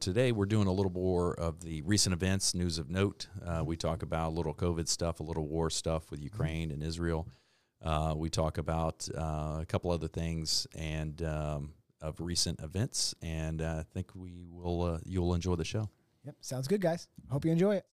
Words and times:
Today, 0.00 0.30
we're 0.32 0.46
doing 0.46 0.66
a 0.66 0.72
little 0.72 0.92
more 0.92 1.34
of 1.34 1.60
the 1.62 1.80
recent 1.82 2.12
events, 2.12 2.54
news 2.54 2.78
of 2.78 2.90
note. 2.90 3.28
Uh, 3.44 3.62
we 3.64 3.76
talk 3.76 4.02
about 4.02 4.28
a 4.28 4.34
little 4.34 4.52
COVID 4.52 4.88
stuff, 4.88 5.20
a 5.20 5.22
little 5.22 5.46
war 5.46 5.70
stuff 5.70 6.10
with 6.10 6.22
Ukraine 6.22 6.70
and 6.70 6.82
Israel. 6.82 7.26
Uh, 7.82 8.14
we 8.16 8.28
talk 8.28 8.58
about 8.58 9.08
uh, 9.16 9.58
a 9.60 9.66
couple 9.66 9.90
other 9.90 10.08
things 10.08 10.66
and 10.74 11.22
um, 11.22 11.72
of 12.00 12.20
recent 12.20 12.60
events, 12.60 13.14
and 13.22 13.62
uh, 13.62 13.76
I 13.80 13.82
think 13.94 14.10
we 14.14 14.44
will. 14.50 14.82
Uh, 14.82 14.98
you'll 15.04 15.34
enjoy 15.34 15.56
the 15.56 15.64
show. 15.64 15.88
Yep, 16.24 16.36
sounds 16.40 16.68
good, 16.68 16.80
guys. 16.80 17.08
Hope 17.30 17.44
you 17.44 17.52
enjoy 17.52 17.76
it. 17.76 17.86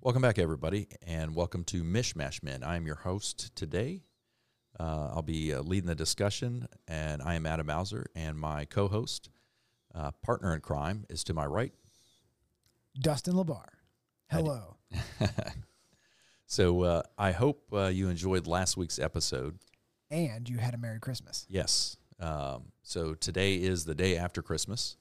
Welcome 0.00 0.22
back, 0.22 0.38
everybody, 0.38 0.88
and 1.06 1.34
welcome 1.34 1.64
to 1.64 1.82
Mishmash 1.82 2.42
Men. 2.42 2.62
I 2.62 2.76
am 2.76 2.86
your 2.86 2.96
host 2.96 3.54
today. 3.56 4.02
Uh, 4.78 5.10
I'll 5.14 5.22
be 5.22 5.54
uh, 5.54 5.62
leading 5.62 5.88
the 5.88 5.94
discussion, 5.94 6.68
and 6.86 7.22
I 7.22 7.34
am 7.34 7.46
Adam 7.46 7.66
Mouser, 7.66 8.06
and 8.14 8.38
my 8.38 8.64
co-host, 8.66 9.30
uh, 9.94 10.10
partner 10.22 10.54
in 10.54 10.60
crime, 10.60 11.06
is 11.08 11.24
to 11.24 11.34
my 11.34 11.46
right. 11.46 11.72
Dustin 13.00 13.34
Labar. 13.34 13.68
Hello. 14.30 14.76
So 16.46 16.82
uh, 16.82 17.02
I 17.18 17.32
hope 17.32 17.64
uh, 17.72 17.86
you 17.86 18.08
enjoyed 18.08 18.46
last 18.46 18.76
week's 18.76 18.98
episode. 18.98 19.58
And 20.10 20.48
you 20.48 20.58
had 20.58 20.74
a 20.74 20.78
Merry 20.78 21.00
Christmas. 21.00 21.44
Yes. 21.48 21.96
Um, 22.20 22.66
so 22.82 23.14
today 23.14 23.56
is 23.56 23.84
the 23.84 23.94
day 23.94 24.16
after 24.16 24.42
Christmas, 24.42 24.96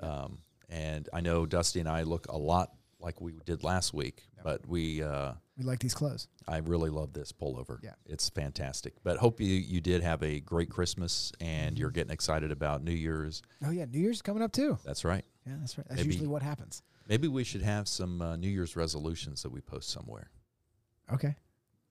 um, 0.00 0.38
and 0.68 1.08
I 1.12 1.20
know 1.20 1.46
Dusty 1.46 1.78
and 1.78 1.88
I 1.88 2.02
look 2.02 2.26
a 2.28 2.36
lot 2.36 2.72
like 3.00 3.20
we 3.20 3.32
did 3.44 3.62
last 3.62 3.94
week, 3.94 4.24
but 4.42 4.66
we 4.66 5.02
uh, 5.02 5.32
We 5.56 5.64
like 5.64 5.78
these 5.78 5.94
clothes. 5.94 6.28
I 6.48 6.58
really 6.58 6.90
love 6.90 7.12
this 7.12 7.32
pullover. 7.32 7.78
Yeah. 7.82 7.94
it's 8.06 8.28
fantastic. 8.28 8.94
But 9.04 9.18
hope 9.18 9.40
you 9.40 9.54
you 9.54 9.80
did 9.80 10.02
have 10.02 10.22
a 10.22 10.40
great 10.40 10.68
Christmas 10.70 11.32
and 11.40 11.78
you're 11.78 11.90
getting 11.90 12.12
excited 12.12 12.50
about 12.50 12.82
New 12.82 12.92
Year's. 12.92 13.42
Oh 13.64 13.70
yeah, 13.70 13.84
New 13.84 14.00
Year's 14.00 14.22
coming 14.22 14.42
up 14.42 14.52
too. 14.52 14.78
That's 14.84 15.04
right. 15.04 15.24
Yeah, 15.46 15.54
that's 15.60 15.78
right. 15.78 15.86
That's 15.88 16.00
Maybe- 16.00 16.12
usually 16.12 16.28
what 16.28 16.42
happens. 16.42 16.82
Maybe 17.08 17.26
we 17.28 17.42
should 17.44 17.62
have 17.62 17.88
some 17.88 18.20
uh, 18.20 18.36
New 18.36 18.50
Year's 18.50 18.76
resolutions 18.76 19.42
that 19.42 19.50
we 19.50 19.60
post 19.62 19.88
somewhere. 19.90 20.30
Okay. 21.12 21.36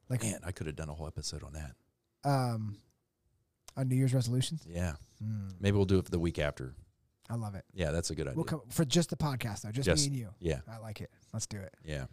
Like 0.09 0.21
Man, 0.23 0.39
I 0.45 0.51
could 0.51 0.67
have 0.67 0.75
done 0.75 0.89
a 0.89 0.93
whole 0.93 1.07
episode 1.07 1.41
on 1.43 1.53
that. 1.53 1.71
um 2.29 2.77
on 3.75 3.87
New 3.87 3.95
Year's 3.95 4.13
resolutions. 4.13 4.65
Yeah, 4.67 4.93
Hmm, 5.23 5.49
maybe 5.59 5.75
we'll 5.77 5.85
do 5.85 5.99
it 5.99 6.05
for 6.05 6.11
the 6.11 6.19
week 6.19 6.39
after. 6.39 6.75
I 7.29 7.35
love 7.35 7.55
it. 7.55 7.65
Yeah, 7.73 7.91
that's 7.91 8.09
a 8.09 8.15
good 8.15 8.27
idea. 8.27 8.35
We'll 8.35 8.45
come 8.45 8.61
for 8.69 8.85
just 8.85 9.09
the 9.09 9.17
podcast 9.17 9.61
though, 9.61 9.71
just 9.71 9.85
Just- 9.85 10.01
me 10.03 10.07
and 10.07 10.15
you. 10.15 10.29
yeah, 10.39 10.59
I 10.71 10.77
like 10.77 11.01
it. 11.01 11.09
Let's 11.33 11.45
do 11.47 11.57
it. 11.57 11.73
yeah. 11.83 12.05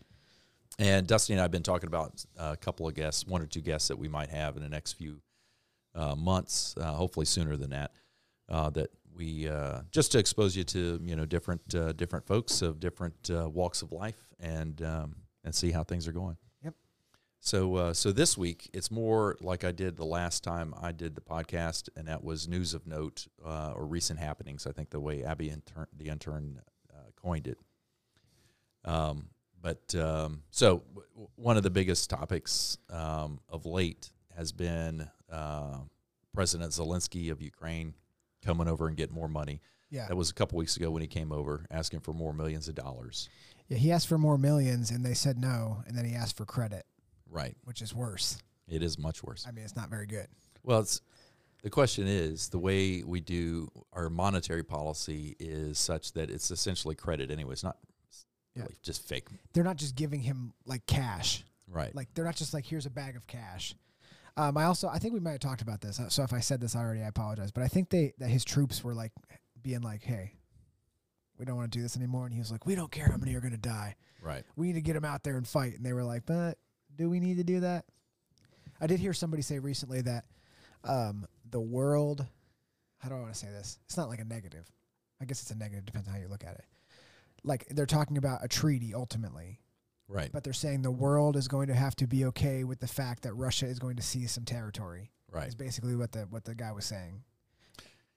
And 0.79 1.07
Dusty 1.07 1.33
and 1.35 1.41
I 1.41 1.45
have 1.45 1.53
been 1.53 1.63
talking 1.63 1.87
about 1.87 2.25
uh, 2.37 2.51
a 2.53 2.57
couple 2.57 2.89
of 2.89 2.95
guests, 2.95 3.25
one 3.25 3.41
or 3.41 3.47
two 3.47 3.61
guests 3.61 3.87
that 3.89 3.97
we 3.97 4.09
might 4.09 4.31
have 4.31 4.57
in 4.57 4.63
the 4.63 4.69
next 4.69 4.95
few 4.95 5.21
uh, 5.95 6.17
months, 6.17 6.75
uh, 6.77 6.93
hopefully 6.95 7.27
sooner 7.27 7.57
than 7.57 7.71
that. 7.71 7.93
Uh, 8.49 8.71
that 8.71 8.91
we 9.15 9.49
uh, 9.49 9.83
just 9.93 10.11
to 10.13 10.19
expose 10.19 10.57
you 10.57 10.65
to 10.65 10.99
you 11.05 11.15
know 11.15 11.25
different 11.25 11.75
uh, 11.77 11.93
different 11.93 12.27
folks 12.27 12.61
of 12.61 12.81
different 12.81 13.31
uh, 13.31 13.49
walks 13.49 13.83
of 13.83 13.93
life 13.93 14.19
and 14.41 14.83
um, 14.83 15.15
and 15.45 15.55
see 15.55 15.71
how 15.71 15.85
things 15.85 16.09
are 16.09 16.13
going. 16.13 16.37
So 17.45 17.77
uh, 17.77 17.93
so 17.93 18.11
this 18.11 18.39
week 18.39 18.71
it's 18.73 18.91
more 18.91 19.37
like 19.43 19.65
I 19.65 19.71
did 19.71 19.99
the 19.99 20.05
last 20.07 20.43
time 20.43 20.73
I 20.81 20.93
did 20.93 21.15
the 21.15 21.21
podcast, 21.21 21.91
and 21.95 22.09
that 22.09 22.25
was 22.25 22.49
news 22.49 22.73
of 22.73 22.87
note 22.87 23.27
uh, 23.45 23.75
or 23.77 23.85
recent 23.85 24.19
happenings. 24.19 24.67
I 24.67 24.73
think 24.73 24.89
the 24.89 24.99
way 24.99 25.23
Abby 25.23 25.51
intern, 25.51 25.87
the 25.95 26.09
intern 26.09 26.63
uh, 26.91 27.11
coined 27.21 27.47
it. 27.47 27.59
Um, 28.87 29.29
but 29.61 29.95
um, 29.95 30.43
so 30.51 30.85
w- 30.95 31.07
w- 31.13 31.29
one 31.37 31.59
of 31.59 31.63
the 31.63 31.71
biggest 31.71 32.09
topics 32.09 32.79
um, 32.89 33.41
of 33.51 33.67
late 33.67 34.11
has 34.35 34.51
been 34.51 35.07
uh, 35.31 35.81
President 36.33 36.73
Zelensky 36.73 37.31
of 37.31 37.43
Ukraine 37.43 37.93
coming 38.43 38.69
over 38.69 38.89
and 38.89 38.97
getting 38.97 39.15
more 39.15 39.29
money. 39.29 39.61
Yeah. 39.91 40.07
That 40.09 40.17
was 40.17 40.31
a 40.31 40.35
couple 40.35 40.57
weeks 40.57 40.79
ago 40.79 40.91
when 40.91 41.03
he 41.03 41.09
came 41.09 41.31
over 41.31 41.67
asking 41.71 42.01
for 42.01 42.15
more 42.15 42.33
millions 42.33 42.69
of 42.69 42.75
dollars. 42.75 43.29
Yeah, 43.69 43.77
he 43.77 43.93
asked 43.93 44.09
for 44.09 44.19
more 44.19 44.39
millions 44.39 44.91
and 44.91 45.05
they 45.05 45.15
said 45.15 45.39
no, 45.39 45.83
and 45.87 45.95
then 45.95 46.07
he 46.07 46.15
asked 46.15 46.39
for 46.39 46.47
credit, 46.47 46.87
Right. 47.35 47.57
which 47.65 47.83
is 47.83 47.95
worse. 47.95 48.39
It 48.69 48.83
is 48.83 48.99
much 48.99 49.23
worse. 49.23 49.45
I 49.47 49.51
mean, 49.51 49.65
it's 49.65 49.77
not 49.77 49.91
very 49.91 50.07
good. 50.07 50.29
Well, 50.63 50.81
it's 50.81 51.03
the 51.63 51.69
question 51.71 52.07
is 52.07 52.49
the 52.49 52.59
way 52.59 53.03
we 53.03 53.21
do 53.21 53.69
our 53.93 54.09
monetary 54.09 54.63
policy 54.63 55.37
is 55.39 55.79
such 55.79 56.13
that 56.13 56.31
it's 56.31 56.51
essentially 56.51 56.95
credit 56.95 57.31
anyway. 57.31 57.53
It's 57.53 57.65
not 57.65 57.77
Yeah. 58.55 58.63
really 58.63 58.77
just 58.83 59.03
fake. 59.07 59.29
They're 59.53 59.65
not 59.65 59.77
just 59.77 59.97
giving 59.97 60.21
him 60.21 60.55
like 60.65 60.87
cash. 60.87 61.45
Right. 61.67 61.95
Like 61.95 62.09
they're 62.15 62.25
not 62.25 62.37
just 62.37 62.55
like 62.55 62.65
here's 62.65 62.87
a 62.87 62.91
bag 62.91 63.17
of 63.17 63.27
cash. 63.27 63.75
Um, 64.37 64.57
I 64.57 64.65
also 64.65 64.89
I 64.89 64.99
think 64.99 65.13
we 65.15 65.21
might 65.21 65.33
have 65.33 65.41
talked 65.41 65.63
about 65.63 65.81
this. 65.81 66.01
So 66.09 66.23
if 66.23 66.33
I 66.33 66.41
said 66.41 66.61
this 66.61 66.75
already, 66.77 67.03
I 67.03 67.07
apologize. 67.09 67.51
But 67.51 67.65
I 67.65 67.69
think 67.69 67.91
they 67.91 68.15
that 68.19 68.29
his 68.29 68.45
troops 68.45 68.83
were 68.85 68.95
like 68.95 69.13
being 69.63 69.81
like, 69.83 70.03
"Hey, 70.03 70.35
we 71.39 71.45
don't 71.45 71.57
want 71.57 71.71
to 71.73 71.79
do 71.79 71.83
this 71.83 71.97
anymore," 71.97 72.25
and 72.27 72.33
he 72.35 72.39
was 72.41 72.51
like, 72.53 72.67
"We 72.67 72.75
don't 72.75 72.91
care 72.93 73.09
how 73.11 73.17
many 73.17 73.35
are 73.35 73.41
going 73.41 73.53
to 73.53 73.59
die. 73.59 73.97
right. 74.23 74.45
We 74.57 74.69
need 74.69 74.75
to 74.75 74.81
get 74.81 74.95
them 74.95 75.05
out 75.05 75.23
there 75.25 75.37
and 75.37 75.47
fight." 75.47 75.75
And 75.77 75.85
they 75.87 75.93
were 75.93 76.05
like, 76.05 76.27
"But 76.27 76.59
do 76.97 77.09
we 77.11 77.21
need 77.21 77.37
to 77.39 77.45
do 77.45 77.61
that?" 77.61 77.85
I 78.81 78.87
did 78.87 79.01
hear 79.01 79.13
somebody 79.13 79.43
say 79.43 79.59
recently 79.59 80.01
that 80.03 80.25
um, 80.85 81.27
the 81.51 81.61
world. 81.61 82.27
How 82.99 83.09
do 83.11 83.17
I 83.17 83.21
want 83.21 83.33
to 83.35 83.39
say 83.39 83.49
this? 83.49 83.79
It's 83.85 83.97
not 83.99 84.09
like 84.09 84.21
a 84.21 84.25
negative. 84.25 84.67
I 85.21 85.27
guess 85.27 85.43
it's 85.43 85.51
a 85.51 85.55
negative. 85.57 85.85
Depends 85.85 86.09
on 86.09 86.15
how 86.15 86.21
you 86.21 86.29
look 86.29 86.45
at 86.45 86.55
it. 86.55 86.65
Like 87.43 87.67
they're 87.71 87.85
talking 87.87 88.17
about 88.17 88.43
a 88.43 88.49
treaty 88.49 88.95
ultimately, 88.95 89.61
Right. 90.09 90.31
but 90.33 90.43
they're 90.43 90.55
saying 90.55 90.81
the 90.83 90.91
world 90.91 91.37
is 91.37 91.47
going 91.47 91.69
to 91.69 91.75
have 91.75 91.95
to 91.97 92.07
be 92.07 92.25
okay 92.27 92.65
with 92.65 92.81
the 92.81 92.87
fact 92.87 93.23
that 93.25 93.35
Russia 93.35 93.67
is 93.67 93.79
going 93.79 93.97
to 93.97 94.03
seize 94.03 94.33
some 94.33 94.45
territory. 94.47 95.11
Right. 95.31 95.49
Is 95.49 95.55
basically 95.55 95.95
what 95.97 96.13
the 96.13 96.21
what 96.31 96.45
the 96.45 96.55
guy 96.55 96.73
was 96.73 96.87
saying. 96.87 97.23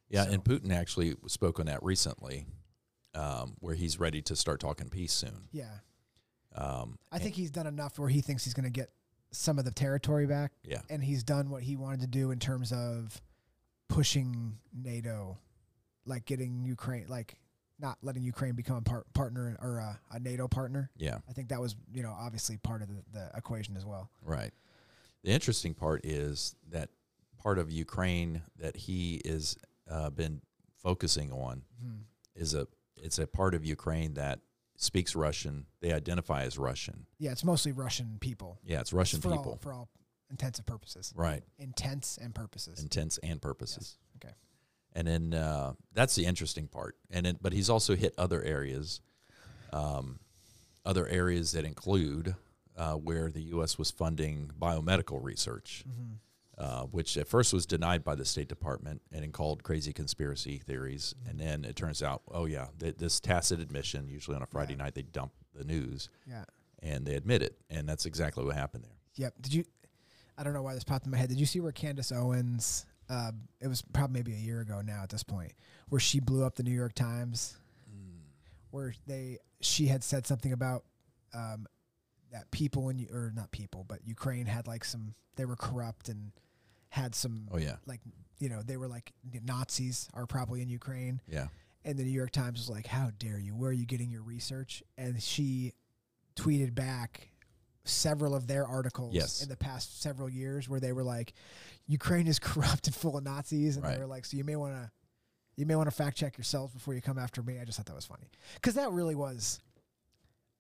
Yeah, 0.09 0.23
So- 0.23 0.31
and 0.31 0.44
Putin 0.44 0.71
actually 0.71 1.15
spoke 1.27 1.59
on 1.59 1.65
that 1.65 1.83
recently, 1.83 2.45
um, 3.13 3.57
where 3.59 3.75
he's 3.75 3.99
ready 3.99 4.21
to 4.21 4.35
start 4.38 4.61
talking 4.61 4.89
peace 4.89 5.11
soon. 5.11 5.49
Yeah, 5.51 5.79
Um, 6.57 6.97
I 7.12 7.19
think 7.19 7.35
he's 7.35 7.51
done 7.51 7.68
enough 7.68 8.00
where 8.00 8.09
he 8.09 8.22
thinks 8.22 8.44
he's 8.44 8.53
going 8.53 8.63
to 8.66 8.69
get 8.72 8.90
some 9.31 9.59
of 9.59 9.66
the 9.66 9.72
territory 9.72 10.25
back, 10.25 10.51
yeah, 10.63 10.81
and 10.90 11.03
he's 11.03 11.23
done 11.23 11.50
what 11.50 11.62
he 11.63 11.75
wanted 11.75 12.01
to 12.01 12.07
do 12.07 12.31
in 12.31 12.40
terms 12.40 12.72
of 12.72 13.22
pushing 13.90 14.57
NATO, 14.73 15.38
like 16.06 16.25
getting 16.25 16.63
Ukraine, 16.63 17.06
like 17.07 17.35
not 17.79 17.97
letting 18.01 18.23
Ukraine 18.23 18.56
become 18.56 18.78
a 18.78 18.81
part, 18.81 19.12
partner 19.13 19.57
or 19.62 19.78
a, 19.78 20.00
a 20.12 20.19
NATO 20.19 20.47
partner. 20.47 20.90
yeah, 20.97 21.19
I 21.29 21.34
think 21.34 21.50
that 21.50 21.62
was 21.62 21.75
you 21.94 22.03
know 22.03 22.16
obviously 22.18 22.57
part 22.57 22.81
of 22.81 22.88
the, 22.89 23.03
the 23.13 23.29
equation 23.38 23.75
as 23.78 23.85
well. 23.85 24.09
right. 24.24 24.51
The 25.24 25.31
interesting 25.34 25.74
part 25.74 26.06
is 26.06 26.56
that 26.69 26.89
part 27.41 27.57
of 27.59 27.72
Ukraine 27.72 28.41
that 28.59 28.75
he 28.78 29.16
is 29.25 29.57
uh, 29.89 30.09
been 30.09 30.41
focusing 30.81 31.31
on 31.31 31.63
Hmm. 31.81 31.95
is 32.35 32.53
a 32.53 32.68
it's 32.95 33.19
a 33.19 33.28
part 33.28 33.53
of 33.53 33.66
Ukraine 33.66 34.13
that 34.16 34.39
speaks 34.77 35.15
Russian. 35.15 35.65
They 35.81 35.91
identify 35.91 36.43
as 36.43 36.57
Russian. 36.57 37.05
Yeah, 37.19 37.31
it's 37.31 37.43
mostly 37.43 37.73
Russian 37.73 38.17
people. 38.21 38.59
Yeah, 38.63 38.79
it's 38.79 38.93
Russian 38.93 39.19
for 39.19 39.31
people. 39.31 39.51
all, 39.51 39.57
for 39.57 39.73
all 39.73 39.89
intents 40.29 40.59
and 40.59 40.65
purposes. 40.65 41.13
right. 41.15 41.43
Intents 41.57 42.17
and 42.17 42.33
purposes. 42.33 42.81
Intents 42.81 43.17
and 43.19 43.41
purposes. 43.41 43.97
Okay. 44.17 44.33
And 44.93 45.07
then 45.07 45.33
uh, 45.33 45.73
that's 45.93 46.15
the 46.15 46.25
interesting 46.25 46.67
part. 46.67 46.95
And 47.11 47.25
then, 47.25 47.38
but 47.41 47.53
he's 47.53 47.69
also 47.69 47.95
hit 47.95 48.13
other 48.17 48.41
areas, 48.41 49.01
um, 49.73 50.19
other 50.85 51.07
areas 51.07 51.51
that 51.53 51.65
include 51.65 52.35
uh, 52.75 52.94
where 52.94 53.29
the 53.29 53.41
U.S. 53.44 53.77
was 53.77 53.91
funding 53.91 54.51
biomedical 54.59 55.21
research, 55.21 55.83
hmm 55.85 56.13
uh, 56.57 56.84
which 56.84 57.18
at 57.18 57.28
first 57.28 57.53
was 57.53 57.66
denied 57.66 58.03
by 58.03 58.16
the 58.16 58.25
State 58.25 58.47
Department 58.47 59.01
and 59.12 59.31
called 59.31 59.63
crazy 59.63 59.94
conspiracy 59.94 60.57
theories. 60.57 61.13
And 61.28 61.40
then 61.40 61.63
it 61.66 61.75
turns 61.75 62.01
out, 62.01 62.23
oh 62.31 62.45
yeah, 62.45 62.68
th- 62.79 62.97
this 62.97 63.19
tacit 63.19 63.59
admission. 63.59 64.07
Usually 64.07 64.35
on 64.35 64.41
a 64.41 64.47
Friday 64.47 64.73
Yeah. 64.73 64.84
night 64.84 64.95
they 64.95 65.03
dump 65.03 65.34
the 65.53 65.63
news 65.63 66.09
Yeah. 66.28 66.45
and 66.81 67.06
they 67.06 67.16
admit 67.16 67.41
it, 67.44 67.57
and 67.69 67.88
that's 67.88 68.06
exactly 68.06 68.44
what 68.44 68.56
happened 68.56 68.84
there. 68.85 68.97
Yep. 69.16 69.34
Did 69.41 69.53
you? 69.53 69.66
I 70.38 70.44
don't 70.44 70.53
know 70.53 70.62
why 70.62 70.73
this 70.75 70.84
popped 70.84 71.06
in 71.06 71.12
my 71.12 71.18
head. 71.18 71.29
Did 71.29 71.40
you 71.40 71.45
see 71.47 71.59
where 71.59 71.72
Candace 71.72 72.12
Owens? 72.12 72.86
Uh, 73.10 73.31
it 73.62 73.68
was 73.68 73.81
probably 73.94 74.13
maybe 74.19 74.33
a 74.33 74.38
year 74.39 74.60
ago 74.62 74.81
now 74.81 75.01
at 75.03 75.10
this 75.10 75.24
point, 75.24 75.53
where 75.89 76.00
she 76.00 76.19
blew 76.19 76.44
up 76.44 76.56
the 76.56 76.63
New 76.63 76.74
York 76.74 76.94
Times, 76.94 77.57
where 78.71 78.94
they 79.06 79.38
she 79.62 79.88
had 79.88 80.03
said 80.03 80.27
something 80.27 80.51
about 80.51 80.83
um, 81.33 81.65
that 82.31 82.50
people 82.51 82.89
in 82.89 83.07
or 83.12 83.31
not 83.36 83.51
people, 83.51 83.83
but 83.88 84.00
Ukraine 84.06 84.45
had 84.45 84.68
like 84.68 84.83
some 84.83 85.13
they 85.36 85.45
were 85.45 85.56
corrupt 85.56 86.10
and 86.10 86.31
had 86.89 87.13
some 87.16 87.48
Oh 87.51 87.57
yeah, 87.57 87.75
like 87.86 88.01
you 88.39 88.50
know 88.50 88.62
they 88.62 88.78
were 88.78 88.88
like 88.88 89.12
Nazis 89.44 90.10
are 90.13 90.25
probably 90.25 90.62
in 90.62 90.69
Ukraine, 90.69 91.22
yeah, 91.28 91.48
and 91.84 91.98
the 91.98 92.04
New 92.04 92.12
York 92.12 92.31
Times 92.31 92.60
was 92.60 92.69
like, 92.69 92.88
"How 92.88 93.12
dare 93.19 93.39
you? 93.39 93.56
Where 93.56 93.69
are 93.69 93.74
you 93.74 93.86
getting 93.86 94.10
your 94.12 94.22
research?" 94.24 94.84
And 94.98 95.22
she 95.22 95.74
tweeted 96.36 96.75
back 96.75 97.30
several 97.84 98.36
of 98.36 98.48
their 98.48 98.68
articles 98.68 99.13
Yes. 99.16 99.42
in 99.42 99.50
the 99.50 99.56
past 99.57 100.01
several 100.01 100.30
years 100.30 100.68
where 100.68 100.80
they 100.80 100.92
were 100.94 101.04
like, 101.04 101.34
"Ukraine 101.88 102.28
is 102.28 102.38
corrupt 102.39 102.88
and 102.88 102.95
full 102.95 103.18
of 103.18 103.24
Nazis," 103.24 103.75
and 103.75 103.84
Right. 103.86 103.95
they 103.95 104.00
were 104.00 104.07
like, 104.07 104.25
"So 104.25 104.38
you 104.38 104.44
may 104.44 104.56
want 104.56 104.74
to." 104.75 104.92
You 105.60 105.66
may 105.66 105.75
want 105.75 105.89
to 105.89 105.95
fact 105.95 106.16
check 106.18 106.38
yourselves 106.38 106.72
before 106.72 106.94
you 106.94 107.01
come 107.01 107.18
after 107.18 107.42
me. 107.42 107.60
I 107.60 107.66
just 107.66 107.78
thought 107.78 107.88
that 107.88 107.95
was 107.95 108.06
funny 108.06 108.30
because 108.54 108.75
that 108.75 108.92
really 108.92 109.16
was. 109.16 109.60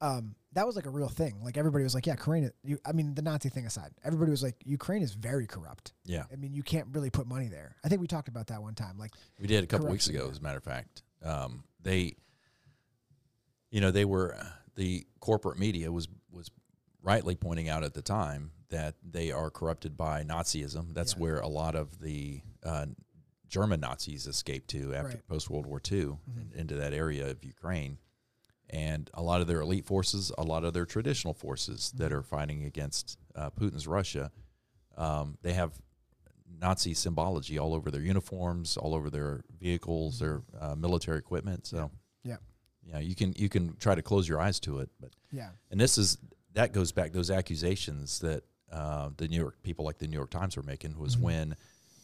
Um, 0.01 0.35
that 0.53 0.65
was 0.65 0.75
like 0.75 0.85
a 0.85 0.89
real 0.89 1.09
thing. 1.09 1.39
Like 1.43 1.57
everybody 1.57 1.83
was 1.83 1.93
like, 1.95 2.05
yeah, 2.05 2.13
Ukraine. 2.13 2.51
You, 2.63 2.77
I 2.85 2.91
mean, 2.91 3.15
the 3.15 3.21
Nazi 3.21 3.49
thing 3.49 3.65
aside, 3.65 3.91
everybody 4.03 4.31
was 4.31 4.43
like, 4.43 4.55
Ukraine 4.65 5.01
is 5.01 5.13
very 5.13 5.47
corrupt. 5.47 5.93
Yeah, 6.05 6.23
I 6.31 6.35
mean, 6.35 6.53
you 6.53 6.63
can't 6.63 6.87
really 6.91 7.09
put 7.09 7.27
money 7.27 7.47
there. 7.47 7.75
I 7.83 7.87
think 7.89 8.01
we 8.01 8.07
talked 8.07 8.27
about 8.27 8.47
that 8.47 8.61
one 8.61 8.75
time. 8.75 8.97
Like, 8.97 9.11
we 9.39 9.47
did 9.47 9.63
a 9.63 9.67
couple 9.67 9.87
weeks 9.87 10.07
ago. 10.07 10.27
As 10.31 10.37
a 10.39 10.41
matter 10.41 10.57
of 10.57 10.63
fact, 10.63 11.03
um, 11.23 11.63
they, 11.81 12.15
you 13.71 13.81
know, 13.81 13.91
they 13.91 14.05
were 14.05 14.37
the 14.75 15.05
corporate 15.19 15.59
media 15.59 15.91
was 15.91 16.07
was 16.31 16.49
rightly 17.01 17.35
pointing 17.35 17.69
out 17.69 17.83
at 17.83 17.93
the 17.93 18.01
time 18.01 18.51
that 18.69 18.95
they 19.03 19.31
are 19.31 19.49
corrupted 19.49 19.95
by 19.97 20.23
Nazism. 20.23 20.93
That's 20.93 21.13
Yeah. 21.13 21.19
where 21.19 21.39
a 21.39 21.47
lot 21.47 21.75
of 21.75 21.99
the 21.99 22.41
uh, 22.63 22.87
German 23.47 23.79
Nazis 23.79 24.27
escaped 24.27 24.69
to 24.71 24.93
after 24.93 25.09
Right. 25.09 25.27
post 25.27 25.49
World 25.49 25.65
War 25.65 25.79
II 25.89 26.17
Mhm. 26.29 26.53
into 26.55 26.75
that 26.75 26.93
area 26.93 27.29
of 27.29 27.43
Ukraine. 27.45 27.97
And 28.69 29.09
a 29.13 29.21
lot 29.23 29.39
of 29.41 29.47
their 29.47 29.61
elite 29.61 29.85
forces, 29.85 30.31
a 30.37 30.43
lot 30.43 30.63
of 30.65 30.73
their 30.73 30.85
traditional 30.85 31.33
forces 31.33 31.91
that 31.97 32.11
Mhm. 32.11 32.15
are 32.15 32.23
fighting 32.23 32.63
against 32.65 33.17
uh, 33.35 33.49
Putin's 33.51 33.87
Russia, 33.87 34.31
um, 34.97 35.37
they 35.41 35.53
have 35.53 35.79
Nazi 36.59 36.93
symbology 36.93 37.57
all 37.59 37.73
over 37.73 37.91
their 37.91 38.01
uniforms, 38.01 38.77
all 38.77 38.93
over 38.95 39.09
their 39.09 39.43
vehicles, 39.59 40.19
their 40.19 40.41
uh, 40.59 40.75
military 40.75 41.17
equipment. 41.19 41.67
So, 41.67 41.91
Yeah. 42.23 42.37
yeah, 42.83 42.99
you 42.99 43.15
can 43.15 43.33
you 43.37 43.47
can 43.49 43.75
try 43.77 43.93
to 43.95 44.01
close 44.01 44.27
your 44.27 44.41
eyes 44.41 44.59
to 44.61 44.79
it, 44.79 44.89
but 44.99 45.11
yeah, 45.31 45.51
and 45.69 45.79
this 45.79 45.97
is 45.97 46.17
that 46.53 46.73
goes 46.73 46.91
back 46.91 47.11
those 47.11 47.29
accusations 47.29 48.19
that 48.19 48.43
uh, 48.71 49.11
the 49.17 49.27
New 49.27 49.37
York 49.37 49.61
people 49.61 49.85
like 49.85 49.97
the 49.99 50.07
New 50.07 50.15
York 50.17 50.31
Times 50.31 50.57
were 50.57 50.63
making 50.63 50.97
was 50.97 51.15
Mhm. 51.15 51.21
when 51.21 51.55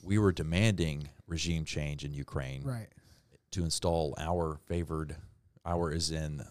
we 0.03 0.17
were 0.17 0.31
demanding 0.31 1.09
regime 1.27 1.65
change 1.65 2.05
in 2.05 2.13
Ukraine 2.13 2.63
right. 2.63 2.89
to 3.51 3.63
install 3.63 4.13
our 4.17 4.57
favored 4.67 5.17
our 5.65 5.91
is 5.91 6.11
in 6.11 6.45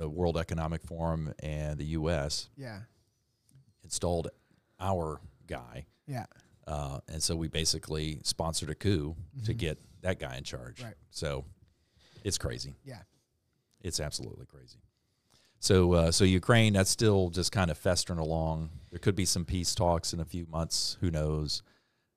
the 0.00 0.08
World 0.08 0.38
Economic 0.38 0.82
Forum 0.82 1.34
and 1.40 1.76
the 1.78 1.84
U.S. 2.00 2.48
Yeah, 2.56 2.80
installed 3.84 4.28
our 4.80 5.20
guy, 5.46 5.84
yeah, 6.06 6.24
uh, 6.66 7.00
and 7.06 7.22
so 7.22 7.36
we 7.36 7.48
basically 7.48 8.18
sponsored 8.22 8.70
a 8.70 8.74
coup 8.74 9.14
to 9.44 9.52
Mhm. 9.52 9.58
get 9.58 9.78
that 10.00 10.18
guy 10.18 10.36
in 10.38 10.44
charge. 10.44 10.82
Right. 10.82 10.94
So 11.10 11.44
it's 12.24 12.38
crazy. 12.38 12.74
yeah. 12.84 13.02
It's 13.82 14.00
absolutely 14.00 14.44
crazy. 14.46 14.78
So, 15.58 15.92
uh, 15.92 16.10
so 16.12 16.24
Ukraine, 16.24 16.72
that's 16.74 16.90
still 16.90 17.28
just 17.30 17.50
kind 17.52 17.70
of 17.70 17.76
festering 17.78 18.18
along. 18.18 18.70
There 18.90 18.98
could 18.98 19.14
be 19.16 19.24
some 19.26 19.44
peace 19.44 19.74
talks 19.74 20.12
in 20.14 20.20
a 20.20 20.24
few 20.24 20.46
months. 20.46 20.96
Who 21.00 21.10
knows? 21.10 21.62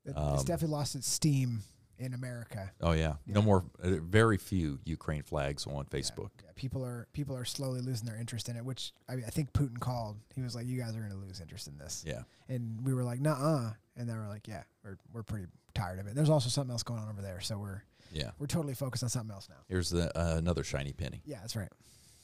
It's 0.06 0.18
Um, 0.18 0.38
definitely 0.45 0.68
lost 0.75 0.95
its 0.95 1.09
steam 1.09 1.63
in 2.04 2.14
America. 2.14 2.72
Oh 2.82 2.92
yeah, 2.92 3.16
no 3.26 3.42
more. 3.42 3.64
Uh, 3.82 3.92
very 4.02 4.38
few 4.38 4.80
Ukraine 4.86 5.24
flags 5.24 5.66
on 5.66 5.86
Facebook. 5.86 6.30
Yeah, 6.44 6.52
people 6.56 6.84
are 6.84 7.08
people 7.14 7.36
are 7.36 7.46
slowly 7.46 7.82
losing 7.82 8.08
their 8.08 8.18
interest 8.18 8.50
in 8.50 8.56
it. 8.56 8.66
Which 8.66 8.94
I 9.10 9.16
mean, 9.16 9.26
I 9.26 9.30
think 9.30 9.54
Putin 9.54 9.80
called. 9.80 10.18
He 10.36 10.42
was 10.42 10.56
like, 10.56 10.68
"You 10.68 10.80
guys 10.80 10.96
are 10.96 11.00
going 11.00 11.12
to 11.12 11.18
lose 11.18 11.40
interest 11.40 11.68
in 11.68 11.78
this," 11.78 12.04
Yeah, 12.06 12.24
and 12.50 12.86
we 12.86 12.94
were 12.94 13.04
like, 13.04 13.20
"Nah," 13.20 13.72
and 13.96 14.10
they 14.10 14.14
were 14.14 14.28
like, 14.28 14.48
"Yeah, 14.48 14.64
we're 14.84 14.98
we're 15.12 15.24
pretty 15.24 15.48
tired 15.74 16.00
of 16.00 16.08
it." 16.08 16.16
There's 16.16 16.30
also 16.30 16.50
something 16.50 16.72
else 16.72 16.84
going 16.84 17.00
on 17.00 17.10
over 17.10 17.22
there, 17.22 17.40
so 17.40 17.58
we're 17.58 17.84
yeah. 18.12 18.32
we're 18.40 18.48
totally 18.48 18.74
focused 18.74 19.04
on 19.04 19.10
something 19.10 19.34
else 19.34 19.50
now. 19.50 19.58
Here's 19.68 19.90
the 19.90 20.18
uh, 20.18 20.38
another 20.38 20.64
shiny 20.64 20.94
penny. 20.94 21.22
Yeah, 21.26 21.40
that's 21.42 21.56
right. 21.56 21.70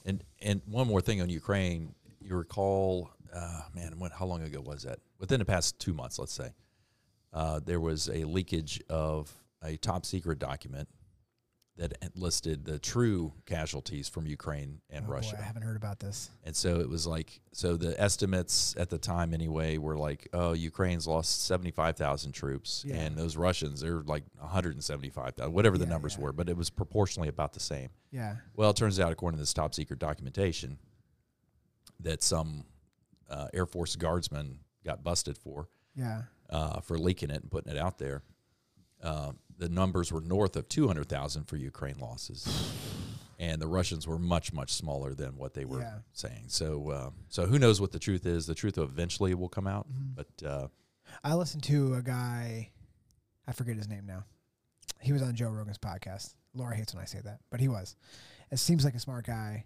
And 0.04 0.22
and 0.40 0.62
one 0.66 0.86
more 0.86 1.00
thing 1.00 1.20
on 1.20 1.28
Ukraine. 1.28 1.94
You 2.20 2.36
recall, 2.36 3.10
uh, 3.34 3.62
man, 3.74 3.98
when, 3.98 4.10
how 4.10 4.26
long 4.26 4.42
ago 4.42 4.60
was 4.60 4.82
that? 4.82 4.98
Within 5.18 5.38
the 5.38 5.44
past 5.44 5.78
two 5.78 5.94
months, 5.94 6.18
let's 6.18 6.32
say, 6.32 6.52
uh, 7.32 7.60
there 7.64 7.80
was 7.80 8.08
a 8.08 8.24
leakage 8.24 8.82
of 8.88 9.32
a 9.62 9.76
top 9.76 10.04
secret 10.06 10.38
document 10.38 10.88
that 11.76 11.94
listed 12.14 12.66
the 12.66 12.78
true 12.78 13.32
casualties 13.46 14.06
from 14.06 14.26
Ukraine 14.26 14.80
and 14.90 15.06
Oh, 15.08 15.12
Russia. 15.12 15.36
Boy, 15.36 15.40
I 15.42 15.44
haven't 15.46 15.62
heard 15.62 15.76
about 15.76 15.98
this. 15.98 16.28
And 16.44 16.54
so 16.54 16.78
it 16.80 16.88
was 16.88 17.06
like, 17.06 17.40
so 17.52 17.76
the 17.78 17.98
estimates 17.98 18.74
at 18.78 18.90
the 18.90 18.98
time 18.98 19.32
anyway 19.32 19.78
were 19.78 19.96
like, 19.96 20.28
oh, 20.34 20.52
Ukraine's 20.52 21.06
lost 21.06 21.46
75,000 21.46 22.32
troops. 22.32 22.84
Yeah. 22.86 22.96
And 22.96 23.16
those 23.16 23.34
Russians, 23.38 23.80
they're 23.80 24.02
like 24.02 24.24
175,000, 24.40 25.50
whatever 25.54 25.78
the 25.78 25.84
Yeah, 25.84 25.90
numbers 25.90 26.16
yeah. 26.18 26.24
were, 26.24 26.32
but 26.34 26.50
it 26.50 26.56
was 26.56 26.68
proportionally 26.68 27.28
about 27.28 27.54
the 27.54 27.60
same. 27.60 27.88
Yeah, 28.10 28.36
Well, 28.56 28.70
it 28.70 28.76
turns 28.76 29.00
out, 29.00 29.10
according 29.12 29.38
to 29.38 29.42
this 29.42 29.54
top 29.54 29.72
secret 29.74 29.98
documentation, 30.00 30.78
that 32.00 32.22
some 32.22 32.64
uh, 33.30 33.48
Air 33.54 33.64
Force 33.66 33.96
guardsmen 33.96 34.58
got 34.84 35.02
busted 35.04 35.38
for 35.38 35.68
yeah, 35.94 36.22
uh, 36.50 36.80
for 36.80 36.98
leaking 36.98 37.30
it 37.30 37.42
and 37.42 37.50
putting 37.50 37.72
it 37.72 37.78
out 37.78 37.98
there. 37.98 38.22
Uh, 39.02 39.32
the 39.60 39.68
numbers 39.68 40.10
were 40.12 40.20
north 40.20 40.56
of 40.56 40.68
200,000 40.68 41.44
for 41.44 41.56
Ukraine 41.56 41.98
losses. 41.98 42.48
And 43.38 43.60
the 43.62 43.66
Russians 43.68 44.06
were 44.06 44.18
much, 44.18 44.52
much 44.52 44.72
smaller 44.72 45.14
than 45.14 45.36
what 45.36 45.54
they 45.54 45.64
were 45.64 45.80
Yeah. 45.80 45.98
saying. 46.12 46.44
So, 46.48 46.90
uh, 46.90 47.10
so 47.28 47.46
who 47.46 47.58
knows 47.58 47.80
what 47.80 47.92
the 47.92 47.98
truth 47.98 48.26
is? 48.26 48.46
The 48.46 48.54
truth 48.54 48.76
eventually 48.78 49.34
will 49.34 49.48
come 49.48 49.66
out. 49.66 49.86
Mhm. 49.90 50.14
But 50.14 50.42
uh, 50.46 50.68
I 51.24 51.34
listened 51.34 51.62
to 51.64 51.94
a 51.94 52.02
guy. 52.02 52.70
I 53.46 53.52
forget 53.52 53.76
his 53.76 53.88
name 53.88 54.04
now. 54.06 54.24
He 55.00 55.12
was 55.12 55.22
on 55.22 55.34
Joe 55.36 55.48
Rogan's 55.50 55.78
podcast. 55.78 56.34
Laura 56.54 56.74
hates 56.76 56.92
when 56.94 57.02
I 57.02 57.06
say 57.06 57.20
that, 57.20 57.40
but 57.50 57.60
he 57.60 57.68
was. 57.68 57.96
It 58.50 58.58
seems 58.58 58.84
like 58.84 58.94
a 58.94 58.98
smart 59.00 59.24
guy. 59.26 59.64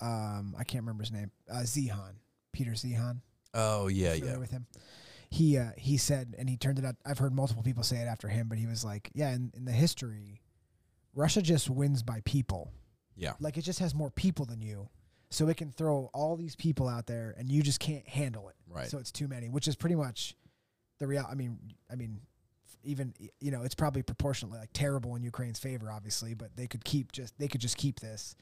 Um, 0.00 0.54
I 0.58 0.64
can't 0.64 0.82
remember 0.82 1.02
his 1.04 1.12
name. 1.12 1.30
Uh, 1.48 1.58
Zeihan, 1.64 2.14
Peter 2.52 2.72
Zeihan. 2.72 3.20
oh 3.52 3.86
yeah, 3.88 4.14
yeah, 4.14 4.38
with 4.38 4.50
him. 4.50 4.66
He 5.34 5.58
uh, 5.58 5.70
he 5.76 5.96
said, 5.96 6.34
and 6.38 6.48
he 6.48 6.56
turned 6.56 6.78
it 6.78 6.84
out. 6.84 6.94
I've 7.04 7.18
heard 7.18 7.34
multiple 7.34 7.64
people 7.64 7.82
say 7.82 7.96
it 7.96 8.06
after 8.06 8.28
him, 8.28 8.48
but 8.48 8.56
he 8.58 8.66
was 8.66 8.84
like, 8.84 9.10
"Yeah, 9.14 9.30
in, 9.34 9.50
in 9.56 9.64
the 9.64 9.72
history, 9.72 10.40
Russia 11.14 11.42
just 11.42 11.68
wins 11.68 12.02
by 12.04 12.20
people. 12.24 12.70
yeah, 13.16 13.32
Like 13.40 13.56
it 13.56 13.62
just 13.62 13.80
has 13.80 13.94
more 13.94 14.10
people 14.10 14.44
than 14.44 14.60
you, 14.62 14.88
so 15.30 15.48
it 15.48 15.56
can 15.56 15.70
throw 15.72 16.08
all 16.14 16.36
these 16.36 16.54
people 16.54 16.88
out 16.88 17.06
there, 17.06 17.34
and 17.36 17.50
you 17.50 17.62
just 17.62 17.80
can't 17.80 18.06
handle 18.08 18.48
it. 18.48 18.54
right. 18.68 18.88
So 18.88 18.98
it's 18.98 19.10
too 19.10 19.26
many, 19.26 19.48
which 19.48 19.66
is 19.66 19.74
pretty 19.74 19.96
much 19.96 20.36
the 21.00 21.08
real. 21.08 21.26
I 21.28 21.34
mean, 21.34 21.58
I 21.90 21.96
mean, 21.96 22.20
even 22.84 23.12
you 23.40 23.50
know, 23.50 23.62
it's 23.62 23.74
probably 23.74 24.02
proportionately 24.02 24.60
like 24.60 24.70
terrible 24.72 25.16
in 25.16 25.24
Ukraine's 25.24 25.58
favor, 25.58 25.90
obviously, 25.90 26.34
but 26.34 26.54
they 26.56 26.68
could 26.68 26.84
keep 26.84 27.10
just 27.10 27.36
they 27.38 27.48
could 27.48 27.60
just 27.60 27.76
keep 27.76 27.98
this 27.98 28.36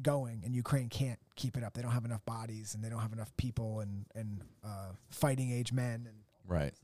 going, 0.00 0.42
and 0.44 0.54
Ukraine 0.54 0.88
can't 0.88 1.18
keep 1.36 1.56
it 1.56 1.62
up. 1.62 1.74
They 1.74 1.82
don't 1.82 1.92
have 1.92 2.04
enough 2.04 2.24
bodies, 2.24 2.74
and 2.74 2.82
they 2.82 2.88
don't 2.88 3.00
have 3.00 3.12
enough 3.12 3.32
people 3.36 3.80
and 3.80 4.06
and 4.14 4.40
uh, 4.64 4.92
fighting 5.10 5.52
age 5.52 5.72
men. 5.72 6.06
And 6.08 6.16
Right. 6.46 6.74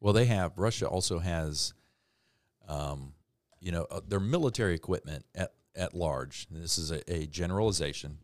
Well, 0.00 0.12
they 0.12 0.26
have 0.26 0.52
Russia 0.56 0.86
also 0.88 1.18
has, 1.18 1.72
um, 2.68 3.14
you 3.60 3.72
know, 3.72 3.86
uh, 3.90 4.00
their 4.06 4.20
military 4.20 4.74
equipment 4.74 5.24
at 5.34 5.52
at 5.74 5.94
large. 5.94 6.46
This 6.50 6.78
is 6.78 6.90
a, 6.90 7.12
a 7.12 7.26
generalization, 7.26 8.18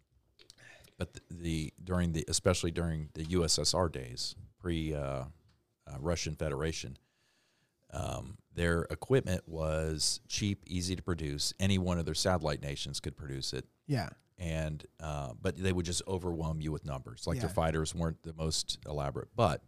but 0.98 1.14
the, 1.14 1.20
the 1.30 1.72
during 1.82 2.12
the 2.12 2.24
especially 2.28 2.70
during 2.70 3.08
the 3.14 3.24
USSR 3.24 3.90
days, 3.90 4.34
pre 4.58 4.94
uh, 4.94 4.98
uh, 5.00 5.24
Russian 5.98 6.34
Federation, 6.36 6.96
um, 7.92 8.36
their 8.54 8.82
equipment 8.90 9.42
was 9.46 10.20
cheap, 10.28 10.62
easy 10.66 10.94
to 10.94 11.02
produce. 11.02 11.52
Any 11.58 11.78
one 11.78 11.98
of 11.98 12.04
their 12.04 12.14
satellite 12.14 12.62
nations 12.62 13.00
could 13.00 13.16
produce 13.16 13.52
it 13.52 13.66
yeah, 13.86 14.08
and 14.38 14.84
uh, 15.00 15.32
but 15.40 15.56
they 15.56 15.72
would 15.72 15.86
just 15.86 16.02
overwhelm 16.06 16.60
you 16.60 16.72
with 16.72 16.84
numbers. 16.84 17.26
Like 17.26 17.38
their 17.40 17.48
fighters 17.54 17.94
weren't 17.94 18.22
the 18.22 18.32
most 18.34 18.78
elaborate, 18.86 19.28
but 19.36 19.62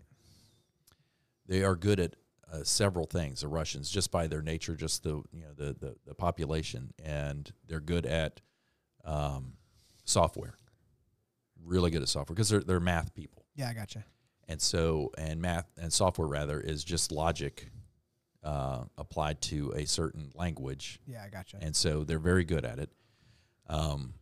they 1.47 1.63
are 1.63 1.77
good 1.77 2.01
at 2.01 2.17
uh, 2.53 2.63
several 2.63 3.07
things. 3.07 3.41
The 3.41 3.49
Russians, 3.49 3.91
just 3.91 4.11
by 4.11 4.27
their 4.27 4.43
nature, 4.43 4.75
just 4.77 5.03
the 5.03 5.23
you 5.33 5.43
know 5.43 5.53
the 5.57 5.75
the, 5.79 5.97
the 6.07 6.15
population, 6.15 6.93
and 7.05 7.51
they're 7.67 7.81
good 7.81 8.07
at 8.07 8.41
um, 9.05 9.55
software. 10.05 10.55
Really 11.65 11.91
good 11.91 12.03
at 12.03 12.09
software 12.09 12.35
because 12.35 12.49
they're 12.51 12.61
they're 12.61 12.81
math 12.81 13.15
people, 13.15 13.45
yeah, 13.55 13.69
I 13.71 13.73
gotcha. 13.75 14.05
and 14.49 14.61
so 14.61 15.11
and 15.17 15.41
math 15.41 15.67
and 15.81 15.91
software 15.93 16.29
rather 16.29 16.61
is 16.61 16.85
just 16.85 17.11
logic 17.11 17.71
uh, 18.43 18.85
applied 18.99 19.41
to 19.41 19.73
a 19.75 19.87
certain 19.87 20.31
language 20.35 21.01
Yeah, 21.07 21.23
I 21.25 21.31
gotcha. 21.31 21.57
and 21.63 21.75
so 21.75 22.05
they're 22.05 22.19
very 22.19 22.45
good 22.45 22.67
at 22.67 22.79
it. 22.79 22.91
Um, 23.69 24.13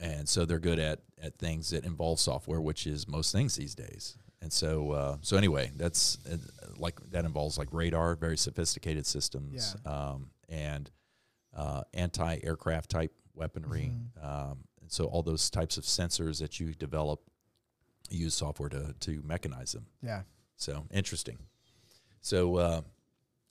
and 0.00 0.26
so 0.26 0.46
they're 0.46 0.58
good 0.58 0.78
at 0.78 1.00
at 1.20 1.36
things 1.36 1.68
that 1.70 1.84
involve 1.84 2.18
software, 2.18 2.60
which 2.62 2.86
is 2.86 3.06
most 3.06 3.30
things 3.32 3.54
these 3.56 3.74
days. 3.74 4.16
And 4.42 4.52
so, 4.52 4.90
uh, 4.90 5.16
so 5.22 5.36
anyway, 5.36 5.70
that's 5.76 6.18
uh, 6.30 6.36
like 6.76 6.98
that 7.10 7.24
involves 7.24 7.56
like 7.56 7.68
radar, 7.72 8.16
very 8.16 8.36
sophisticated 8.36 9.06
systems, 9.06 9.76
um, 9.86 10.30
and 10.48 10.90
uh, 11.56 11.82
anti-aircraft 11.94 12.90
type 12.90 13.12
weaponry. 13.34 13.92
Mhm. 13.94 14.24
Um, 14.24 14.64
and 14.80 14.90
so 14.90 15.04
all 15.04 15.22
those 15.22 15.48
types 15.48 15.76
of 15.78 15.84
sensors 15.84 16.40
that 16.40 16.58
you 16.58 16.74
develop 16.74 17.20
use 18.10 18.34
software 18.34 18.68
to 18.68 18.94
to 19.00 19.22
mechanize 19.22 19.72
them. 19.72 19.86
yeah, 20.02 20.22
So 20.56 20.86
interesting. 20.90 21.38
So, 22.20 22.56
uh, 22.56 22.80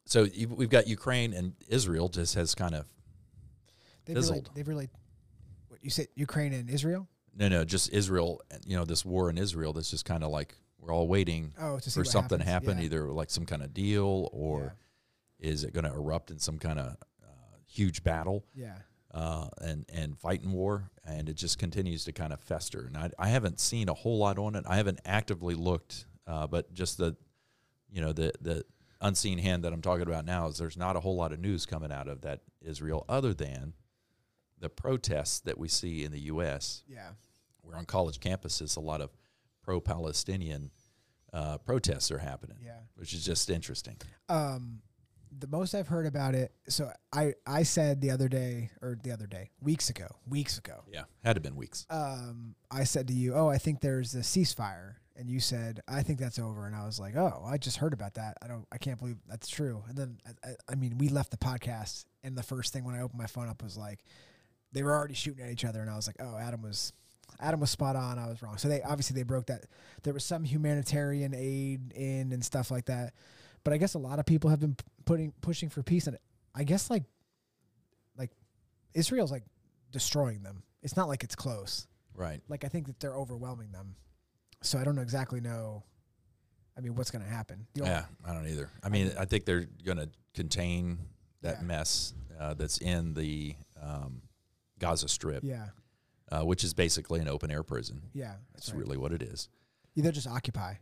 so 0.05 0.27
we've 0.49 0.69
got 0.69 0.87
Ukraine 0.87 1.33
and 1.33 1.53
Israel 1.67 2.09
just 2.09 2.35
has 2.35 2.53
kind 2.53 2.75
of 2.75 2.85
they've 4.05 4.15
really, 4.15 4.27
Fizzled. 4.27 4.49
they've 4.55 4.67
really. 4.67 4.89
What 5.69 5.83
you 5.83 5.89
said, 5.89 6.07
Ukraine 6.15 6.53
and 6.53 6.69
Israel? 6.69 7.07
No, 7.35 7.47
no, 7.47 7.63
just 7.63 7.89
Israel. 7.93 8.41
You 8.65 8.75
know, 8.77 8.83
this 8.85 9.05
war 9.05 9.29
in 9.29 9.37
Israel. 9.37 9.71
That's 9.73 9.89
just 9.89 10.05
kind 10.05 10.23
of 10.23 10.31
like 10.31 10.55
we're 10.81 10.91
all 10.93 11.07
waiting 11.07 11.53
Oh, 11.59 11.77
for 11.79 12.03
something 12.03 12.39
to 12.39 12.43
happen, 12.43 12.77
Yeah. 12.79 12.85
either 12.85 13.11
like 13.11 13.29
some 13.29 13.45
kind 13.45 13.61
of 13.61 13.73
deal 13.73 14.29
or 14.33 14.75
is 15.39 15.63
it 15.63 15.73
going 15.73 15.85
to 15.85 15.93
erupt 15.93 16.31
in 16.31 16.39
some 16.39 16.57
kind 16.59 16.79
of 16.79 16.97
uh, 17.23 17.57
huge 17.67 18.03
battle? 18.03 18.43
yeah, 18.53 18.77
uh, 19.13 19.47
and 19.61 19.85
and 19.93 20.17
fighting 20.17 20.51
war, 20.51 20.89
and 21.05 21.29
it 21.29 21.35
just 21.35 21.57
continues 21.59 22.03
to 22.05 22.11
kind 22.11 22.33
of 22.33 22.39
fester. 22.41 22.85
And 22.85 22.97
I, 22.97 23.11
I 23.19 23.27
haven't 23.29 23.59
seen 23.59 23.89
a 23.89 23.93
whole 23.93 24.17
lot 24.17 24.37
on 24.39 24.55
it. 24.55 24.63
I 24.67 24.75
haven't 24.77 24.99
actively 25.05 25.53
looked, 25.55 26.05
uh, 26.27 26.47
but 26.47 26.73
just 26.73 26.97
the, 26.97 27.15
you 27.91 28.01
know, 28.01 28.11
the 28.13 28.31
the 28.41 28.63
unseen 29.01 29.37
hand 29.39 29.63
that 29.63 29.73
I'm 29.73 29.81
talking 29.81 30.07
about 30.07 30.25
now 30.25 30.47
is 30.47 30.57
there's 30.57 30.77
not 30.77 30.95
a 30.95 30.99
whole 30.99 31.15
lot 31.15 31.31
of 31.33 31.39
news 31.39 31.65
coming 31.65 31.91
out 31.91 32.07
of 32.07 32.21
that 32.21 32.41
Israel 32.61 33.03
other 33.09 33.33
than 33.33 33.73
the 34.59 34.69
protests 34.69 35.39
that 35.41 35.57
we 35.57 35.67
see 35.67 36.03
in 36.03 36.11
the 36.11 36.19
U.S. 36.21 36.83
Yeah. 36.87 37.09
Where 37.63 37.75
on 37.77 37.85
college 37.85 38.19
campuses, 38.19 38.77
a 38.77 38.79
lot 38.79 39.01
of 39.01 39.09
pro-Palestinian 39.61 40.71
uh, 41.33 41.57
protests 41.59 42.11
are 42.11 42.17
happening, 42.17 42.57
Yeah. 42.63 42.79
which 42.95 43.13
is 43.13 43.23
just 43.25 43.49
interesting. 43.49 43.97
Um, 44.29 44.81
the 45.39 45.47
most 45.47 45.73
I've 45.73 45.87
heard 45.87 46.05
about 46.05 46.35
it. 46.35 46.51
So 46.67 46.91
I 47.13 47.35
I 47.47 47.63
said 47.63 48.01
the 48.01 48.11
other 48.11 48.27
day 48.27 48.69
or 48.81 48.97
the 49.01 49.11
other 49.11 49.27
day 49.27 49.51
weeks 49.61 49.89
ago 49.89 50.07
weeks 50.27 50.57
ago. 50.57 50.83
Yeah, 50.91 51.03
had 51.23 51.35
to 51.35 51.39
been 51.39 51.55
weeks. 51.55 51.85
Um, 51.89 52.55
I 52.69 52.83
said 52.83 53.07
to 53.07 53.13
you, 53.13 53.33
oh, 53.33 53.47
I 53.47 53.57
think 53.57 53.79
there's 53.79 54.13
a 54.13 54.19
ceasefire, 54.19 54.95
and 55.15 55.29
you 55.29 55.39
said 55.39 55.79
I 55.87 56.03
think 56.03 56.19
that's 56.19 56.37
over, 56.37 56.65
and 56.67 56.75
I 56.75 56.85
was 56.85 56.99
like, 56.99 57.15
oh, 57.15 57.43
I 57.47 57.57
just 57.57 57.77
heard 57.77 57.93
about 57.93 58.15
that. 58.15 58.35
I 58.41 58.47
don't. 58.47 58.67
I 58.73 58.77
can't 58.77 58.99
believe 58.99 59.19
that's 59.25 59.47
true. 59.47 59.83
And 59.87 59.97
then 59.97 60.17
I, 60.43 60.49
I 60.69 60.75
mean, 60.75 60.97
we 60.97 61.07
left 61.07 61.31
the 61.31 61.37
podcast, 61.37 62.03
and 62.25 62.37
the 62.37 62.43
first 62.43 62.73
thing 62.73 62.83
when 62.83 62.95
I 62.95 63.01
opened 63.01 63.19
my 63.19 63.27
phone 63.27 63.47
up 63.47 63.63
was 63.63 63.77
like, 63.77 64.03
they 64.73 64.83
were 64.83 64.91
already 64.93 65.13
shooting 65.13 65.45
at 65.45 65.49
each 65.49 65.63
other, 65.63 65.79
and 65.79 65.89
I 65.89 65.95
was 65.95 66.07
like, 66.07 66.17
oh, 66.19 66.35
Adam 66.37 66.61
was. 66.61 66.91
Adam 67.39 67.59
was 67.59 67.69
spot 67.71 67.95
on. 67.95 68.19
I 68.19 68.27
was 68.27 68.41
wrong. 68.41 68.57
So 68.57 68.67
they 68.67 68.81
obviously 68.81 69.15
they 69.15 69.23
broke 69.23 69.47
that. 69.47 69.65
There 70.03 70.13
was 70.13 70.23
some 70.23 70.43
humanitarian 70.43 71.33
aid 71.35 71.93
in 71.93 72.31
and 72.31 72.43
stuff 72.43 72.69
like 72.71 72.85
that, 72.85 73.13
but 73.63 73.73
I 73.73 73.77
guess 73.77 73.93
a 73.93 73.99
lot 73.99 74.19
of 74.19 74.25
people 74.25 74.49
have 74.49 74.59
been 74.59 74.75
putting 75.05 75.33
pushing 75.41 75.69
for 75.69 75.81
peace, 75.83 76.07
and 76.07 76.17
I 76.53 76.63
guess 76.63 76.89
like 76.89 77.03
like 78.17 78.31
Israel's 78.93 79.31
like 79.31 79.43
destroying 79.91 80.43
them. 80.43 80.63
It's 80.83 80.95
not 80.97 81.07
like 81.07 81.23
it's 81.23 81.35
close. 81.35 81.87
Right. 82.15 82.41
Like 82.49 82.63
I 82.63 82.67
think 82.67 82.87
that 82.87 82.99
they're 82.99 83.15
overwhelming 83.15 83.71
them. 83.71 83.95
So 84.61 84.77
I 84.77 84.83
don't 84.83 84.95
know 84.95 85.01
exactly 85.01 85.39
know. 85.41 85.83
I 86.77 86.81
mean, 86.81 86.95
what's 86.95 87.11
going 87.11 87.23
to 87.23 87.29
happen? 87.29 87.67
Only- 87.79 87.89
Yeah, 87.91 88.05
I 88.25 88.33
don't 88.33 88.47
either. 88.47 88.69
I 88.83 88.89
mean, 88.89 89.11
I 89.19 89.25
think 89.25 89.45
they're 89.45 89.67
going 89.83 89.97
to 89.97 90.09
contain 90.33 90.99
that 91.41 91.57
Yeah. 91.59 91.65
mess 91.67 92.13
uh, 92.39 92.53
that's 92.53 92.77
in 92.77 93.13
the 93.13 93.55
um, 93.81 94.21
Gaza 94.79 95.07
Strip, 95.09 95.43
yeah, 95.43 95.67
uh, 96.31 96.41
which 96.43 96.63
is 96.63 96.73
basically 96.73 97.19
an 97.19 97.27
open 97.27 97.51
air 97.51 97.63
prison. 97.63 98.01
yeah. 98.13 98.35
That's 98.53 98.67
That's 98.67 98.69
right. 98.71 98.79
really 98.79 98.97
what 98.97 99.11
it 99.11 99.21
is. 99.21 99.49
Yeah, 99.95 100.03
they'll 100.03 100.11
just 100.13 100.27
occupy. 100.27 100.75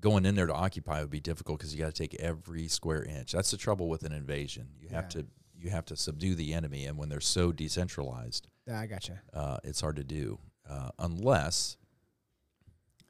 Going 0.00 0.24
in 0.24 0.34
there 0.34 0.46
to 0.46 0.54
occupy 0.54 1.00
would 1.00 1.10
be 1.10 1.20
difficult 1.20 1.58
because 1.58 1.74
you 1.74 1.80
got 1.80 1.86
to 1.94 2.02
take 2.02 2.14
every 2.16 2.68
square 2.68 3.02
inch. 3.04 3.32
That's 3.32 3.50
the 3.50 3.56
trouble 3.58 3.88
with 3.88 4.02
an 4.02 4.12
invasion. 4.12 4.68
You 4.78 4.88
have 4.90 5.08
to 5.10 5.26
you 5.58 5.68
have 5.68 5.84
to 5.86 5.96
subdue 5.96 6.34
the 6.34 6.54
enemy, 6.54 6.86
and 6.86 6.96
when 6.96 7.10
they're 7.10 7.20
so 7.20 7.52
decentralized, 7.52 8.48
Yeah, 8.66 8.80
I 8.80 8.86
gotcha. 8.86 9.20
uh, 9.34 9.58
it's 9.62 9.82
hard 9.82 9.96
to 9.96 10.04
do 10.04 10.38
uh, 10.68 10.88
unless 10.98 11.76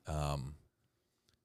um, 0.08 0.56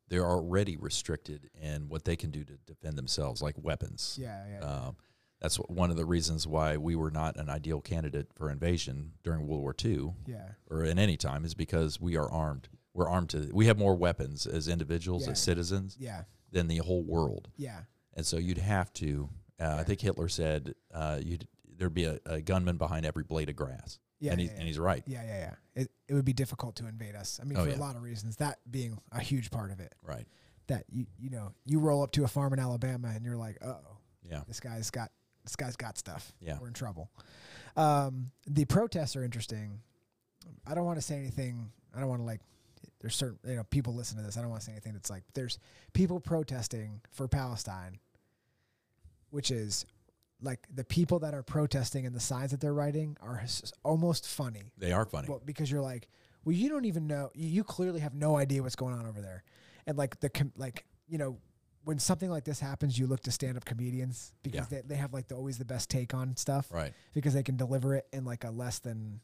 they're 0.08 0.26
already 0.26 0.78
restricted 0.78 1.50
in 1.62 1.90
what 1.90 2.06
they 2.06 2.16
can 2.16 2.32
do 2.32 2.44
to 2.44 2.54
defend 2.66 2.98
themselves, 2.98 3.40
like 3.42 3.54
weapons. 3.62 4.18
Yeah, 4.20 4.44
yeah. 4.50 4.66
Um, 4.66 4.96
that's 5.42 5.58
one 5.58 5.92
of 5.92 5.98
the 5.98 6.06
reasons 6.06 6.48
why 6.48 6.78
we 6.78 6.96
were 6.96 7.12
not 7.12 7.36
an 7.38 7.50
ideal 7.50 7.82
candidate 7.82 8.28
for 8.36 8.50
invasion 8.50 9.12
during 9.24 9.48
World 9.48 9.62
War 9.62 9.76
II 9.84 10.14
yeah. 10.26 10.50
or 10.70 10.84
in 10.84 10.98
any 10.98 11.18
time 11.18 11.46
is 11.46 11.54
because 11.54 12.00
we 12.00 12.16
are 12.18 12.32
armed. 12.32 12.70
We're 12.94 13.10
armed 13.10 13.30
to. 13.32 13.50
We 13.54 13.66
have 13.68 13.78
more 13.78 13.96
weapons 13.96 14.48
as 14.48 14.68
individuals, 14.68 15.26
Yeah. 15.26 15.32
as 15.32 15.42
citizens, 15.44 15.98
Yeah. 16.00 16.24
than 16.52 16.68
the 16.68 16.78
whole 16.78 17.04
world. 17.04 17.50
Yeah. 17.58 17.82
And 18.14 18.26
so 18.26 18.38
you'd 18.38 18.58
have 18.58 18.92
to. 18.94 19.30
Uh, 19.60 19.76
I 19.80 19.84
think 19.84 20.02
Hitler 20.02 20.30
said 20.30 20.76
uh, 20.94 21.20
you'd 21.22 21.48
there'd 21.78 21.94
be 21.94 22.06
a, 22.06 22.20
a 22.26 22.42
gunman 22.42 22.78
behind 22.78 23.06
every 23.06 23.24
blade 23.24 23.50
of 23.50 23.56
grass. 23.58 24.00
Yeah. 24.22 24.32
and, 24.32 24.40
yeah, 24.40 24.44
he's, 24.48 24.52
yeah. 24.54 24.60
and 24.60 24.68
he's 24.68 24.80
right. 24.80 25.04
yeah, 25.06 25.24
yeah, 25.26 25.38
yeah. 25.76 25.82
It, 25.84 25.92
it 26.08 26.14
would 26.14 26.24
be 26.24 26.32
difficult 26.32 26.78
to 26.78 26.88
invade 26.88 27.16
us. 27.16 27.38
I 27.42 27.46
mean, 27.46 27.58
Oh, 27.58 27.64
for 27.66 27.70
yeah. 27.72 27.76
a 27.76 27.80
lot 27.80 27.98
of 27.98 28.02
reasons, 28.02 28.38
that 28.38 28.60
being 28.72 28.98
a 29.12 29.20
huge 29.20 29.52
part 29.52 29.72
of 29.72 29.82
it. 29.82 29.94
Right. 30.02 30.26
That 30.68 30.86
you 30.90 31.06
you 31.20 31.30
know 31.30 31.52
you 31.66 31.80
roll 31.80 32.02
up 32.02 32.12
to 32.14 32.24
a 32.24 32.28
farm 32.30 32.54
in 32.54 32.60
Alabama 32.60 33.10
and 33.14 33.26
you're 33.26 33.36
like, 33.36 33.58
oh, 33.62 33.76
Yeah. 34.24 34.42
this 34.48 34.62
guy's 34.62 34.90
got 34.90 35.12
this 35.46 35.56
guy's 35.56 35.76
got 35.76 35.98
stuff. 35.98 36.34
Yeah. 36.42 36.58
we're 36.60 36.68
in 36.68 36.74
trouble. 36.74 37.10
Um, 37.78 38.32
the 38.48 38.66
protests 38.66 39.16
are 39.16 39.24
interesting. 39.24 39.80
I 40.68 40.76
don't 40.76 40.86
want 40.86 40.98
to 40.98 41.02
say 41.02 41.16
anything. 41.16 41.72
I 41.96 42.00
don't 42.00 42.10
want 42.10 42.22
to 42.22 42.26
like. 42.26 42.42
There's 43.02 43.16
certain 43.16 43.38
you 43.48 43.56
know 43.56 43.64
people 43.64 43.94
listen 43.94 44.18
to 44.18 44.24
this. 44.24 44.38
I 44.38 44.42
don't 44.42 44.50
want 44.50 44.62
to 44.62 44.66
say 44.66 44.72
anything 44.72 44.94
that's 44.94 45.10
like. 45.10 45.24
There's 45.34 45.60
people 45.94 46.20
protesting 46.20 47.02
for 47.12 47.28
Palestine, 47.28 48.00
which 49.30 49.52
is 49.52 49.86
like 50.42 50.60
the 50.74 50.84
people 50.84 51.20
that 51.20 51.34
are 51.34 51.44
protesting 51.44 52.06
and 52.06 52.16
the 52.16 52.20
signs 52.20 52.52
that 52.52 52.60
they're 52.60 52.74
writing 52.74 53.18
are 53.22 53.44
almost 53.84 54.28
funny. 54.28 54.72
They 54.78 54.92
are 54.92 55.06
funny. 55.06 55.28
Well, 55.30 55.42
because 55.46 55.72
you're 55.72 55.82
like, 55.82 56.08
well, 56.44 56.56
you 56.56 56.70
don't 56.70 56.86
even 56.86 57.08
know. 57.08 57.32
You, 57.34 57.48
you 57.50 57.64
clearly 57.64 58.00
have 58.02 58.14
no 58.14 58.38
idea 58.38 58.62
what's 58.64 58.76
going 58.76 58.94
on 58.94 59.06
over 59.06 59.22
there, 59.22 59.44
and 59.86 59.98
like 59.98 60.20
the 60.20 60.30
com- 60.30 60.54
like 60.58 60.86
you 61.08 61.18
know 61.18 61.38
when 61.86 62.00
something 62.00 62.30
like 62.30 62.44
this 62.44 62.60
happens, 62.60 62.98
you 63.00 63.08
look 63.08 63.22
to 63.22 63.32
stand 63.32 63.56
up 63.58 63.64
comedians 63.66 64.34
because 64.44 64.68
they, 64.68 64.82
they 64.86 64.96
have 64.96 65.14
like 65.14 65.28
the, 65.28 65.36
always 65.36 65.58
the 65.58 65.66
best 65.66 65.90
take 65.90 66.14
on 66.14 66.36
stuff 66.36 66.68
right. 66.72 66.94
because 67.14 67.34
they 67.34 67.44
can 67.44 67.56
deliver 67.56 67.96
it 67.96 68.06
in 68.12 68.26
like 68.26 68.44
a 68.44 68.50
less 68.52 68.80
than 68.80 69.20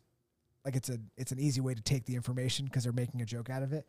like 0.63 0.75
it's 0.75 0.89
a 0.89 0.99
it's 1.17 1.31
an 1.31 1.39
easy 1.39 1.59
way 1.59 1.73
to 1.73 1.81
take 1.81 2.05
the 2.05 2.15
information 2.15 2.65
because 2.65 2.83
they're 2.83 2.93
making 2.93 3.21
a 3.21 3.25
joke 3.25 3.49
out 3.49 3.63
of 3.63 3.73
it. 3.73 3.87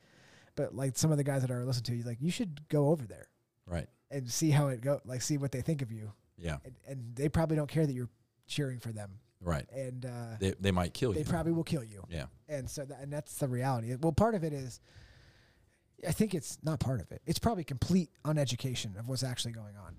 But 0.57 0.75
like 0.75 0.97
some 0.99 1.11
of 1.12 1.19
the 1.19 1.25
guys 1.25 1.43
that 1.43 1.50
are 1.50 1.64
listening 1.64 1.85
to 1.85 1.97
you, 1.97 2.02
like 2.05 2.19
you 2.21 2.31
should 2.31 2.67
go 2.69 2.88
over 2.88 3.05
there 3.07 3.29
Right. 3.67 3.87
and 4.11 4.31
see 4.31 4.50
how 4.50 4.69
it 4.69 4.81
go, 4.81 5.00
like 5.05 5.23
see 5.23 5.38
what 5.38 5.52
they 5.52 5.61
think 5.62 5.83
of 5.83 5.93
you, 5.93 6.12
Yeah. 6.38 6.57
and, 6.64 6.75
and 6.88 7.14
they 7.17 7.29
probably 7.29 7.57
don't 7.57 7.69
care 7.71 7.87
that 7.87 7.93
you're 7.93 8.11
cheering 8.47 8.79
for 8.81 8.91
them, 8.93 9.19
Right. 9.41 9.67
and 9.71 10.05
uh, 10.05 10.37
They, 10.41 10.55
they 10.61 10.71
might 10.73 10.93
kill 10.95 11.12
they 11.12 11.21
you. 11.21 11.25
They 11.25 11.31
probably 11.31 11.52
will 11.52 11.64
kill 11.64 11.85
you. 11.85 12.05
yeah. 12.11 12.26
And 12.49 12.69
so, 12.69 12.85
that, 12.85 13.00
and 13.00 13.11
that's 13.12 13.37
the 13.37 13.49
reality. 13.49 13.95
Well, 14.00 14.12
part 14.12 14.35
of 14.35 14.45
it 14.45 14.52
is, 14.52 14.81
I 16.06 16.12
think 16.12 16.35
it's 16.35 16.59
not 16.62 16.80
part 16.80 17.00
of 17.00 17.11
it. 17.12 17.23
It's 17.26 17.38
probably 17.38 17.64
complete 17.64 18.11
uneducation 18.25 18.99
of 18.99 19.09
what's 19.09 19.23
actually 19.23 19.52
going 19.52 19.76
on. 19.76 19.97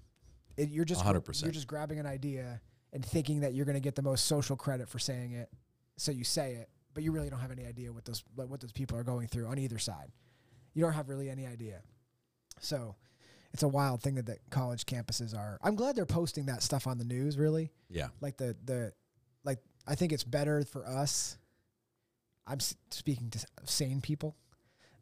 It, 0.58 0.70
you're 0.70 0.86
just 0.86 1.04
100%. 1.04 1.42
You're 1.44 1.52
just 1.52 1.68
grabbing 1.68 2.00
an 2.00 2.06
idea 2.06 2.62
and 2.92 3.04
thinking 3.06 3.40
that 3.42 3.54
you're 3.54 3.66
going 3.66 3.76
to 3.76 3.82
get 3.82 3.96
the 3.96 4.02
most 4.02 4.26
social 4.26 4.56
credit 4.56 4.88
for 4.90 5.00
saying 5.00 5.32
it, 5.34 5.50
so 5.98 6.12
you 6.12 6.24
say 6.24 6.54
it, 6.56 6.70
but 6.94 7.04
you 7.04 7.12
really 7.12 7.30
don't 7.30 7.40
have 7.40 7.52
any 7.52 7.66
idea 7.66 7.92
what 7.92 8.06
those 8.06 8.24
what 8.36 8.60
those 8.62 8.72
people 8.72 8.98
are 8.98 9.04
going 9.04 9.28
through 9.28 9.48
on 9.48 9.58
either 9.58 9.80
side. 9.80 10.12
You 10.76 10.84
don't 10.84 10.94
have 10.94 11.10
really 11.10 11.30
any 11.30 11.48
idea. 11.48 11.82
So, 12.60 12.96
it's 13.52 13.64
a 13.64 13.68
wild 13.68 14.02
thing 14.02 14.16
that, 14.16 14.26
that 14.28 14.40
college 14.52 14.86
campuses 14.86 15.36
are. 15.36 15.58
I'm 15.64 15.76
glad 15.76 15.96
they're 15.96 16.06
posting 16.06 16.46
that 16.48 16.62
stuff 16.64 16.86
on 16.88 16.98
the 17.00 17.04
news. 17.04 17.38
Really, 17.38 17.72
Yeah. 17.90 18.10
like 18.22 18.38
the 18.38 18.56
the 18.66 18.92
like 19.44 19.60
I 19.88 19.96
think 19.96 20.12
it's 20.12 20.24
better 20.24 20.64
for 20.66 20.86
us. 20.86 21.38
I'm 22.46 22.60
speaking 22.92 23.30
to 23.32 23.40
sane 23.66 24.02
people 24.02 24.36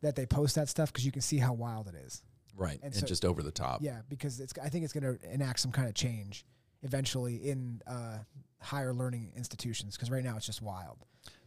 that 0.02 0.16
they 0.16 0.26
post 0.26 0.56
that 0.56 0.70
stuff 0.70 0.92
because 0.92 1.06
you 1.06 1.12
can 1.12 1.22
see 1.22 1.38
how 1.38 1.54
wild 1.54 1.88
it 1.88 1.96
is. 1.96 2.22
Right. 2.56 2.76
And 2.84 2.86
And, 2.86 2.96
so- 2.96 3.06
just 3.08 3.24
over 3.26 3.42
the 3.44 3.52
top. 3.52 3.82
Yeah, 3.82 4.02
because 4.10 4.40
it's 4.40 4.54
I 4.62 4.70
think 4.70 4.84
it's 4.84 4.94
going 4.94 5.18
to 5.18 5.34
enact 5.34 5.60
some 5.60 5.72
kind 5.72 5.88
of 5.88 5.94
change 5.94 6.46
eventually 6.84 7.36
in 7.36 7.82
uh, 7.88 8.18
higher 8.60 8.94
learning 8.94 9.32
institutions 9.36 9.96
because 9.96 10.10
right 10.12 10.24
now 10.24 10.36
it's 10.38 10.46
just 10.46 10.62
wild. 10.62 10.98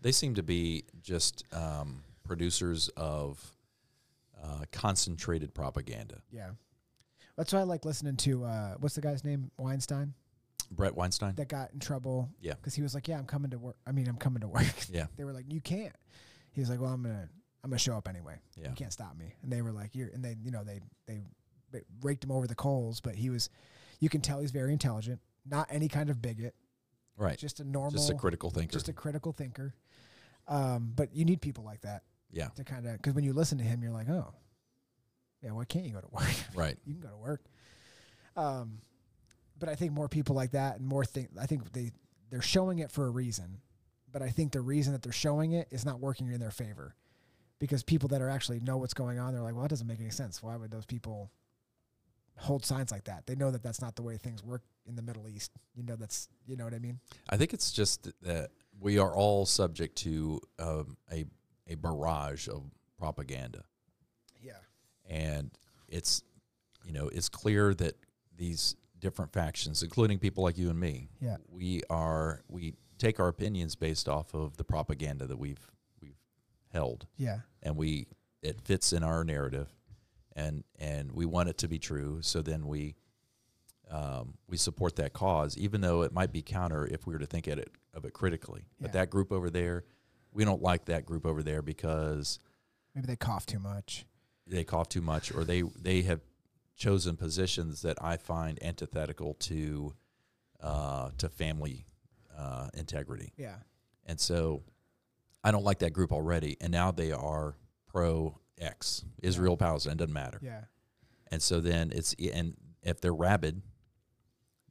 They 0.03 0.13
seem 0.13 0.35
to 0.37 0.43
be 0.43 0.85
just 1.03 1.45
um, 1.53 2.05
producers 2.23 2.89
of 2.97 3.43
uh, 4.43 4.65
concentrated 4.73 5.55
propaganda. 5.55 6.23
Yeah, 6.31 6.51
that's 7.37 7.53
why 7.53 7.61
I 7.61 7.63
like 7.65 7.85
listening 7.85 8.17
to 8.19 8.45
uh, 8.45 8.75
what's 8.79 8.95
the 8.95 9.01
guy's 9.01 9.25
name 9.25 9.51
Weinstein 9.59 10.15
Bret 10.71 10.95
Weinstein. 10.95 11.35
that 11.37 11.49
got 11.49 11.73
in 11.73 11.81
trouble. 11.81 12.29
Yeah. 12.41 12.55
because 12.55 12.75
he 12.75 12.83
was 12.83 12.95
like, 12.95 13.09
"Yeah, 13.09 13.19
I'm 13.19 13.25
coming 13.27 13.51
to 13.51 13.59
work. 13.59 13.77
I 13.87 13.93
mean, 13.93 14.09
I'm 14.09 14.17
coming 14.17 14.41
to 14.43 14.49
work." 14.49 14.65
Yeah. 14.91 15.07
they 15.17 15.25
were 15.25 15.33
like, 15.33 15.47
"You 15.53 15.61
can't." 15.61 15.95
He 16.53 16.61
was 16.61 16.71
like, 16.71 16.81
"Well, 16.81 16.91
I'm 16.93 17.03
gonna 17.03 17.29
I'm 17.65 17.71
gonna 17.71 17.79
show 17.79 17.97
up 17.97 18.07
anyway." 18.09 18.37
Yeah. 18.57 18.69
you 18.69 18.75
can't 18.77 18.93
stop 18.93 19.17
me. 19.17 19.35
And 19.43 19.51
they 19.51 19.63
were 19.63 19.73
like, 19.73 19.95
you're, 19.95 20.09
and 20.09 20.25
they, 20.25 20.37
you 20.43 20.51
know, 20.53 20.63
they, 20.63 20.81
they 21.07 21.23
raked 22.03 22.23
him 22.25 22.31
over 22.31 22.47
the 22.47 22.55
coals, 22.55 23.01
but 23.01 23.15
he 23.17 23.31
was, 23.31 23.51
you 24.01 24.09
can 24.09 24.21
tell 24.21 24.41
he's 24.41 24.51
very 24.53 24.73
intelligent, 24.73 25.21
not 25.45 25.67
any 25.71 25.89
kind 25.89 26.09
of 26.11 26.23
bigot, 26.23 26.55
Right. 27.17 27.39
just 27.39 27.61
a 27.61 27.65
normal, 27.65 27.93
Just 27.93 28.11
a 28.11 28.15
critical 28.15 28.51
thinker. 28.51 28.73
just 28.73 28.89
a 28.89 28.93
critical 28.93 29.33
thinker. 29.33 29.75
Um, 30.47 30.93
but 30.95 31.15
you 31.15 31.25
need 31.25 31.41
people 31.41 31.65
like 31.65 31.81
that 31.83 32.03
yeah. 32.31 32.49
to 32.57 32.65
kind 32.65 32.87
of, 32.87 33.01
cause 33.03 33.15
when 33.15 33.25
you 33.25 33.33
listen 33.33 33.59
to 33.59 33.65
him, 33.65 33.83
you're 33.83 33.93
like, 33.93 34.09
oh, 34.09 34.33
yeah, 35.43 35.53
why 35.53 35.65
can't 35.65 35.85
you 35.85 35.93
go 35.93 36.01
to 36.01 36.09
work? 36.11 36.25
Right. 36.55 36.77
you 36.85 36.93
can 36.95 37.03
go 37.03 37.09
to 37.09 37.17
work. 37.17 37.43
Um, 38.37 38.79
but 39.59 39.69
I 39.69 39.75
think 39.75 39.93
more 39.93 40.09
people 40.09 40.35
like 40.37 40.53
that 40.53 40.79
and 40.79 40.87
more 40.87 41.05
think, 41.05 41.31
I 41.41 41.47
think 41.47 41.73
they, 41.73 41.93
they're 42.31 42.43
showing 42.43 42.81
it 42.81 42.91
for 42.91 43.07
a 43.07 43.11
reason, 43.11 43.59
but 44.13 44.23
I 44.23 44.29
think 44.29 44.53
the 44.53 44.61
reason 44.61 44.93
that 44.93 45.03
they're 45.03 45.13
showing 45.13 45.53
it 45.53 45.69
is 45.71 45.85
not 45.85 46.01
working 46.01 46.31
in 46.33 46.41
their 46.41 46.51
favor 46.51 46.95
because 47.65 47.83
people 47.83 48.11
that 48.11 48.21
are 48.21 48.29
actually 48.29 48.61
know 48.61 48.77
what's 48.77 48.93
going 48.93 49.19
on, 49.19 49.33
they're 49.33 49.43
like, 49.43 49.55
well, 49.55 49.63
that 49.63 49.71
doesn't 49.71 49.87
make 49.87 49.99
any 49.99 50.11
sense. 50.11 50.43
Why 50.43 50.55
would 50.55 50.71
those 50.71 50.85
people 50.85 51.31
hold 52.37 52.63
signs 52.63 52.93
like 52.93 53.05
that? 53.05 53.27
They 53.27 53.35
know 53.35 53.51
that 53.51 53.63
that's 53.63 53.81
not 53.81 53.97
the 53.97 54.03
way 54.03 54.19
things 54.19 54.45
work 54.45 54.61
in 54.87 54.97
the 54.97 55.01
Middle 55.03 55.27
East. 55.31 55.51
You 55.75 55.83
know, 55.83 55.97
that's, 55.97 56.29
you 56.47 56.57
know 56.57 56.65
what 56.65 56.75
I 56.75 56.79
mean? 56.79 57.01
I 57.31 57.39
think 57.39 57.55
it's 57.55 57.73
just 57.73 58.11
that 58.21 58.51
we 58.79 58.99
are 58.99 59.15
all 59.17 59.47
subject 59.47 59.97
to 59.99 60.41
um, 60.59 60.99
a 61.11 61.25
a 61.69 61.77
barrage 61.77 62.49
of 62.49 62.65
propaganda, 62.99 63.65
Yeah. 64.43 64.59
and 65.09 65.51
it's 65.89 66.23
you 66.85 66.93
know 66.93 67.09
it's 67.09 67.31
clear 67.31 67.73
that 67.77 67.95
these 68.37 68.77
different 68.99 69.33
factions, 69.33 69.83
including 69.83 70.19
people 70.19 70.45
like 70.45 70.59
you 70.59 70.69
and 70.69 70.79
me. 70.79 71.09
Yeah. 71.23 71.37
We 71.49 71.81
are 71.89 72.43
we 72.51 72.75
take 72.99 73.19
our 73.21 73.29
opinions 73.29 73.75
based 73.77 74.07
off 74.09 74.35
of 74.35 74.59
the 74.59 74.65
propaganda 74.65 75.27
that 75.27 75.39
we've 75.39 75.59
we've 75.59 75.71
held, 76.75 77.07
Yeah. 77.17 77.41
and 77.63 77.77
we 77.77 78.09
it 78.43 78.61
fits 78.61 78.93
in 78.93 79.03
our 79.03 79.25
narrative, 79.25 79.69
and 80.37 80.65
and 80.79 81.11
we 81.13 81.25
want 81.25 81.49
it 81.49 81.57
to 81.59 81.69
be 81.69 81.79
true. 81.79 82.19
So 82.21 82.43
then 82.43 82.67
we 82.67 82.97
um, 83.91 84.35
we 84.49 84.57
support 84.57 84.97
that 84.97 85.13
cause, 85.13 85.57
even 85.57 85.81
though 85.81 86.03
it 86.03 86.13
might 86.13 86.33
be 86.33 86.43
counter 86.43 86.87
if 86.87 87.07
we 87.07 87.13
were 87.15 87.19
to 87.21 87.27
think 87.27 87.49
at 87.49 87.59
it 87.59 87.71
of 87.95 88.05
it 88.05 88.13
critically. 88.13 88.65
But 88.81 88.93
that 88.93 89.09
group 89.11 89.31
over 89.33 89.51
there, 89.51 89.85
we 90.33 90.45
don't 90.45 90.63
like 90.63 90.87
that 90.87 91.07
group 91.07 91.25
over 91.25 91.43
there 91.43 91.63
because 91.63 92.39
Maybe 92.95 93.07
they 93.07 93.17
cough 93.17 93.47
too 93.47 93.59
much. 93.61 94.05
they 94.47 94.65
cough 94.65 94.89
too 94.89 95.01
much 95.03 95.33
or 95.33 95.45
they 95.45 95.63
they 95.63 96.03
have 96.03 96.21
chosen 96.77 97.17
positions 97.17 97.83
that 97.83 97.97
I 98.03 98.17
find 98.17 98.59
antithetical 98.63 99.35
to 99.35 99.95
uh, 100.61 101.11
to 101.19 101.29
family 101.29 101.87
uh, 102.37 102.69
integrity, 102.75 103.33
Yeah. 103.37 103.57
and 104.07 104.19
so 104.19 104.63
I 105.45 105.51
don't 105.53 105.63
like 105.65 105.79
that 105.81 105.93
group 105.93 106.11
already. 106.13 106.57
And 106.61 106.73
now 106.73 106.91
they 106.91 107.13
are 107.13 107.55
pro 107.87 108.39
X 108.59 109.05
Israel 109.23 109.57
Palestine 109.57 109.97
doesn't 109.97 110.13
matter, 110.13 110.41
Yeah. 110.43 110.65
and 111.31 111.41
so 111.43 111.61
then 111.61 111.93
it's 111.93 112.15
and 112.33 112.57
if 112.83 113.01
they're 113.01 113.15
rabid, 113.15 113.63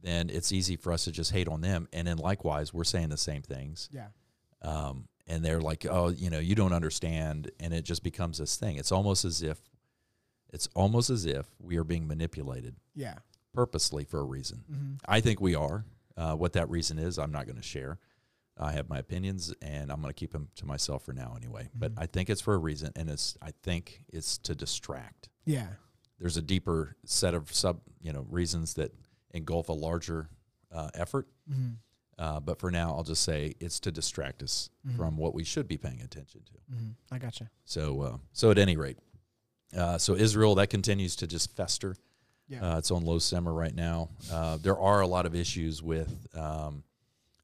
then 0.02 0.30
it's 0.30 0.52
easy 0.52 0.76
for 0.76 0.92
us 0.92 1.06
to 1.06 1.12
just 1.12 1.32
hate 1.32 1.48
on 1.48 1.62
them. 1.62 1.88
And 1.94 2.08
then 2.08 2.18
likewise, 2.18 2.74
we're 2.74 2.84
saying 2.84 3.10
the 3.10 3.18
same 3.18 3.42
things, 3.42 3.90
Yeah. 3.92 4.08
um, 4.62 5.08
and 5.28 5.44
they're 5.44 5.62
like, 5.62 5.86
oh, 5.90 6.10
you 6.10 6.30
know, 6.30 6.40
you 6.40 6.56
don't 6.56 6.74
understand, 6.74 7.52
and 7.60 7.74
it 7.74 7.84
just 7.86 8.04
becomes 8.04 8.38
this 8.40 8.58
thing. 8.58 8.78
It's 8.78 8.92
almost 8.92 9.24
as 9.26 9.42
if 9.42 9.60
it's 10.52 10.68
almost 10.76 11.10
as 11.10 11.26
if 11.26 11.48
we 11.60 11.78
are 11.78 11.84
being 11.84 12.08
manipulated 12.08 12.76
Yeah. 12.94 13.16
purposely 13.54 14.04
for 14.04 14.20
a 14.20 14.24
reason. 14.24 14.64
Mm-hmm. 14.72 14.94
I 15.06 15.20
think 15.22 15.42
we 15.42 15.56
are. 15.56 15.86
Uh, 16.16 16.36
what 16.36 16.54
that 16.54 16.70
reason 16.70 17.00
is, 17.00 17.18
I'm 17.18 17.32
not 17.32 17.46
going 17.48 17.56
to 17.56 17.64
share. 17.64 17.98
I 18.58 18.72
have 18.74 18.88
my 18.90 19.00
opinions, 19.00 19.54
and 19.62 19.92
I'm 19.92 20.00
going 20.02 20.10
to 20.14 20.18
keep 20.20 20.32
them 20.32 20.50
to 20.56 20.66
myself 20.66 21.04
for 21.04 21.14
now, 21.14 21.34
anyway. 21.36 21.70
But 21.74 21.96
Mhm. 21.96 22.02
I 22.02 22.06
think 22.06 22.30
it's 22.30 22.42
for 22.42 22.54
a 22.54 22.58
reason, 22.60 22.92
and 22.96 23.10
it's 23.10 23.36
I 23.42 23.52
think 23.64 24.04
it's 24.10 24.38
to 24.40 24.54
distract. 24.56 25.30
Yeah. 25.46 25.68
There's 26.20 26.38
a 26.38 26.42
deeper 26.42 26.96
set 27.06 27.34
of 27.34 27.52
sub, 27.54 27.82
you 28.00 28.14
know, 28.14 28.22
reasons 28.30 28.76
that 28.76 28.94
engulf 29.32 29.70
a 29.70 29.74
larger 29.74 30.30
uh, 30.72 30.90
effort. 30.96 31.28
Mm-hmm. 31.50 31.74
Uh, 32.18 32.40
but 32.40 32.60
for 32.60 32.72
now, 32.72 32.96
I'll 32.96 33.04
just 33.04 33.24
say 33.24 33.54
it's 33.60 33.80
to 33.82 33.92
distract 33.92 34.42
us 34.44 34.70
Mhm. 34.88 34.96
from 34.98 35.18
what 35.18 35.34
we 35.36 35.44
should 35.44 35.68
be 35.68 35.78
paying 35.78 36.02
attention 36.02 36.42
to. 36.46 36.54
Mm-hmm. 36.74 36.92
I 37.12 37.20
gotcha. 37.20 37.50
So, 37.66 38.02
uh, 38.02 38.18
so 38.32 38.50
at 38.52 38.58
any 38.58 38.76
rate, 38.78 38.98
uh, 39.76 39.98
so 39.98 40.16
Israel 40.16 40.56
that 40.56 40.70
continues 40.70 41.16
to 41.18 41.28
just 41.28 41.56
fester. 41.56 41.96
Yeah. 42.48 42.74
Uh, 42.74 42.78
it's 42.78 42.92
on 42.92 43.04
low 43.06 43.20
simmer 43.20 43.54
right 43.54 43.74
now. 43.74 44.10
Uh, 44.32 44.58
there 44.58 44.78
are 44.78 45.02
a 45.02 45.08
lot 45.08 45.26
of 45.26 45.34
issues 45.36 45.82
with 45.84 46.28
um, 46.36 46.84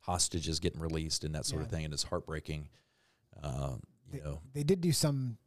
hostages 0.09 0.59
getting 0.59 0.81
released 0.81 1.23
and 1.23 1.35
that 1.35 1.45
sort 1.45 1.61
of 1.61 1.69
thing, 1.69 1.85
and 1.85 1.93
it's 1.93 2.03
heartbreaking. 2.03 2.67
Uh, 3.43 3.75
you 4.11 4.21
know, 4.23 4.39
they 4.53 4.63
did 4.63 4.81
do 4.81 4.91
some. 4.91 5.37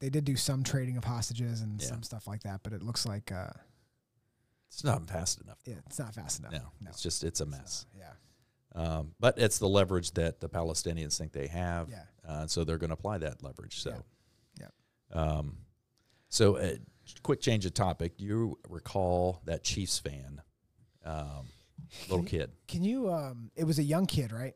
They 0.00 0.10
did 0.10 0.24
do 0.24 0.34
some 0.34 0.62
trading 0.64 0.96
of 0.96 1.04
hostages 1.04 1.60
and 1.60 1.80
Yeah. 1.80 1.88
some 1.88 2.02
stuff 2.02 2.26
like 2.26 2.42
that, 2.42 2.62
but 2.62 2.72
it 2.72 2.82
looks 2.82 3.06
like 3.06 3.30
uh, 3.30 3.50
it's 4.68 4.82
not 4.82 5.06
fast 5.08 5.40
enough. 5.42 5.58
yeah, 5.66 5.74
it's 5.86 5.98
not 5.98 6.14
fast 6.14 6.40
enough. 6.40 6.52
No, 6.52 6.72
no. 6.80 6.88
it's 6.90 7.02
just 7.02 7.22
it's 7.22 7.40
a 7.40 7.44
It's, 7.44 7.50
mess. 7.52 7.86
uh, 7.94 7.98
yeah. 7.98 8.12
Um, 8.82 9.14
but 9.20 9.38
it's 9.38 9.58
the 9.58 9.68
leverage 9.68 10.12
that 10.12 10.40
the 10.40 10.48
Palestinians 10.48 11.16
think 11.18 11.32
they 11.32 11.48
have. 11.48 11.88
Yeah. 11.90 12.04
Uh, 12.26 12.46
so 12.46 12.64
they're 12.64 12.78
going 12.78 12.90
to 12.90 12.94
apply 12.94 13.18
that 13.18 13.42
leverage. 13.42 13.80
So, 13.82 14.02
Yeah. 14.58 14.68
Um, 15.12 15.56
so 16.28 16.56
uh, 16.56 16.76
quick 17.22 17.40
change 17.40 17.66
of 17.66 17.74
topic. 17.74 18.16
Do 18.16 18.24
you 18.24 18.58
recall 18.68 19.40
that 19.44 19.64
Chiefs 19.64 19.98
fan, 19.98 20.40
um, 21.04 21.46
little 22.08 22.18
Can 22.18 22.24
you- 22.24 22.30
kid? 22.40 22.50
Can 22.68 22.84
you? 22.84 23.12
Um, 23.12 23.50
it 23.56 23.64
was 23.64 23.78
a 23.78 23.82
young 23.82 24.06
kid, 24.06 24.32
right? 24.32 24.54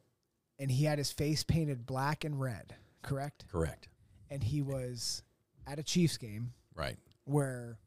And 0.58 0.70
he 0.70 0.84
had 0.84 0.98
his 0.98 1.10
face 1.10 1.42
painted 1.42 1.84
black 1.86 2.24
and 2.24 2.40
red, 2.40 2.74
correct? 3.02 3.44
Correct. 3.50 3.88
And 4.30 4.42
he 4.42 4.62
was 4.62 5.22
at 5.66 5.78
a 5.78 5.82
Chiefs 5.82 6.16
game 6.16 6.52
Right. 6.74 6.96
where 7.24 7.78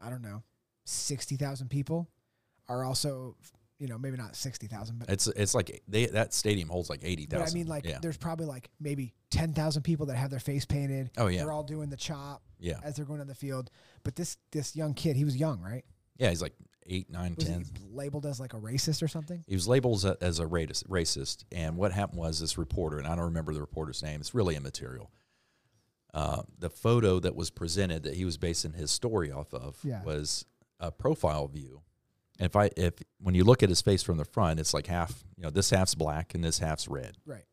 I 0.00 0.10
don't 0.10 0.22
know, 0.22 0.42
sixty 0.84 1.36
thousand 1.36 1.68
people 1.68 2.08
are 2.68 2.84
also, 2.84 3.36
you 3.78 3.86
know, 3.88 3.96
maybe 3.98 4.16
not 4.18 4.36
sixty 4.36 4.66
thousand, 4.66 4.98
but 4.98 5.08
It's 5.08 5.26
it's 5.28 5.54
like 5.54 5.82
they 5.88 6.06
that 6.06 6.34
stadium 6.34 6.68
holds 6.68 6.90
like 6.90 7.00
eighty 7.02 7.24
thousand. 7.26 7.48
I 7.48 7.58
mean, 7.58 7.66
like, 7.66 7.86
yeah. 7.86 7.98
there's 8.02 8.18
probably 8.18 8.46
like 8.46 8.68
maybe 8.78 9.14
ten 9.30 9.54
thousand 9.54 9.82
people 9.82 10.06
that 10.06 10.16
have 10.16 10.30
their 10.30 10.38
face 10.40 10.66
painted. 10.66 11.10
Oh 11.16 11.28
yeah. 11.28 11.38
They're 11.44 11.52
all 11.52 11.62
doing 11.64 11.88
the 11.88 11.96
chop 11.96 12.42
Yeah. 12.58 12.78
as 12.84 12.96
they're 12.96 13.06
going 13.06 13.20
on 13.22 13.26
the 13.26 13.34
field. 13.34 13.70
But 14.02 14.16
this 14.16 14.36
this 14.52 14.76
young 14.76 14.92
kid, 14.92 15.16
he 15.16 15.24
was 15.24 15.36
young, 15.36 15.60
right? 15.62 15.84
Yeah. 16.18 16.28
He's 16.28 16.42
like 16.42 16.54
eight, 16.88 17.10
nine, 17.10 17.34
Was 17.36 17.46
ten. 17.46 17.60
he 17.64 17.70
labeled 17.92 18.26
as 18.26 18.38
like 18.40 18.54
a 18.54 18.58
racist 18.58 19.02
or 19.02 19.08
something? 19.08 19.44
He 19.46 19.54
was 19.54 19.66
labeled 19.68 19.96
as 19.96 20.04
a, 20.04 20.16
as 20.20 20.38
a 20.40 20.46
racist, 20.46 20.84
racist, 20.88 21.44
and 21.52 21.76
what 21.76 21.92
happened 21.92 22.18
was 22.18 22.40
this 22.40 22.56
reporter, 22.58 22.98
and 22.98 23.06
I 23.06 23.14
don't 23.14 23.24
remember 23.26 23.52
the 23.54 23.60
reporter's 23.60 24.02
name. 24.02 24.20
It's 24.20 24.34
really 24.34 24.56
immaterial. 24.56 25.10
Uh, 26.14 26.42
the 26.58 26.70
photo 26.70 27.20
that 27.20 27.36
was 27.36 27.50
presented 27.50 28.02
that 28.04 28.14
he 28.14 28.24
was 28.24 28.38
basing 28.38 28.72
his 28.72 28.90
story 28.90 29.30
off 29.30 29.52
of 29.52 29.76
Yeah. 29.84 30.02
was 30.02 30.46
a 30.80 30.90
profile 30.90 31.46
view. 31.48 31.82
And 32.38 32.46
if 32.46 32.56
I 32.56 32.70
if 32.76 32.94
when 33.18 33.34
you 33.34 33.44
look 33.44 33.62
at 33.62 33.68
his 33.68 33.80
face 33.82 34.02
from 34.02 34.16
the 34.18 34.24
front, 34.24 34.60
it's 34.60 34.72
like 34.74 34.86
half 34.86 35.24
you 35.36 35.42
know 35.42 35.50
this 35.50 35.70
half's 35.70 35.94
black 35.94 36.34
and 36.34 36.42
this 36.44 36.58
half's 36.58 36.86
red. 36.88 37.16
Right. 37.26 37.44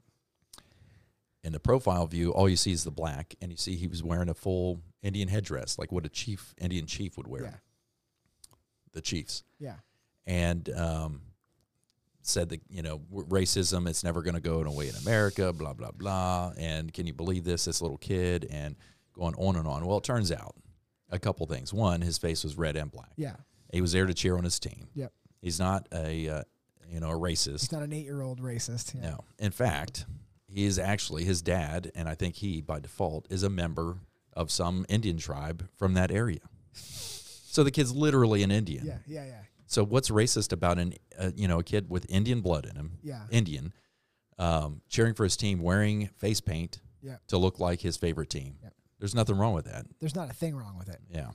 In 1.44 1.52
the 1.52 1.60
profile 1.60 2.08
view, 2.08 2.32
all 2.32 2.48
you 2.48 2.56
see 2.56 2.72
is 2.72 2.86
the 2.86 2.92
black, 2.92 3.36
and 3.42 3.52
you 3.52 3.58
see 3.58 3.76
he 3.76 3.88
was 3.88 4.02
wearing 4.02 4.30
a 4.30 4.34
full 4.34 4.82
Indian 5.02 5.28
headdress, 5.28 5.78
like 5.78 5.92
what 5.92 6.06
a 6.06 6.10
chief 6.10 6.54
Indian 6.58 6.86
chief 6.86 7.18
would 7.18 7.28
wear. 7.28 7.44
Yeah. 7.44 7.56
The 8.94 9.02
chiefs 9.02 9.44
Yeah. 9.60 9.76
and 10.26 10.70
um, 10.76 11.22
said 12.22 12.50
that 12.50 12.62
you 12.70 12.82
know 12.82 13.02
racism 13.12 13.88
it's 13.90 14.04
never 14.04 14.22
going 14.22 14.36
to 14.36 14.42
go 14.42 14.62
away 14.62 14.88
in 14.90 14.96
America, 14.96 15.52
blah 15.52 15.74
blah 15.74 15.92
blah. 15.92 16.54
And 16.58 16.94
can 16.94 17.06
you 17.08 17.14
believe 17.14 17.44
this? 17.44 17.66
This 17.66 17.82
little 17.82 17.98
kid 17.98 18.48
and 18.50 18.76
going 19.14 19.36
on 19.36 19.56
and 19.56 19.68
on. 19.68 19.86
Well, 19.86 19.98
it 19.98 20.04
turns 20.04 20.32
out 20.32 20.56
a 21.10 21.20
couple 21.20 21.46
things. 21.48 21.74
One, 21.74 22.02
his 22.02 22.18
face 22.18 22.44
was 22.44 22.58
red 22.58 22.76
and 22.76 22.92
black. 22.92 23.12
Yeah. 23.18 23.36
He 23.72 23.82
was 23.82 23.92
there 23.92 24.06
to 24.06 24.14
cheer 24.14 24.38
on 24.38 24.44
his 24.44 24.60
team. 24.60 24.88
Yep. 24.96 25.12
He's 25.42 25.60
not 25.60 25.88
a 25.92 26.30
uh, 26.30 26.44
you 26.90 27.00
know 27.00 27.10
a 27.10 27.20
racist. 27.20 27.62
He's 27.62 27.72
not 27.72 27.82
an 27.84 27.92
eight 27.94 28.06
year 28.06 28.22
old 28.22 28.40
racist. 28.42 28.94
Yeah. 28.96 29.10
No. 29.10 29.20
In 29.40 29.52
fact, 29.52 30.06
he 30.48 30.66
is 30.66 30.78
actually 30.78 31.24
his 31.26 31.42
dad, 31.42 31.92
and 31.96 32.08
I 32.08 32.14
think 32.16 32.36
he 32.36 32.62
by 32.62 32.80
default 32.80 33.26
is 33.32 33.42
a 33.44 33.50
member 33.50 33.98
of 34.34 34.50
some 34.52 34.86
Indian 34.88 35.18
tribe 35.18 35.68
from 35.78 35.96
that 35.96 36.12
area. 36.12 36.40
So 37.54 37.64
the 37.64 37.70
kid's 37.70 37.94
literally 37.94 38.42
an 38.42 38.50
Indian. 38.50 38.84
Yeah. 38.84 38.98
Yeah. 39.06 39.26
Yeah. 39.28 39.42
So 39.68 39.86
what's 39.86 40.10
racist 40.10 40.52
about 40.52 40.80
an 40.80 40.96
uh, 41.20 41.30
you 41.36 41.48
know 41.48 41.60
a 41.60 41.64
kid 41.64 41.88
with 41.88 42.06
Indian 42.10 42.42
blood 42.42 42.66
in 42.66 42.76
him, 42.76 42.98
Yeah. 43.04 43.22
Indian, 43.30 43.74
um, 44.40 44.82
cheering 44.90 45.14
for 45.14 45.24
his 45.24 45.38
team, 45.38 45.62
wearing 45.62 46.08
face 46.18 46.42
paint 46.42 46.82
Yeah. 47.04 47.18
to 47.28 47.38
look 47.38 47.60
like 47.60 47.80
his 47.82 47.96
favorite 47.96 48.32
team? 48.32 48.56
Yep. 48.64 48.74
There's 48.98 49.14
nothing 49.14 49.38
wrong 49.38 49.54
with 49.54 49.66
that. 49.66 49.86
There's 50.00 50.16
not 50.16 50.32
a 50.32 50.34
thing 50.34 50.56
wrong 50.56 50.78
with 50.80 50.90
it. 50.90 51.00
Yeah, 51.10 51.30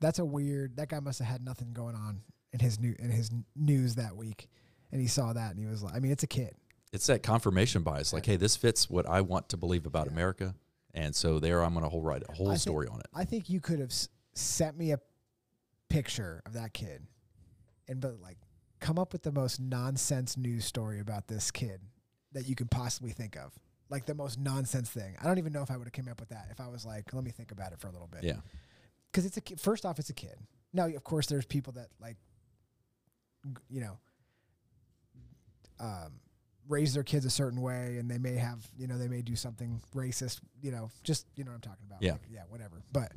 That's 0.00 0.18
a 0.18 0.24
weird. 0.24 0.76
That 0.76 0.88
guy 0.90 1.00
must 1.00 1.20
have 1.20 1.28
had 1.28 1.42
nothing 1.42 1.72
going 1.72 1.94
on 1.94 2.20
in 2.52 2.60
his 2.60 2.78
new 2.78 2.94
in 2.98 3.08
his 3.10 3.30
news 3.56 3.94
that 3.94 4.14
week, 4.14 4.48
and 4.90 5.00
he 5.00 5.06
saw 5.06 5.32
that 5.32 5.52
and 5.52 5.58
he 5.58 5.64
was 5.66 5.82
like, 5.82 5.94
I 5.94 6.00
mean, 6.00 6.12
it's 6.12 6.22
a 6.24 6.26
kid. 6.28 6.54
it's 6.92 7.06
that 7.06 7.22
confirmation 7.22 7.82
bias. 7.82 8.12
Like, 8.12 8.26
hey, 8.26 8.36
this 8.36 8.56
fits 8.56 8.90
what 8.90 9.08
I 9.08 9.22
want 9.22 9.48
to 9.50 9.56
believe 9.56 9.86
about 9.86 10.06
Yeah. 10.08 10.12
America, 10.12 10.54
and 10.92 11.14
so 11.16 11.38
there 11.38 11.62
I'm 11.64 11.72
going 11.72 11.84
to 11.84 11.88
whole 11.88 12.02
write 12.02 12.24
a 12.28 12.32
whole 12.32 12.48
I 12.48 12.52
think- 12.52 12.60
story 12.60 12.88
on 12.88 13.00
it. 13.00 13.06
I 13.14 13.24
think 13.24 13.48
you 13.48 13.60
could 13.60 13.78
have 13.80 13.92
sent 14.34 14.76
me 14.76 14.92
a 14.92 14.98
picture 15.92 16.42
of 16.46 16.54
that 16.54 16.72
kid, 16.72 17.06
and 17.88 18.00
but 18.00 18.20
like 18.20 18.38
come 18.80 18.98
up 18.98 19.12
with 19.12 19.22
the 19.22 19.32
most 19.32 19.60
nonsense 19.60 20.36
news 20.36 20.64
story 20.64 21.00
about 21.00 21.28
this 21.28 21.50
kid 21.50 21.80
that 22.32 22.48
you 22.48 22.54
can 22.54 22.66
possibly 22.66 23.10
think 23.10 23.36
of. 23.36 23.52
Like 23.90 24.06
the 24.06 24.14
most 24.14 24.38
nonsense 24.38 24.90
thing. 24.90 25.16
I 25.20 25.26
don't 25.26 25.38
even 25.38 25.52
know 25.52 25.62
if 25.62 25.70
I 25.70 25.76
would 25.76 25.86
have 25.86 25.92
came 25.92 26.08
up 26.08 26.18
with 26.18 26.30
that 26.30 26.48
if 26.50 26.60
I 26.60 26.68
was 26.68 26.86
like, 26.86 27.12
let 27.12 27.22
me 27.22 27.30
think 27.30 27.52
about 27.52 27.72
it 27.72 27.78
for 27.78 27.88
a 27.88 27.92
little 27.92 28.08
bit. 28.08 28.24
Yeah, 28.24 28.40
because 29.10 29.26
it's 29.26 29.36
a 29.36 29.40
kid. 29.40 29.60
First 29.60 29.84
off, 29.84 29.98
it's 29.98 30.10
a 30.10 30.14
kid. 30.14 30.36
Now, 30.72 30.86
of 30.86 31.04
course, 31.04 31.26
there's 31.26 31.44
people 31.44 31.74
that 31.74 31.88
like, 32.00 32.16
you 33.68 33.82
know, 33.82 33.98
um, 35.78 36.20
raise 36.68 36.94
their 36.94 37.02
kids 37.02 37.26
a 37.26 37.30
certain 37.30 37.60
way, 37.60 37.98
and 37.98 38.10
they 38.10 38.16
may 38.16 38.36
have, 38.36 38.66
you 38.78 38.86
know, 38.86 38.96
they 38.96 39.08
may 39.08 39.20
do 39.20 39.36
something 39.36 39.82
racist. 39.94 40.40
You 40.62 40.70
know, 40.70 40.90
just 41.04 41.26
you 41.36 41.44
know 41.44 41.50
what 41.50 41.56
I'm 41.56 41.60
talking 41.60 41.84
about. 41.86 42.02
Yeah. 42.02 42.12
Like, 42.12 42.22
yeah, 42.30 42.42
whatever. 42.48 42.82
But 42.92 43.12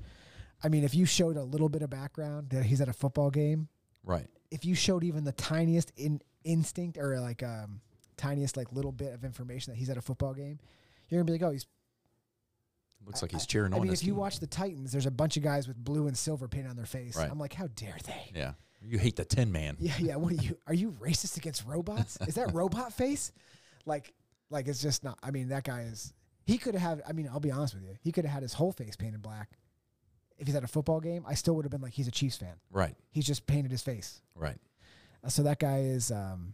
I 0.66 0.68
mean, 0.68 0.84
if 0.84 0.96
you 0.96 1.06
showed 1.06 1.38
a 1.38 1.44
little 1.44 1.70
bit 1.70 1.84
of 1.84 1.92
background 1.92 2.50
that 2.50 2.66
he's 2.66 2.82
at 2.82 2.90
a 2.90 2.94
football 2.94 3.30
game, 3.30 3.68
right. 4.04 4.26
if 4.50 4.66
you 4.66 4.74
showed 4.74 5.04
even 5.04 5.24
the 5.24 5.32
tiniest 5.32 5.92
in 5.96 6.20
instinct 6.44 6.98
or 6.98 7.20
like 7.20 7.44
um 7.44 7.82
tiniest 8.18 8.58
like 8.58 8.72
little 8.72 8.92
bit 8.92 9.14
of 9.14 9.24
information 9.24 9.72
that 9.74 9.78
he's 9.78 9.92
at 9.92 9.98
a 9.98 10.02
football 10.02 10.34
game, 10.34 10.58
you're 11.08 11.22
gonna 11.22 11.26
be 11.26 11.34
like, 11.34 11.44
oh, 11.44 11.52
he's 11.52 11.68
Looks 13.06 13.22
like 13.22 13.32
he's 13.32 13.44
I- 13.44 13.46
cheering 13.46 13.74
I 13.74 13.78
on. 13.78 13.84
mean, 13.84 13.92
his 13.92 14.02
if 14.02 14.08
you 14.08 14.16
watch 14.16 14.40
the 14.40 14.48
Titans, 14.48 14.92
there's 14.92 15.06
a 15.06 15.12
bunch 15.12 15.38
of 15.38 15.44
guys 15.44 15.68
with 15.68 15.78
blue 15.78 16.08
and 16.08 16.18
silver 16.18 16.48
paint 16.48 16.68
on 16.68 16.76
their 16.76 16.88
face. 16.88 17.16
Right. 17.16 17.30
I'm 17.30 17.38
like, 17.38 17.54
how 17.54 17.68
dare 17.76 17.98
they? 18.04 18.32
yeah, 18.34 18.54
you 18.82 18.98
hate 18.98 19.18
the 19.18 19.26
Tin 19.26 19.52
Man. 19.52 19.78
Yeah, 19.80 19.94
yeah. 20.00 20.16
What 20.16 20.32
are 20.32 20.42
you? 20.44 20.58
Are 20.66 20.74
you 20.74 20.94
racist 21.00 21.38
against 21.38 21.64
robots? 21.68 22.18
Is 22.28 22.34
that 22.36 22.52
robot 22.56 22.92
face? 22.92 23.32
Like, 23.86 24.16
like 24.50 24.68
it's 24.68 24.82
just 24.82 25.04
not. 25.04 25.20
I 25.22 25.30
mean, 25.30 25.50
that 25.50 25.64
guy 25.64 25.82
is. 25.82 26.12
He 26.48 26.58
could 26.58 26.74
have. 26.74 27.04
I 27.08 27.12
mean, 27.12 27.30
I'll 27.32 27.40
be 27.40 27.52
honest 27.52 27.76
with 27.76 27.84
you. 27.84 27.96
He 28.02 28.12
could 28.12 28.26
have 28.26 28.34
had 28.34 28.42
his 28.42 28.54
whole 28.54 28.72
face 28.72 28.96
painted 28.96 29.22
black. 29.22 29.50
If 30.38 30.48
he's 30.48 30.56
at 30.56 30.64
a 30.64 30.68
football 30.68 31.00
game, 31.00 31.24
I 31.28 31.34
still 31.34 31.56
would 31.56 31.66
have 31.66 31.72
been 31.72 31.82
like, 31.82 31.94
he's 31.94 32.08
a 32.08 32.12
Chiefs 32.12 32.38
fan. 32.38 32.56
Right, 32.72 32.96
He's 33.12 33.26
just 33.26 33.48
painted 33.48 33.72
his 33.72 33.82
face. 33.82 34.22
right. 34.36 34.58
Uh, 35.24 35.30
So 35.30 35.44
that 35.44 35.60
guy 35.60 35.80
is. 35.80 36.12
Um, 36.12 36.54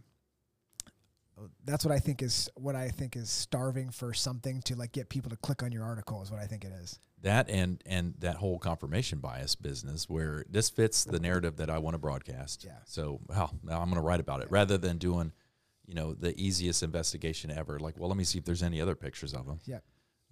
that's 1.64 1.84
what 1.84 1.92
I 1.92 1.98
think 1.98 2.22
is 2.22 2.48
what 2.54 2.76
I 2.76 2.88
think 2.90 3.16
is 3.16 3.28
starving 3.30 3.90
for 3.90 4.14
something 4.14 4.62
to 4.62 4.76
like 4.76 4.92
get 4.92 5.08
people 5.08 5.30
to 5.30 5.36
click 5.36 5.62
on 5.62 5.72
your 5.72 5.82
article 5.84 6.22
is 6.22 6.30
what 6.30 6.40
I 6.40 6.46
think 6.46 6.64
it 6.64 6.72
is. 6.82 7.00
That 7.22 7.48
and 7.48 7.82
and 7.86 8.14
that 8.18 8.36
whole 8.36 8.58
confirmation 8.58 9.18
bias 9.18 9.54
business 9.56 10.08
where 10.08 10.44
this 10.48 10.70
fits 10.70 11.04
the 11.04 11.18
narrative 11.18 11.56
that 11.56 11.70
I 11.70 11.78
want 11.78 11.94
to 11.94 11.98
broadcast. 11.98 12.64
Yeah. 12.64 12.72
So 12.84 13.20
well, 13.26 13.52
now 13.64 13.80
I'm 13.80 13.86
going 13.86 13.96
to 13.96 14.06
write 14.06 14.20
about 14.20 14.42
it 14.42 14.50
rather 14.50 14.76
than 14.78 14.98
doing, 14.98 15.32
you 15.86 15.94
know, 15.94 16.14
the 16.14 16.38
easiest 16.40 16.82
investigation 16.82 17.50
ever. 17.50 17.78
Like, 17.80 17.98
well, 17.98 18.08
let 18.08 18.18
me 18.18 18.24
see 18.24 18.38
if 18.38 18.44
there's 18.44 18.62
any 18.62 18.80
other 18.80 18.94
pictures 18.94 19.34
of 19.34 19.46
him. 19.46 19.58
Yeah. 19.64 19.78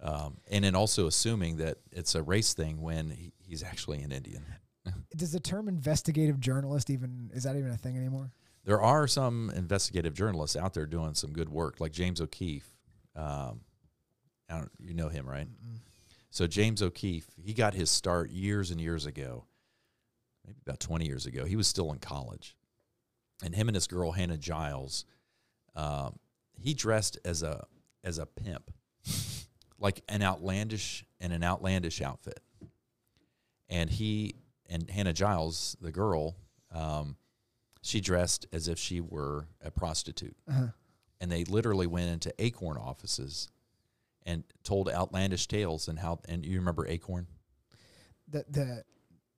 Um, 0.01 0.37
and 0.49 0.63
then 0.63 0.75
also 0.75 1.07
assuming 1.07 1.57
that 1.57 1.77
it's 1.91 2.15
a 2.15 2.23
race 2.23 2.53
thing 2.53 2.81
when 2.81 3.11
he, 3.11 3.33
he's 3.37 3.63
actually 3.63 4.01
an 4.01 4.11
Indian. 4.11 4.43
Does 5.15 5.31
the 5.31 5.39
term 5.39 5.67
investigative 5.67 6.39
journalist 6.39 6.89
even 6.89 7.29
is 7.33 7.43
that 7.43 7.55
even 7.55 7.69
a 7.69 7.77
thing 7.77 7.97
anymore? 7.97 8.31
There 8.63 8.81
are 8.81 9.07
some 9.07 9.51
investigative 9.55 10.13
journalists 10.13 10.55
out 10.55 10.73
there 10.73 10.85
doing 10.85 11.13
some 11.13 11.33
good 11.33 11.49
work, 11.49 11.79
like 11.79 11.91
James 11.91 12.21
O'Keefe. 12.21 12.69
Um, 13.15 13.61
I 14.49 14.57
don't, 14.57 14.71
you 14.79 14.93
know 14.93 15.09
him, 15.09 15.27
right? 15.27 15.47
So 16.29 16.47
James 16.47 16.81
O'Keefe, 16.81 17.27
he 17.37 17.53
got 17.53 17.73
his 17.73 17.89
start 17.89 18.31
years 18.31 18.71
and 18.71 18.79
years 18.79 19.05
ago, 19.05 19.45
maybe 20.45 20.59
about 20.65 20.79
20 20.79 21.05
years 21.05 21.25
ago. 21.25 21.45
He 21.45 21.55
was 21.55 21.67
still 21.67 21.91
in 21.91 21.99
college. 21.99 22.55
And 23.43 23.55
him 23.55 23.67
and 23.67 23.75
his 23.75 23.87
girl, 23.87 24.11
Hannah 24.11 24.37
Giles, 24.37 25.05
um, 25.75 26.19
he 26.59 26.73
dressed 26.73 27.17
as 27.25 27.43
a 27.43 27.65
as 28.03 28.17
a 28.17 28.25
pimp, 28.25 28.71
like 29.81 30.01
an 30.07 30.21
outlandish 30.21 31.03
and 31.19 31.33
an 31.33 31.43
outlandish 31.43 32.01
outfit. 32.01 32.39
And 33.69 33.89
he 33.89 34.35
and 34.69 34.89
Hannah 34.89 35.11
Giles, 35.11 35.75
the 35.81 35.91
girl, 35.91 36.37
um, 36.73 37.17
she 37.81 37.99
dressed 37.99 38.45
as 38.53 38.67
if 38.67 38.77
she 38.77 39.01
were 39.01 39.47
a 39.61 39.71
prostitute. 39.71 40.37
Uh-huh. 40.47 40.67
And 41.19 41.31
they 41.31 41.43
literally 41.43 41.87
went 41.87 42.09
into 42.09 42.33
Acorn 42.39 42.77
offices 42.77 43.49
and 44.25 44.43
told 44.63 44.87
outlandish 44.87 45.47
tales 45.47 45.87
and 45.87 45.99
how 45.99 46.19
and 46.29 46.45
you 46.45 46.59
remember 46.59 46.87
Acorn? 46.87 47.27
The 48.27 48.45
the 48.49 48.83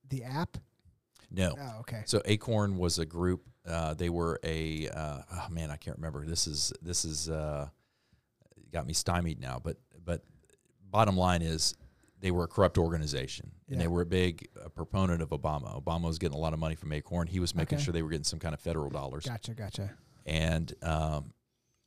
the 0.10 0.24
app. 0.24 0.58
No. 1.32 1.56
Oh, 1.60 1.80
okay. 1.80 2.04
So 2.06 2.22
Acorn 2.26 2.78
was 2.78 3.00
a 3.00 3.06
group. 3.06 3.44
Uh, 3.66 3.94
they 3.94 4.10
were 4.10 4.40
a 4.44 4.90
uh, 4.90 5.22
oh 5.32 5.48
man, 5.50 5.72
I 5.72 5.78
can't 5.78 5.98
remember. 5.98 6.26
This 6.26 6.48
is 6.48 6.74
this 6.82 7.06
is 7.06 7.30
uh, 7.30 7.70
got 8.72 8.86
me 8.86 8.94
stymied 8.94 9.40
now. 9.40 9.60
But 9.64 9.78
but 10.04 10.24
bottom 10.94 11.18
line 11.18 11.42
is 11.42 11.76
they 12.22 12.32
were 12.32 12.46
a 12.46 12.48
corrupt 12.48 12.78
organization 12.78 13.52
and 13.68 13.76
Yeah. 13.76 13.82
they 13.84 13.88
were 13.88 14.02
a 14.02 14.06
big 14.06 14.48
uh, 14.64 14.70
proponent 14.70 15.22
of 15.22 15.32
Obama. 15.32 15.84
Obama 15.84 16.04
was 16.04 16.20
getting 16.20 16.38
a 16.38 16.40
lot 16.40 16.54
of 16.54 16.60
money 16.60 16.76
from 16.76 16.94
Acorn. 16.94 17.28
He 17.28 17.42
was 17.42 17.54
making 17.54 17.78
Okay. 17.80 17.84
sure 17.84 17.92
they 17.92 18.02
were 18.04 18.10
getting 18.12 18.24
some 18.24 18.40
kind 18.40 18.54
of 18.54 18.62
federal 18.62 18.90
dollars. 18.90 19.26
Gotcha. 19.26 19.54
Gotcha. 19.54 19.92
and 20.26 20.74
um, 20.84 21.34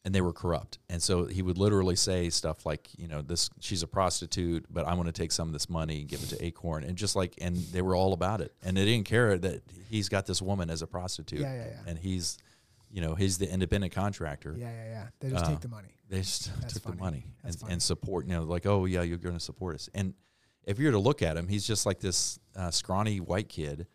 and 0.04 0.14
they 0.14 0.20
were 0.20 0.32
corrupt. 0.32 0.78
And 0.88 1.02
so 1.02 1.24
he 1.24 1.42
would 1.42 1.58
literally 1.58 1.96
say 1.96 2.30
stuff 2.30 2.64
like, 2.66 2.90
you 2.98 3.08
know, 3.08 3.22
this 3.22 3.48
she's 3.60 3.82
a 3.82 3.88
prostitute, 3.88 4.64
but 4.70 4.86
I 4.86 4.94
want 4.94 5.06
to 5.06 5.12
take 5.12 5.32
some 5.32 5.48
of 5.48 5.52
this 5.52 5.68
money 5.70 6.00
and 6.00 6.08
give 6.08 6.22
it 6.22 6.28
to 6.28 6.44
Acorn, 6.44 6.84
and 6.84 6.96
just 6.96 7.16
like, 7.16 7.34
and 7.40 7.56
they 7.56 7.82
were 7.82 7.96
all 7.96 8.12
about 8.12 8.40
it, 8.40 8.52
and 8.62 8.76
they 8.76 8.84
didn't 8.84 9.06
care 9.06 9.36
that 9.38 9.62
he's 9.88 10.08
got 10.08 10.26
this 10.26 10.40
woman 10.42 10.70
as 10.70 10.80
a 10.82 10.86
prostitute, 10.86 11.40
Yeah, 11.40 11.54
yeah, 11.54 11.64
yeah. 11.70 11.78
and 11.88 11.98
he's, 11.98 12.38
you 12.96 13.02
know, 13.02 13.14
he's 13.14 13.36
the 13.38 13.48
independent 13.52 13.92
contractor. 13.92 14.54
Yeah, 14.58 14.70
yeah, 14.72 14.84
yeah. 14.94 15.06
They 15.20 15.28
just 15.30 15.44
Uh, 15.44 15.48
take 15.50 15.60
the 15.60 15.68
money. 15.68 15.94
They 16.08 16.18
just 16.22 16.50
That's 16.62 16.74
took 16.74 16.84
funny. 16.84 16.96
the 16.96 17.02
money 17.02 17.24
and, 17.44 17.56
and 17.72 17.82
support, 17.82 18.26
you 18.26 18.32
know, 18.32 18.44
like, 18.44 18.64
oh 18.64 18.86
yeah, 18.86 19.02
you're 19.02 19.18
going 19.18 19.36
to 19.36 19.46
support 19.50 19.74
us, 19.74 19.88
and 19.94 20.14
if 20.64 20.78
you 20.78 20.86
were 20.86 20.92
to 20.92 20.98
look 20.98 21.20
at 21.22 21.36
him, 21.36 21.46
he's 21.46 21.66
just 21.66 21.84
like 21.86 22.00
this 22.00 22.38
uh, 22.56 22.70
scrawny 22.70 23.20
white 23.20 23.48
kid. 23.48 23.86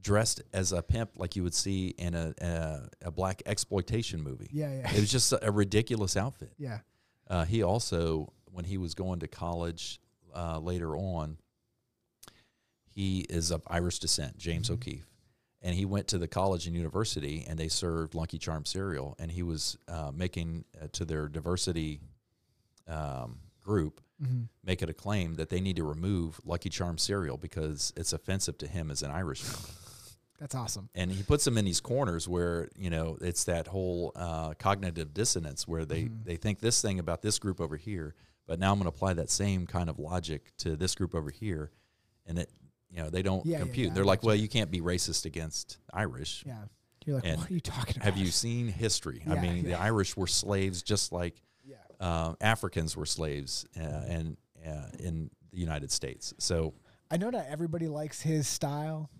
Dressed 0.00 0.42
as 0.52 0.72
a 0.72 0.82
pimp, 0.82 1.10
like 1.16 1.36
you 1.36 1.44
would 1.44 1.54
see 1.54 1.94
in 1.98 2.14
a 2.14 2.34
a, 2.40 2.88
a 3.08 3.10
black 3.12 3.40
exploitation 3.46 4.20
movie. 4.22 4.48
Yeah, 4.52 4.72
yeah. 4.78 4.90
It 4.92 5.00
was 5.00 5.10
just 5.12 5.32
a, 5.32 5.52
ridiculous 5.52 6.16
outfit. 6.16 6.52
yeah. 6.58 6.80
Uh, 7.28 7.44
he 7.44 7.62
also, 7.62 8.32
when 8.50 8.64
he 8.64 8.78
was 8.78 8.94
going 8.94 9.20
to 9.20 9.28
college 9.28 10.00
uh, 10.34 10.58
later 10.58 10.96
on, 10.96 11.38
he 12.90 13.20
is 13.30 13.50
of 13.52 13.62
Irish 13.68 14.00
descent, 14.00 14.36
James 14.38 14.68
Mhm. 14.68 14.74
O'Keefe. 14.74 15.06
And 15.64 15.74
he 15.76 15.84
went 15.84 16.08
to 16.08 16.18
the 16.18 16.26
college 16.26 16.66
and 16.66 16.74
university, 16.74 17.44
and 17.48 17.56
they 17.58 17.68
served 17.68 18.14
Lucky 18.16 18.36
Charm 18.38 18.64
cereal. 18.64 19.14
And 19.20 19.30
he 19.30 19.42
was 19.44 19.78
uh, 19.86 20.10
making 20.12 20.64
uh, 20.80 20.88
to 20.92 21.04
their 21.04 21.28
diversity 21.28 22.00
um, 22.88 23.38
group 23.62 24.00
hmm 24.22 24.42
make 24.64 24.80
it 24.82 24.88
a 24.88 24.94
claim 24.94 25.34
that 25.34 25.48
they 25.48 25.60
need 25.60 25.74
to 25.74 25.82
remove 25.82 26.40
Lucky 26.44 26.68
Charm 26.68 26.96
cereal 26.96 27.36
because 27.36 27.92
it's 27.96 28.12
offensive 28.12 28.56
to 28.58 28.68
him 28.68 28.90
as 28.92 29.02
an 29.02 29.10
Irishman 29.10 29.58
That's 30.38 30.54
awesome. 30.54 30.88
and 30.94 31.10
he 31.10 31.24
puts 31.24 31.44
them 31.44 31.58
in 31.58 31.64
these 31.64 31.80
corners 31.80 32.28
where 32.28 32.68
you 32.76 32.88
know 32.90 33.18
it's 33.20 33.42
that 33.44 33.66
whole 33.66 34.12
uh, 34.14 34.54
cognitive 34.54 35.12
dissonance 35.14 35.66
where 35.66 35.84
they 35.84 36.04
Mhm. 36.04 36.24
they 36.24 36.36
think 36.36 36.60
this 36.60 36.80
thing 36.80 37.00
about 37.00 37.22
this 37.22 37.40
group 37.40 37.60
over 37.60 37.76
here 37.76 38.14
but 38.46 38.60
now 38.60 38.70
i'm 38.70 38.78
going 38.78 38.84
to 38.90 38.94
apply 38.96 39.12
that 39.14 39.30
same 39.30 39.66
kind 39.66 39.88
of 39.90 39.98
logic 39.98 40.52
to 40.58 40.76
this 40.76 40.94
group 40.94 41.14
over 41.16 41.30
here 41.30 41.72
and 42.26 42.38
it 42.38 42.50
you 42.92 43.02
know 43.02 43.08
they 43.10 43.22
don't 43.22 43.44
Yeah, 43.46 43.58
yeah, 43.58 43.64
compute 43.64 43.86
yeah, 43.86 43.92
I 43.92 43.94
they're 43.94 44.04
like 44.04 44.22
well 44.22 44.34
you 44.34 44.48
can't 44.48 44.70
be 44.70 44.80
racist 44.80 45.24
against 45.24 45.78
irish 45.92 46.44
Yeah. 46.46 46.64
You're 47.04 47.16
like, 47.16 47.24
And 47.24 47.38
what 47.38 47.50
are 47.50 47.54
you 47.54 47.60
talking 47.60 47.96
about? 47.96 48.04
have 48.04 48.16
you 48.18 48.26
seen 48.30 48.68
history 48.68 49.22
i 49.26 49.34
Yeah, 49.34 49.40
mean 49.42 49.64
the 49.64 49.74
irish 49.74 50.16
were 50.16 50.26
slaves 50.26 50.82
just 50.82 51.10
like 51.12 51.40
Yeah. 51.64 51.76
uh, 52.00 52.34
africans 52.40 52.96
were 52.96 53.06
slaves 53.06 53.66
uh, 53.76 53.82
and 53.82 54.36
uh, 54.66 54.86
in 54.98 55.30
the 55.52 55.58
united 55.58 55.90
states 55.90 56.34
so 56.38 56.74
I 57.10 57.16
know 57.18 57.28
not 57.28 57.44
everybody 57.46 57.88
likes 57.88 58.22
his 58.22 58.48
style, 58.48 59.10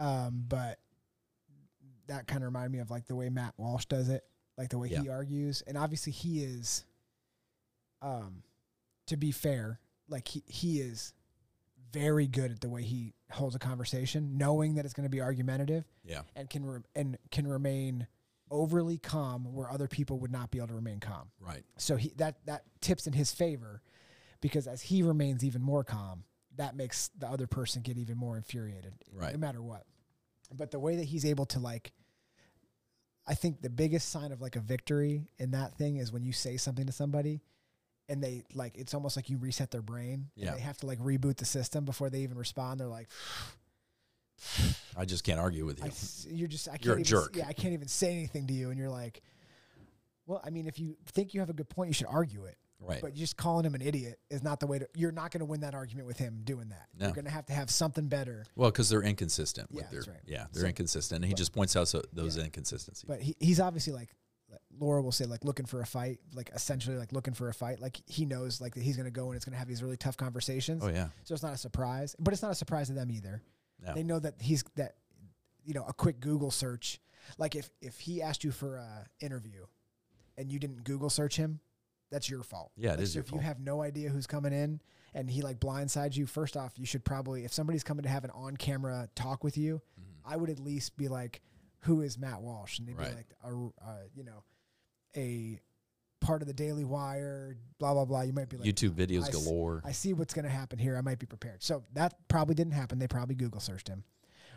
um, 0.00 0.44
but 0.48 0.80
that 2.08 2.26
kind 2.26 2.42
of 2.42 2.46
reminded 2.46 2.72
me 2.72 2.80
of 2.80 2.90
like 2.90 3.06
the 3.06 3.14
way 3.14 3.28
Matt 3.28 3.54
Walsh 3.56 3.84
does 3.84 4.08
it, 4.08 4.24
like 4.56 4.70
the 4.70 4.78
way 4.78 4.88
he 4.88 5.08
argues, 5.08 5.62
and 5.64 5.78
obviously 5.78 6.10
he 6.10 6.42
is. 6.42 6.84
Um, 8.02 8.42
to 9.06 9.16
be 9.16 9.30
fair, 9.30 9.78
like 10.08 10.26
he 10.26 10.42
he 10.48 10.80
is 10.80 11.12
very 11.92 12.26
good 12.26 12.50
at 12.50 12.60
the 12.60 12.68
way 12.68 12.82
he 12.82 13.14
holds 13.30 13.54
a 13.54 13.58
conversation, 13.58 14.36
knowing 14.38 14.74
that 14.74 14.84
it's 14.84 14.94
going 14.94 15.04
to 15.06 15.10
be 15.10 15.20
argumentative, 15.20 15.84
yeah 16.04 16.22
and 16.36 16.48
can 16.50 16.64
re- 16.64 16.80
and 16.94 17.18
can 17.30 17.46
remain 17.46 18.06
overly 18.50 18.96
calm 18.98 19.52
where 19.52 19.70
other 19.70 19.86
people 19.88 20.18
would 20.20 20.32
not 20.32 20.50
be 20.50 20.58
able 20.58 20.68
to 20.68 20.74
remain 20.74 21.00
calm. 21.00 21.30
right 21.40 21.62
So 21.76 21.96
he 21.96 22.10
that 22.16 22.36
that 22.46 22.64
tips 22.80 23.06
in 23.06 23.12
his 23.12 23.32
favor 23.32 23.82
because 24.40 24.66
as 24.66 24.80
he 24.82 25.02
remains 25.02 25.44
even 25.44 25.60
more 25.62 25.84
calm, 25.84 26.24
that 26.56 26.74
makes 26.76 27.08
the 27.18 27.26
other 27.28 27.46
person 27.46 27.82
get 27.82 27.98
even 27.98 28.16
more 28.16 28.36
infuriated, 28.36 28.94
Right. 29.12 29.32
no 29.32 29.38
matter 29.38 29.60
what. 29.62 29.84
But 30.54 30.70
the 30.70 30.78
way 30.78 30.96
that 30.96 31.04
he's 31.04 31.24
able 31.26 31.44
to 31.46 31.58
like, 31.58 31.92
I 33.26 33.34
think 33.34 33.60
the 33.60 33.68
biggest 33.70 34.08
sign 34.08 34.32
of 34.32 34.40
like 34.40 34.56
a 34.56 34.60
victory 34.60 35.28
in 35.38 35.50
that 35.50 35.74
thing 35.76 35.96
is 35.96 36.10
when 36.12 36.22
you 36.22 36.32
say 36.32 36.56
something 36.56 36.86
to 36.86 36.92
somebody, 36.92 37.42
and 38.08 38.22
they 38.22 38.42
like 38.54 38.76
it's 38.78 38.94
almost 38.94 39.16
like 39.16 39.28
you 39.30 39.36
reset 39.38 39.70
their 39.70 39.82
brain. 39.82 40.26
Yeah. 40.36 40.54
they 40.54 40.60
have 40.60 40.78
to 40.78 40.86
like 40.86 40.98
reboot 41.00 41.36
the 41.36 41.44
system 41.44 41.84
before 41.84 42.10
they 42.10 42.20
even 42.20 42.38
respond. 42.38 42.80
They're 42.80 42.86
like, 42.86 43.08
i 44.96 45.04
just 45.04 45.24
can't 45.24 45.40
argue 45.40 45.64
with 45.66 45.80
you 45.80 45.86
I 45.86 45.90
you're 46.32 46.48
just 46.48 46.68
I 46.68 46.72
can't 46.72 46.84
You're 46.84 46.94
a 46.94 46.98
even, 47.00 47.04
jerk. 47.04 47.36
Yeah, 47.36 47.46
I 47.48 47.52
can't 47.52 47.74
even 47.74 47.88
say 47.88 48.12
anything 48.12 48.46
to 48.46 48.52
you, 48.54 48.70
and 48.70 48.78
you're 48.78 48.88
like, 48.88 49.20
well, 50.26 50.40
I 50.44 50.50
mean, 50.50 50.66
if 50.66 50.78
you 50.78 50.96
think 51.06 51.34
you 51.34 51.40
have 51.40 51.50
a 51.50 51.54
good 51.54 51.68
point, 51.68 51.88
you 51.88 51.94
should 51.94 52.06
argue 52.06 52.44
it. 52.44 52.56
right 52.80 53.00
But 53.00 53.14
just 53.14 53.36
calling 53.36 53.64
him 53.64 53.74
an 53.74 53.82
idiot 53.82 54.18
is 54.30 54.42
not 54.44 54.60
the 54.60 54.66
way 54.68 54.78
to. 54.78 54.86
You're 54.94 55.10
not 55.12 55.30
going 55.32 55.40
to 55.40 55.44
win 55.46 55.60
that 55.60 55.74
argument 55.74 56.06
with 56.06 56.18
him 56.18 56.42
doing 56.44 56.68
that. 56.68 56.86
No. 56.98 57.06
You're 57.06 57.14
going 57.14 57.24
to 57.24 57.30
have 57.32 57.46
to 57.46 57.52
have 57.52 57.68
something 57.70 58.06
better. 58.08 58.44
Well, 58.54 58.70
because 58.70 58.88
they're 58.88 59.02
inconsistent 59.02 59.68
Yeah, 59.70 59.76
with 59.82 59.90
their 59.90 60.00
that's 60.00 60.08
right. 60.08 60.20
yeah, 60.26 60.46
they're 60.52 60.62
So- 60.62 60.68
inconsistent, 60.68 61.16
and 61.16 61.24
he 61.24 61.32
but- 61.32 61.38
just 61.38 61.52
points 61.52 61.74
out 61.76 61.88
so, 61.88 62.02
those 62.12 62.36
Yeah. 62.36 62.44
inconsistencies. 62.44 63.04
But 63.08 63.20
he, 63.22 63.34
he's 63.40 63.58
obviously 63.60 63.92
like 63.92 64.10
Laura 64.78 65.02
will 65.02 65.12
say 65.12 65.24
like 65.26 65.44
looking 65.44 65.66
for 65.66 65.80
a 65.80 65.86
fight, 65.86 66.18
like 66.34 66.50
essentially 66.54 66.96
like 66.96 67.12
looking 67.12 67.34
for 67.34 67.48
a 67.48 67.54
fight. 67.54 67.80
Like 67.80 68.00
he 68.06 68.24
knows 68.24 68.60
like 68.60 68.74
that 68.74 68.82
he's 68.82 68.96
going 68.96 69.04
to 69.06 69.10
go 69.10 69.26
and 69.26 69.36
it's 69.36 69.44
going 69.44 69.52
to 69.52 69.58
have 69.58 69.68
these 69.68 69.82
really 69.82 69.96
tough 69.96 70.16
conversations. 70.16 70.82
oh 70.84 70.88
yeah, 70.88 71.08
So 71.24 71.34
it's 71.34 71.42
not 71.42 71.52
a 71.52 71.58
surprise, 71.58 72.14
but 72.18 72.32
it's 72.32 72.42
not 72.42 72.52
a 72.52 72.54
surprise 72.54 72.86
to 72.88 72.94
them 72.94 73.10
either. 73.10 73.42
no. 73.84 73.94
They 73.94 74.02
know 74.02 74.18
that 74.18 74.34
he's 74.40 74.64
that, 74.76 74.94
you 75.64 75.74
know, 75.74 75.84
a 75.86 75.92
quick 75.92 76.20
Google 76.20 76.50
search. 76.50 77.00
Like 77.36 77.54
if 77.56 77.68
if 77.82 77.98
he 78.00 78.22
asked 78.22 78.42
you 78.44 78.50
for 78.52 78.76
a 78.76 79.06
interview, 79.20 79.66
and 80.38 80.50
you 80.50 80.58
didn't 80.58 80.84
Google 80.84 81.10
search 81.10 81.36
him, 81.36 81.60
that's 82.10 82.30
your 82.30 82.42
fault. 82.42 82.70
Yeah, 82.76 82.90
it 82.90 82.96
Like, 82.96 83.00
is 83.02 83.12
so 83.14 83.18
if 83.20 83.26
fault. 83.28 83.42
you 83.42 83.46
have 83.46 83.60
no 83.60 83.82
idea 83.82 84.08
who's 84.08 84.26
coming 84.26 84.52
in 84.52 84.80
and 85.14 85.28
he 85.30 85.42
like 85.42 85.58
blindsides 85.60 86.16
you, 86.16 86.26
first 86.26 86.56
off, 86.56 86.78
you 86.78 86.86
should 86.86 87.04
probably 87.04 87.44
if 87.44 87.52
somebody's 87.52 87.82
coming 87.84 88.04
to 88.04 88.08
have 88.08 88.24
an 88.24 88.30
on 88.30 88.56
camera 88.56 89.08
talk 89.14 89.44
with 89.44 89.58
you, 89.58 89.82
Mhm. 90.00 90.04
I 90.32 90.36
would 90.36 90.48
at 90.48 90.58
least 90.60 90.96
be 90.96 91.08
like, 91.08 91.42
who 91.80 92.00
is 92.02 92.18
Matt 92.18 92.40
Walsh? 92.42 92.78
And 92.78 92.88
they'd 92.88 92.96
Right. 92.96 93.10
be 93.10 93.16
like, 93.16 93.34
a, 93.44 93.48
uh, 93.86 93.96
you 94.14 94.24
know, 94.24 94.44
a 95.16 95.60
part 96.20 96.42
of 96.42 96.48
the 96.48 96.54
Daily 96.54 96.84
Wire, 96.84 97.56
blah 97.78 97.94
blah 97.94 98.04
blah. 98.04 98.22
You 98.22 98.32
might 98.32 98.48
be 98.48 98.56
like, 98.56 98.68
YouTube 98.68 98.90
videos 98.90 99.24
I 99.28 99.30
galore. 99.30 99.82
I 99.84 99.92
see 99.92 100.12
what's 100.12 100.34
going 100.34 100.44
to 100.44 100.50
happen 100.50 100.78
here. 100.78 100.96
I 100.96 101.00
might 101.00 101.18
be 101.18 101.26
prepared. 101.26 101.62
So 101.62 101.84
that 101.94 102.14
probably 102.28 102.54
didn't 102.54 102.72
happen. 102.74 102.98
They 102.98 103.08
probably 103.08 103.34
Google 103.36 103.60
searched 103.60 103.88
him. 103.88 104.04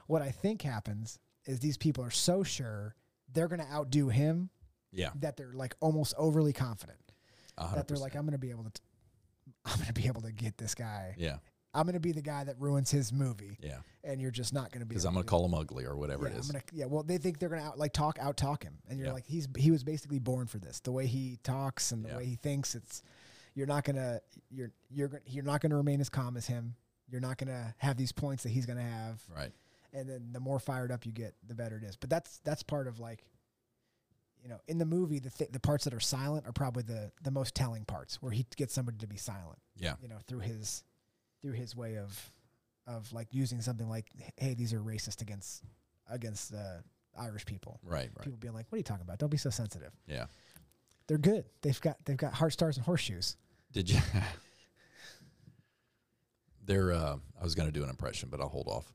What 0.07 0.21
I 0.21 0.31
think 0.31 0.61
happens 0.63 1.19
is 1.45 1.59
these 1.59 1.77
people 1.77 2.03
are 2.03 2.11
so 2.11 2.43
sure 2.43 2.95
they're 3.31 3.47
going 3.47 3.61
to 3.61 3.71
outdo 3.71 4.09
him 4.09 4.49
yeah, 4.91 5.11
that 5.19 5.37
they're 5.37 5.53
like 5.53 5.75
almost 5.79 6.13
overly 6.17 6.51
confident 6.53 6.99
a 7.57 7.63
hundred 7.63 7.77
that 7.77 7.87
they're 7.87 7.97
like. 7.97 8.15
I'm 8.15 8.23
going 8.23 8.33
to 8.33 8.37
be 8.37 8.49
able 8.49 8.63
to, 8.63 8.71
t- 8.71 8.81
I'm 9.65 9.75
going 9.75 9.87
to 9.87 9.93
be 9.93 10.07
able 10.07 10.21
to 10.23 10.31
get 10.33 10.57
this 10.57 10.75
guy 10.75 11.15
yeah, 11.17 11.37
I'm 11.73 11.83
going 11.83 11.93
to 11.93 11.99
be 12.01 12.11
the 12.11 12.21
guy 12.21 12.43
that 12.43 12.59
ruins 12.59 12.91
his 12.91 13.13
movie, 13.13 13.57
Yeah, 13.61 13.77
and 14.03 14.19
you're 14.21 14.31
just 14.31 14.53
not 14.53 14.71
going 14.71 14.81
to 14.81 14.85
be. 14.85 14.89
because 14.89 15.05
I'm 15.05 15.13
gonna 15.13 15.23
call 15.25 15.45
him 15.45 15.53
ugly 15.53 15.85
or 15.85 15.95
whatever 15.95 16.27
yeah, 16.27 16.33
it 16.35 16.39
is. 16.39 16.49
I'm 16.49 16.53
gonna, 16.53 16.63
yeah, 16.73 16.85
well, 16.85 17.03
they 17.03 17.17
think 17.17 17.39
they're 17.39 17.47
gonna 17.49 17.61
out, 17.63 17.79
like 17.79 17.93
talk 17.93 18.17
out 18.19 18.35
talk 18.35 18.63
him, 18.63 18.77
and 18.89 18.97
you're 18.99 19.07
Yeah. 19.07 19.13
like, 19.13 19.25
he's 19.25 19.47
he 19.57 19.71
was 19.71 19.83
basically 19.83 20.19
born 20.19 20.47
for 20.47 20.59
this. 20.59 20.79
The 20.81 20.91
way 20.91 21.05
he 21.07 21.37
talks 21.43 21.91
and 21.93 22.03
the 22.03 22.09
Yeah. 22.09 22.17
way 22.17 22.25
he 22.25 22.35
thinks, 22.35 22.75
it's 22.75 23.01
you're 23.53 23.67
not 23.67 23.83
gonna 23.85 24.19
you're 24.49 24.71
you're 24.89 25.21
you're 25.25 25.43
not 25.45 25.61
gonna 25.61 25.75
remain 25.77 26.01
as 26.01 26.09
calm 26.09 26.35
as 26.37 26.45
him. 26.47 26.75
You're 27.09 27.21
not 27.21 27.37
gonna 27.37 27.73
have 27.77 27.95
these 27.97 28.11
points 28.11 28.43
that 28.43 28.49
he's 28.49 28.65
gonna 28.65 28.81
have, 28.81 29.21
right. 29.33 29.51
and 29.93 30.09
then 30.09 30.29
the 30.33 30.39
more 30.41 30.59
fired 30.59 30.91
up 30.91 31.05
you 31.05 31.11
get, 31.13 31.35
the 31.47 31.55
better 31.55 31.77
it 31.77 31.83
is. 31.83 31.95
But 31.95 32.09
that's 32.09 32.39
that's 32.43 32.63
part 32.63 32.87
of 32.87 32.99
like, 32.99 33.23
you 34.43 34.49
know, 34.49 34.59
in 34.67 34.77
the 34.77 34.85
movie, 34.85 35.19
the 35.19 35.29
th- 35.29 35.51
the 35.51 35.59
parts 35.59 35.83
that 35.83 35.93
are 35.93 35.99
silent 35.99 36.47
are 36.47 36.53
probably 36.53 36.83
the 36.83 37.11
the 37.23 37.31
most 37.31 37.53
telling 37.55 37.85
parts, 37.85 38.21
where 38.21 38.31
he 38.31 38.45
gets 38.55 38.73
somebody 38.73 38.97
to 38.99 39.07
be 39.07 39.17
silent. 39.17 39.59
Yeah. 39.77 39.95
You 40.01 40.07
know, 40.07 40.17
through 40.27 40.39
his 40.39 40.83
through 41.41 41.53
his 41.53 41.75
way 41.75 41.97
of 41.97 42.31
of 42.87 43.11
like 43.13 43.27
using 43.31 43.61
something 43.61 43.87
like, 43.87 44.07
hey, 44.37 44.53
these 44.53 44.73
are 44.73 44.79
racist 44.79 45.21
against 45.21 45.63
against 46.09 46.53
uh, 46.53 46.77
Irish 47.19 47.45
people. 47.45 47.79
Right. 47.83 48.09
Right. 48.15 48.25
People 48.25 48.39
being 48.39 48.53
like, 48.53 48.65
what 48.69 48.75
are 48.75 48.79
you 48.79 48.83
talking 48.83 49.03
about? 49.03 49.19
Don't 49.19 49.29
be 49.29 49.37
so 49.37 49.49
sensitive. 49.49 49.91
Yeah. 50.07 50.25
They're 51.07 51.17
good. 51.17 51.45
They've 51.61 51.79
got 51.81 51.97
they've 52.05 52.17
got 52.17 52.33
heart 52.33 52.53
stars 52.53 52.77
and 52.77 52.85
horseshoes. 52.85 53.37
Did 53.71 53.89
you? 53.89 53.99
There. 56.63 56.93
Uh, 56.93 57.17
I 57.39 57.43
was 57.43 57.55
gonna 57.55 57.71
do 57.71 57.83
an 57.83 57.89
impression, 57.89 58.29
but 58.29 58.39
I'll 58.39 58.47
hold 58.47 58.67
off. 58.67 58.93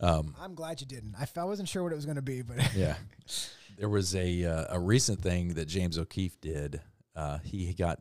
Um, 0.00 0.34
I'm 0.40 0.54
glad 0.54 0.80
you 0.80 0.86
didn't. 0.86 1.14
I, 1.18 1.22
f- 1.22 1.38
I 1.38 1.44
wasn't 1.44 1.68
sure 1.68 1.82
what 1.82 1.92
it 1.92 1.96
was 1.96 2.04
going 2.04 2.16
to 2.16 2.22
be, 2.22 2.42
but 2.42 2.58
yeah. 2.76 2.94
There 3.78 3.88
was 3.88 4.14
a 4.14 4.44
uh, 4.44 4.76
a 4.76 4.78
recent 4.78 5.20
thing 5.20 5.54
that 5.54 5.66
James 5.66 5.98
O'Keefe 5.98 6.40
did. 6.40 6.80
Uh, 7.16 7.38
he 7.38 7.72
got 7.72 7.98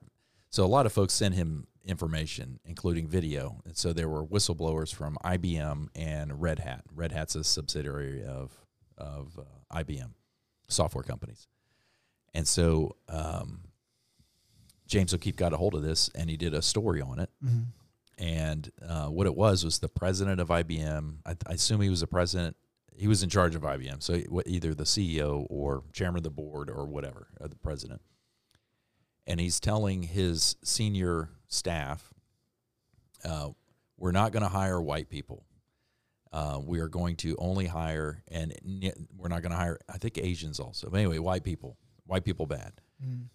so 0.50 0.64
a 0.64 0.68
lot 0.68 0.86
of 0.86 0.94
folks 0.94 1.14
sent 1.14 1.36
him 1.36 1.68
information, 1.86 2.60
including 2.66 3.08
video, 3.08 3.62
and 3.66 3.78
so 3.78 3.94
there 3.94 4.10
were 4.10 4.26
whistleblowers 4.26 4.94
from 4.94 5.18
IBM 5.24 5.88
and 5.96 6.42
Red 6.42 6.60
Hat. 6.60 6.84
Red 6.94 7.12
Hat's 7.12 7.36
a 7.36 7.44
subsidiary 7.44 8.24
of 8.24 8.52
of 8.98 9.40
uh, 9.40 9.78
IBM 9.84 10.12
software 10.68 11.04
companies, 11.04 11.48
and 12.34 12.48
so 12.48 12.96
um, 13.10 13.62
James 14.88 15.14
O'Keefe 15.14 15.36
got 15.36 15.54
a 15.54 15.58
hold 15.58 15.76
of 15.76 15.84
this 15.84 16.10
and 16.16 16.30
he 16.30 16.38
did 16.38 16.54
a 16.54 16.62
story 16.62 17.02
on 17.02 17.20
it. 17.20 17.30
And 18.18 18.72
uh, 18.88 19.08
what 19.08 19.28
it 19.28 19.36
was 19.36 19.64
was 19.64 19.80
the 19.80 19.90
president 19.90 20.40
of 20.42 20.48
IBM. 20.48 21.18
I, 21.26 21.36
I 21.46 21.54
assume 21.54 21.82
he 21.82 21.90
was 21.90 22.00
the 22.00 22.08
president. 22.08 22.56
He 22.96 23.08
was 23.08 23.22
in 23.22 23.30
charge 23.30 23.54
of 23.54 23.62
IBM, 23.62 24.02
so 24.02 24.20
either 24.48 24.74
the 24.74 24.86
CEO 24.86 25.46
or 25.52 25.84
chairman 25.94 26.18
of 26.18 26.24
the 26.24 26.32
board 26.32 26.72
or 26.72 26.86
whatever, 26.88 27.28
or 27.40 27.48
the 27.48 27.56
president. 27.56 28.02
And 29.28 29.40
he's 29.40 29.60
telling 29.60 30.04
his 30.04 30.56
senior 30.64 31.30
staff, 31.48 32.14
uh, 33.24 33.50
"We're 33.98 34.14
not 34.14 34.32
going 34.32 34.44
to 34.44 34.50
hire 34.50 34.82
white 34.82 35.10
people. 35.10 35.46
Uh, 36.32 36.62
we 36.64 36.80
are 36.80 36.88
going 36.88 37.16
to 37.18 37.36
only 37.38 37.68
hire, 37.68 38.24
and 38.30 38.54
we're 39.16 39.28
not 39.28 39.42
going 39.42 39.52
to 39.52 39.58
hire. 39.58 39.80
I 39.90 39.98
think 39.98 40.18
Asians 40.18 40.60
also. 40.60 40.90
But 40.90 40.98
anyway, 40.98 41.20
white 41.20 41.44
people. 41.44 41.78
White 42.06 42.24
people 42.24 42.46
bad. 42.46 42.74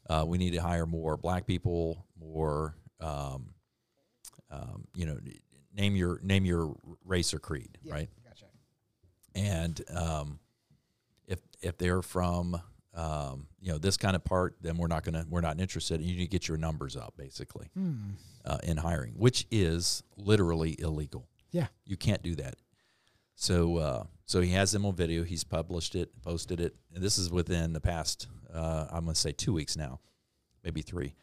Uh, 0.08 0.24
we 0.26 0.38
need 0.38 0.52
to 0.54 0.62
hire 0.62 0.86
more 0.86 1.16
black 1.16 1.46
people, 1.46 2.06
more." 2.18 2.74
Um, 3.00 3.54
um, 4.50 4.86
you 4.94 5.06
know, 5.06 5.18
name 5.74 5.96
your 5.96 6.20
name 6.22 6.44
your 6.44 6.76
race 7.04 7.34
or 7.34 7.38
creed, 7.38 7.78
right? 7.86 8.08
Gotcha. 8.24 8.44
And 9.34 9.80
um, 9.94 10.38
if 11.26 11.40
if 11.62 11.78
they're 11.78 12.02
from 12.02 12.60
um, 12.94 13.46
you 13.60 13.72
know 13.72 13.78
this 13.78 13.96
kind 13.96 14.14
of 14.16 14.22
part, 14.24 14.56
then 14.60 14.76
we're 14.76 14.86
not 14.88 15.02
gonna 15.04 15.24
we're 15.28 15.40
not 15.40 15.60
interested. 15.60 16.00
And 16.00 16.08
you 16.08 16.16
need 16.16 16.24
to 16.24 16.30
get 16.30 16.48
your 16.48 16.58
numbers 16.58 16.96
up, 16.96 17.14
basically, 17.16 17.68
Hmm. 17.74 18.10
uh, 18.44 18.58
in 18.62 18.76
hiring, 18.76 19.14
which 19.16 19.46
is 19.50 20.02
literally 20.16 20.76
illegal. 20.78 21.26
Yeah. 21.50 21.68
You 21.84 21.96
can't 21.96 22.22
do 22.22 22.34
that. 22.36 22.56
So 23.34 23.76
uh, 23.78 24.04
so 24.26 24.40
he 24.40 24.50
has 24.50 24.72
them 24.72 24.84
on 24.86 24.94
video. 24.94 25.24
He's 25.24 25.44
published 25.44 25.94
it, 25.94 26.10
posted 26.22 26.60
it, 26.60 26.74
and 26.94 27.02
this 27.02 27.18
is 27.18 27.30
within 27.30 27.72
the 27.72 27.80
past 27.80 28.28
uh, 28.52 28.86
I'm 28.90 29.04
gonna 29.04 29.14
say 29.14 29.32
two 29.32 29.52
weeks 29.52 29.76
now, 29.76 30.00
maybe 30.62 30.82
three, 30.82 31.14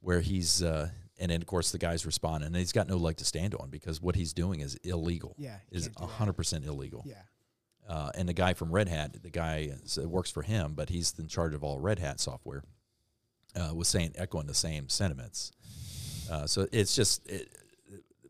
where 0.00 0.20
he's 0.20 0.62
uh, 0.62 0.88
and 1.18 1.30
then 1.30 1.40
of 1.42 1.46
course 1.46 1.70
the 1.70 1.78
guy's 1.78 2.06
responding, 2.06 2.46
and 2.48 2.56
he's 2.56 2.72
got 2.72 2.88
no 2.88 2.96
leg 2.96 3.16
to 3.18 3.24
stand 3.24 3.54
on 3.54 3.68
because 3.70 4.00
what 4.00 4.16
he's 4.16 4.32
doing 4.32 4.60
is 4.60 4.74
illegal. 4.84 5.34
Yeah. 5.38 5.56
Is 5.70 5.84
can't 5.84 5.98
that. 5.98 6.06
hundred 6.06 6.32
percent 6.32 6.64
illegal. 6.64 7.04
Yeah. 7.06 7.22
Uh, 7.88 8.10
and 8.14 8.28
the 8.28 8.32
guy 8.32 8.54
from 8.54 8.70
Red 8.70 8.88
Hat, 8.88 9.16
the 9.22 9.30
guy 9.30 9.70
that 9.96 10.08
works 10.08 10.30
for 10.30 10.42
him, 10.42 10.74
but 10.74 10.88
he's 10.90 11.12
in 11.18 11.26
charge 11.26 11.54
of 11.54 11.64
all 11.64 11.80
Red 11.80 11.98
Hat 11.98 12.20
software, 12.20 12.62
uh, 13.56 13.74
was 13.74 13.88
saying 13.88 14.12
echoing 14.16 14.46
the 14.46 14.54
same 14.54 14.88
sentiments. 14.88 15.50
Uh, 16.30 16.46
so 16.46 16.68
it's 16.70 16.94
just 16.94 17.26
it, 17.28 17.48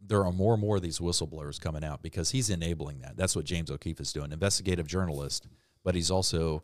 there 0.01 0.25
are 0.25 0.33
more 0.33 0.55
and 0.55 0.63
more 0.63 0.77
of 0.77 0.83
these 0.83 0.99
whistleblowers 0.99 1.61
coming 1.61 1.85
out 1.85 2.03
because 2.03 2.31
he's 2.31 2.49
enabling 2.49 3.01
that. 3.03 3.17
That's 3.19 3.37
what 3.37 3.45
James 3.45 3.71
O'Keefe 3.71 4.01
is 4.01 4.13
doing, 4.15 4.33
investigative 4.33 4.87
journalist, 4.87 5.47
but 5.85 5.95
he's 5.95 6.11
also 6.11 6.63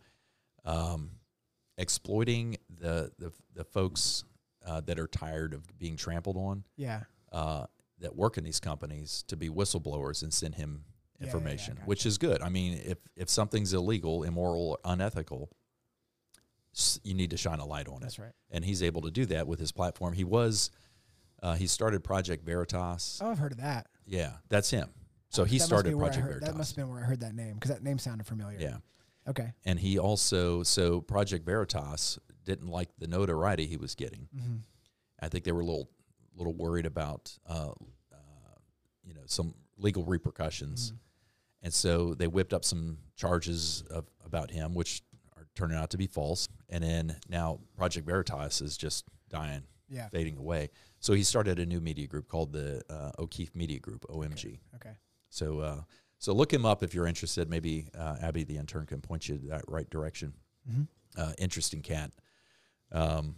um, 0.64 1.10
exploiting 1.78 2.56
the 2.80 3.12
the, 3.18 3.32
the 3.54 3.64
folks 3.64 4.24
uh, 4.66 4.80
that 4.80 4.98
are 4.98 5.06
tired 5.06 5.52
of 5.54 5.78
being 5.78 5.96
trampled 5.96 6.36
on 6.36 6.64
Yeah. 6.76 7.02
uh, 7.30 7.66
that 8.00 8.16
work 8.16 8.36
in 8.38 8.44
these 8.44 8.58
companies 8.58 9.22
to 9.28 9.36
be 9.36 9.48
whistleblowers 9.48 10.22
and 10.22 10.32
send 10.32 10.54
him 10.56 10.84
Yeah, 11.18 11.26
yeah, 11.26 11.30
yeah, 11.32 11.36
information, 11.36 11.74
gotcha. 11.74 11.86
which 11.86 12.06
is 12.06 12.18
good. 12.18 12.42
I 12.42 12.48
mean, 12.48 12.80
if 12.84 12.98
if 13.16 13.28
something's 13.30 13.72
illegal, 13.72 14.22
immoral, 14.22 14.70
or 14.72 14.78
unethical, 14.84 15.50
you 17.02 17.14
need 17.14 17.30
to 17.30 17.36
shine 17.36 17.58
a 17.58 17.64
light 17.66 17.88
on 17.88 17.96
it. 17.96 18.00
That's 18.02 18.18
right. 18.18 18.32
And 18.50 18.64
he's 18.64 18.82
able 18.82 19.02
to 19.02 19.10
do 19.10 19.24
that 19.26 19.46
with 19.46 19.58
his 19.58 19.72
platform. 19.72 20.12
He 20.12 20.24
was 20.24 20.70
uh, 21.42 21.54
he 21.54 21.66
started 21.66 22.02
Project 22.04 22.44
Veritas. 22.44 23.20
Oh, 23.22 23.30
I've 23.30 23.38
heard 23.38 23.52
of 23.52 23.58
that. 23.58 23.86
Yeah, 24.06 24.32
that's 24.48 24.70
him. 24.70 24.88
So 25.30 25.44
he 25.44 25.58
That 25.58 25.64
started 25.64 25.88
be 25.90 25.94
where 25.94 26.06
I 26.06 26.08
Project 26.10 26.32
heard- 26.32 26.42
That 26.42 26.56
must 26.56 26.70
have 26.76 26.76
been 26.84 26.88
where 26.92 27.02
I 27.02 27.04
heard 27.06 27.20
that 27.20 27.34
name 27.34 27.54
because 27.54 27.70
that 27.70 27.82
name 27.82 27.98
sounded 27.98 28.26
familiar. 28.26 28.58
yeah. 28.58 28.76
Okay. 29.28 29.52
And 29.64 29.78
he 29.80 29.98
also 29.98 30.62
so 30.62 31.00
Project 31.00 31.44
Veritas 31.44 32.18
didn't 32.44 32.68
like 32.68 32.90
the 32.98 33.08
notoriety 33.08 33.66
he 33.66 33.76
was 33.76 33.94
getting. 33.96 34.28
Mm-hmm. 34.36 34.56
I 35.20 35.28
think 35.28 35.44
they 35.44 35.52
were 35.52 35.62
a 35.62 35.64
little 35.64 35.90
little 36.36 36.54
worried 36.54 36.86
about 36.86 37.36
uh, 37.48 37.70
uh, 38.12 38.16
you 39.02 39.14
know 39.14 39.22
some 39.26 39.54
legal 39.78 40.04
repercussions, 40.04 40.88
Mm-hmm. 40.92 40.96
And 41.66 41.74
so 41.74 42.14
they 42.14 42.28
whipped 42.28 42.52
up 42.54 42.64
some 42.64 42.96
charges 43.16 43.82
of, 43.90 44.04
about 44.24 44.52
him, 44.52 44.72
which 44.72 45.02
are 45.36 45.46
turning 45.56 45.76
out 45.76 45.90
to 45.90 45.96
be 45.98 46.06
false. 46.06 46.46
And 46.68 46.84
then 46.84 47.16
now 47.28 47.58
Project 47.76 48.06
Veritas 48.06 48.60
is 48.60 48.76
just 48.76 49.04
dying, 49.28 49.64
Yeah. 49.88 50.08
fading 50.10 50.36
away. 50.36 50.70
So 51.00 51.12
he 51.12 51.24
started 51.24 51.58
a 51.58 51.66
new 51.66 51.80
media 51.80 52.06
group 52.06 52.28
called 52.28 52.52
the 52.52 52.82
uh, 52.88 53.10
O'Keefe 53.18 53.52
Media 53.56 53.80
Group 53.80 54.06
(OMG). 54.08 54.60
Okay. 54.76 54.94
So 55.28 55.58
uh, 55.58 55.80
so 56.18 56.32
look 56.32 56.52
him 56.52 56.64
up 56.64 56.84
if 56.84 56.94
you're 56.94 57.08
interested. 57.08 57.50
Maybe 57.50 57.88
uh, 57.98 58.16
Abby 58.22 58.44
the 58.44 58.58
intern 58.58 58.86
can 58.86 59.00
point 59.00 59.28
you 59.28 59.36
that 59.48 59.64
right 59.66 59.90
direction. 59.90 60.34
Mm-hmm. 60.70 60.82
Uh, 61.20 61.32
interesting 61.38 61.82
cat. 61.82 62.12
Um, 62.92 63.34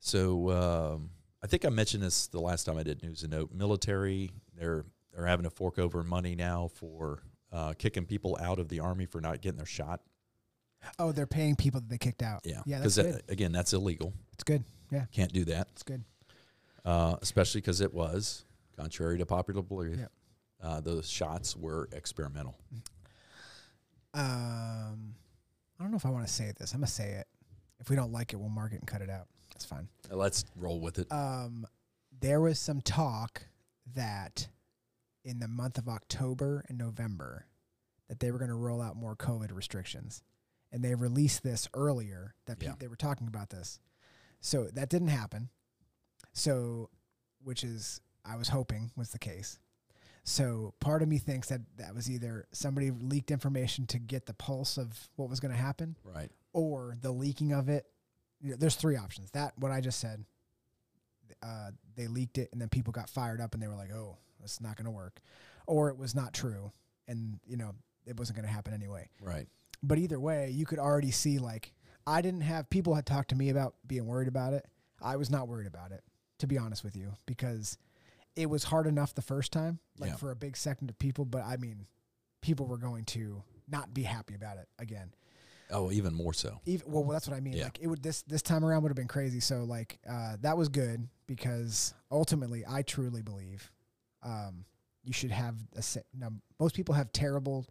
so 0.00 0.50
um, 0.50 1.10
I 1.42 1.46
think 1.46 1.64
I 1.64 1.70
mentioned 1.70 2.02
this 2.02 2.26
the 2.26 2.40
last 2.40 2.64
time 2.64 2.76
I 2.76 2.82
did 2.82 3.02
news 3.02 3.22
and 3.22 3.32
note. 3.32 3.52
Military, 3.54 4.30
they're 4.54 4.84
they're 5.14 5.26
having 5.26 5.44
to 5.44 5.50
fork 5.50 5.78
over 5.78 6.02
money 6.02 6.34
now 6.34 6.68
for 6.74 7.22
uh, 7.54 7.72
kicking 7.78 8.04
people 8.04 8.36
out 8.40 8.58
of 8.58 8.68
the 8.68 8.80
army 8.80 9.06
for 9.06 9.20
not 9.20 9.40
getting 9.40 9.56
their 9.56 9.64
shot. 9.66 10.00
Oh, 10.98 11.12
they're 11.12 11.26
paying 11.26 11.56
people 11.56 11.80
that 11.80 11.88
they 11.88 11.96
kicked 11.96 12.22
out. 12.22 12.40
Yeah, 12.44 12.60
Yeah, 12.66 12.78
because 12.78 12.96
good. 12.96 13.22
again, 13.28 13.52
that's 13.52 13.72
illegal. 13.72 14.12
It's 14.34 14.44
good. 14.44 14.64
Yeah. 14.90 15.06
Can't 15.12 15.32
do 15.32 15.44
that, 15.46 15.68
It's 15.72 15.82
good. 15.82 16.04
uh, 16.84 17.16
especially 17.22 17.60
because 17.62 17.80
it 17.80 17.94
was 17.94 18.44
contrary 18.76 19.16
to 19.18 19.24
popular 19.24 19.62
belief. 19.62 19.98
Yeah. 19.98 20.06
Uh, 20.62 20.80
those 20.80 21.08
shots 21.08 21.56
were 21.56 21.88
experimental. 21.92 22.56
Um, 24.12 25.14
I 25.78 25.82
don't 25.82 25.90
know 25.90 25.96
if 25.96 26.06
I 26.06 26.10
want 26.10 26.26
to 26.26 26.32
say 26.32 26.52
this. 26.58 26.72
I'm 26.72 26.80
gonna 26.80 26.86
say 26.86 27.12
it. 27.12 27.26
If 27.80 27.90
we 27.90 27.96
don't 27.96 28.12
like 28.12 28.32
it, 28.32 28.36
we'll 28.36 28.48
mark 28.48 28.72
it 28.72 28.76
and 28.76 28.86
cut 28.86 29.02
it 29.02 29.10
out. 29.10 29.26
That's 29.52 29.64
fine. 29.64 29.88
Let's 30.10 30.44
roll 30.56 30.80
with 30.80 30.98
it. 30.98 31.10
Um, 31.12 31.66
there 32.20 32.40
was 32.40 32.58
some 32.58 32.80
talk 32.80 33.42
that 33.94 34.48
in 35.24 35.38
the 35.40 35.48
month 35.48 35.78
of 35.78 35.88
October 35.88 36.64
and 36.68 36.78
November 36.78 37.46
that 38.08 38.20
they 38.20 38.30
were 38.30 38.38
going 38.38 38.50
to 38.50 38.54
roll 38.54 38.82
out 38.82 38.96
more 38.96 39.16
COVID 39.16 39.52
restrictions, 39.54 40.22
and 40.70 40.84
they 40.84 40.94
released 40.94 41.42
this 41.42 41.68
earlier 41.74 42.34
that 42.46 42.58
pe- 42.58 42.68
they 42.78 42.88
were 42.88 42.96
talking 42.96 43.26
about 43.26 43.50
this. 43.50 43.80
So 44.40 44.68
that 44.74 44.90
didn't 44.90 45.08
happen. 45.08 45.48
So, 46.32 46.90
which 47.42 47.64
is 47.64 48.00
I 48.24 48.36
was 48.36 48.48
hoping 48.48 48.90
was 48.96 49.10
the 49.10 49.18
case. 49.18 49.58
So 50.24 50.74
part 50.80 51.02
of 51.02 51.08
me 51.08 51.18
thinks 51.18 51.48
that 51.48 51.60
that 51.76 51.94
was 51.94 52.10
either 52.10 52.46
somebody 52.52 52.90
leaked 52.90 53.30
information 53.30 53.86
to 53.88 53.98
get 53.98 54.26
the 54.26 54.34
pulse 54.34 54.78
of 54.78 55.08
what 55.16 55.28
was 55.28 55.38
going 55.38 55.52
to 55.52 55.60
happen, 55.60 55.96
right. 56.02 56.30
or 56.52 56.96
the 57.00 57.12
leaking 57.12 57.52
of 57.52 57.68
it. 57.68 57.86
You 58.40 58.50
know, 58.50 58.56
there's 58.58 58.76
three 58.76 58.96
options. 58.96 59.30
That 59.32 59.52
what 59.56 59.70
I 59.70 59.80
just 59.80 60.00
said. 60.00 60.24
Uh, 61.42 61.70
they 61.96 62.06
leaked 62.06 62.38
it, 62.38 62.50
and 62.52 62.60
then 62.60 62.68
people 62.68 62.92
got 62.92 63.08
fired 63.08 63.40
up, 63.40 63.54
and 63.54 63.62
they 63.62 63.66
were 63.66 63.74
like, 63.74 63.90
"Oh, 63.92 64.18
that's 64.44 64.60
not 64.60 64.76
going 64.76 64.84
to 64.84 64.90
work," 64.90 65.20
or 65.66 65.88
it 65.88 65.96
was 65.96 66.14
not 66.14 66.32
true, 66.34 66.70
and 67.08 67.40
you 67.46 67.56
know 67.56 67.74
it 68.06 68.18
wasn't 68.18 68.36
going 68.36 68.46
to 68.46 68.52
happen 68.52 68.74
anyway. 68.74 69.08
Right. 69.20 69.48
But 69.82 69.98
either 69.98 70.20
way, 70.20 70.50
you 70.50 70.66
could 70.66 70.78
already 70.78 71.10
see 71.10 71.38
like 71.38 71.72
I 72.06 72.20
didn't 72.22 72.42
have 72.42 72.68
people 72.70 72.94
had 72.94 73.06
talked 73.06 73.30
to 73.30 73.36
me 73.36 73.48
about 73.50 73.74
being 73.86 74.06
worried 74.06 74.28
about 74.28 74.52
it. 74.52 74.66
I 75.02 75.16
was 75.16 75.30
not 75.30 75.48
worried 75.48 75.66
about 75.66 75.90
it, 75.92 76.02
to 76.38 76.46
be 76.46 76.58
honest 76.58 76.84
with 76.84 76.96
you, 76.96 77.14
because 77.26 77.78
it 78.36 78.50
was 78.50 78.64
hard 78.64 78.86
enough 78.86 79.14
the 79.14 79.22
first 79.22 79.52
time, 79.52 79.78
like 79.98 80.10
Yeah. 80.10 80.16
for 80.16 80.30
a 80.30 80.36
big 80.36 80.56
segment 80.56 80.90
of 80.90 80.98
people. 80.98 81.24
But 81.24 81.44
I 81.44 81.56
mean, 81.56 81.86
people 82.42 82.66
were 82.66 82.78
going 82.78 83.04
to 83.06 83.42
not 83.68 83.94
be 83.94 84.02
happy 84.02 84.34
about 84.34 84.58
it 84.58 84.68
again. 84.78 85.14
Oh, 85.70 85.90
even 85.90 86.14
more 86.14 86.34
so. 86.34 86.60
Even 86.66 86.90
well, 86.92 87.04
that's 87.04 87.26
what 87.26 87.36
I 87.36 87.40
mean. 87.40 87.54
Yeah. 87.54 87.64
Like 87.64 87.78
it 87.80 87.86
would 87.86 88.02
this 88.02 88.22
this 88.22 88.42
time 88.42 88.64
around 88.64 88.82
would 88.82 88.90
have 88.90 88.96
been 88.96 89.08
crazy. 89.08 89.40
So 89.40 89.64
like 89.64 89.98
uh, 90.08 90.36
that 90.42 90.56
was 90.58 90.68
good 90.68 91.08
because 91.26 91.94
ultimately, 92.10 92.64
I 92.68 92.82
truly 92.82 93.22
believe 93.22 93.70
um, 94.24 94.64
you 95.04 95.12
should 95.12 95.30
have 95.30 95.54
a. 95.76 95.82
Now, 96.18 96.30
most 96.58 96.74
people 96.74 96.94
have 96.94 97.12
terrible. 97.12 97.66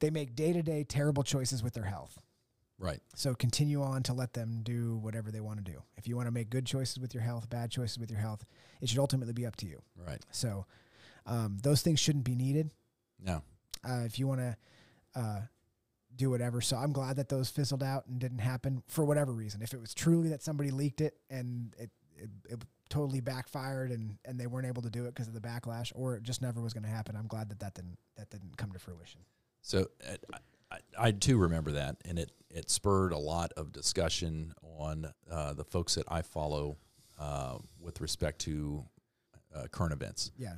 They 0.00 0.10
make 0.10 0.36
day 0.36 0.52
to 0.52 0.62
day 0.62 0.84
terrible 0.84 1.22
choices 1.22 1.62
with 1.62 1.72
their 1.74 1.84
health. 1.84 2.18
Right. 2.78 3.00
So 3.14 3.34
continue 3.34 3.82
on 3.82 4.02
to 4.04 4.12
let 4.12 4.32
them 4.34 4.60
do 4.64 4.96
whatever 4.96 5.30
they 5.30 5.40
want 5.40 5.64
to 5.64 5.72
do. 5.72 5.82
If 5.96 6.08
you 6.08 6.16
want 6.16 6.26
to 6.26 6.32
make 6.32 6.50
good 6.50 6.66
choices 6.66 6.98
with 6.98 7.14
your 7.14 7.22
health, 7.22 7.48
bad 7.48 7.70
choices 7.70 7.98
with 7.98 8.10
your 8.10 8.18
health, 8.20 8.44
it 8.80 8.88
should 8.88 8.98
ultimately 8.98 9.32
be 9.32 9.46
up 9.46 9.56
to 9.56 9.66
you. 9.66 9.80
Right. 9.96 10.20
So 10.32 10.66
um, 11.24 11.58
those 11.62 11.82
things 11.82 12.00
shouldn't 12.00 12.24
be 12.24 12.34
needed 12.34 12.70
No. 13.24 13.42
uh, 13.88 14.02
if 14.04 14.18
you 14.18 14.26
want 14.26 14.40
to 14.40 14.56
uh, 15.14 15.40
do 16.16 16.30
whatever. 16.30 16.60
So 16.60 16.76
I'm 16.76 16.92
glad 16.92 17.16
that 17.16 17.28
those 17.28 17.48
fizzled 17.48 17.82
out 17.82 18.06
and 18.08 18.18
didn't 18.18 18.40
happen 18.40 18.82
for 18.88 19.04
whatever 19.04 19.32
reason. 19.32 19.62
If 19.62 19.72
it 19.72 19.80
was 19.80 19.94
truly 19.94 20.28
that 20.30 20.42
somebody 20.42 20.70
leaked 20.72 21.00
it 21.00 21.14
and 21.30 21.72
it, 21.78 21.90
it, 22.16 22.30
it 22.50 22.62
totally 22.94 23.20
backfired 23.20 23.90
and, 23.90 24.16
and 24.24 24.38
they 24.38 24.46
weren't 24.46 24.66
able 24.68 24.82
to 24.82 24.90
do 24.90 25.04
it 25.06 25.14
because 25.14 25.26
of 25.26 25.34
the 25.34 25.40
backlash, 25.40 25.90
or 25.96 26.14
it 26.14 26.22
just 26.22 26.40
never 26.40 26.60
was 26.60 26.72
going 26.72 26.84
to 26.84 26.88
happen, 26.88 27.16
I'm 27.16 27.26
glad 27.26 27.48
that 27.48 27.58
that 27.58 27.74
didn't 27.74 27.98
that 28.16 28.30
didn't 28.30 28.56
come 28.56 28.70
to 28.72 28.78
fruition. 28.78 29.20
So 29.62 29.86
uh, 30.08 30.36
I, 30.70 30.78
I, 31.08 31.10
too 31.10 31.36
remember 31.38 31.72
that, 31.72 31.96
and 32.04 32.18
it 32.18 32.30
it 32.50 32.70
spurred 32.70 33.12
a 33.12 33.18
lot 33.18 33.52
of 33.56 33.72
discussion 33.72 34.54
on 34.78 35.12
uh, 35.30 35.54
the 35.54 35.64
folks 35.64 35.96
that 35.96 36.04
I 36.08 36.22
follow 36.22 36.76
uh, 37.18 37.58
with 37.80 38.00
respect 38.00 38.38
to 38.42 38.84
uh, 39.54 39.66
current 39.72 39.92
events, 39.92 40.30
Yeah, 40.38 40.54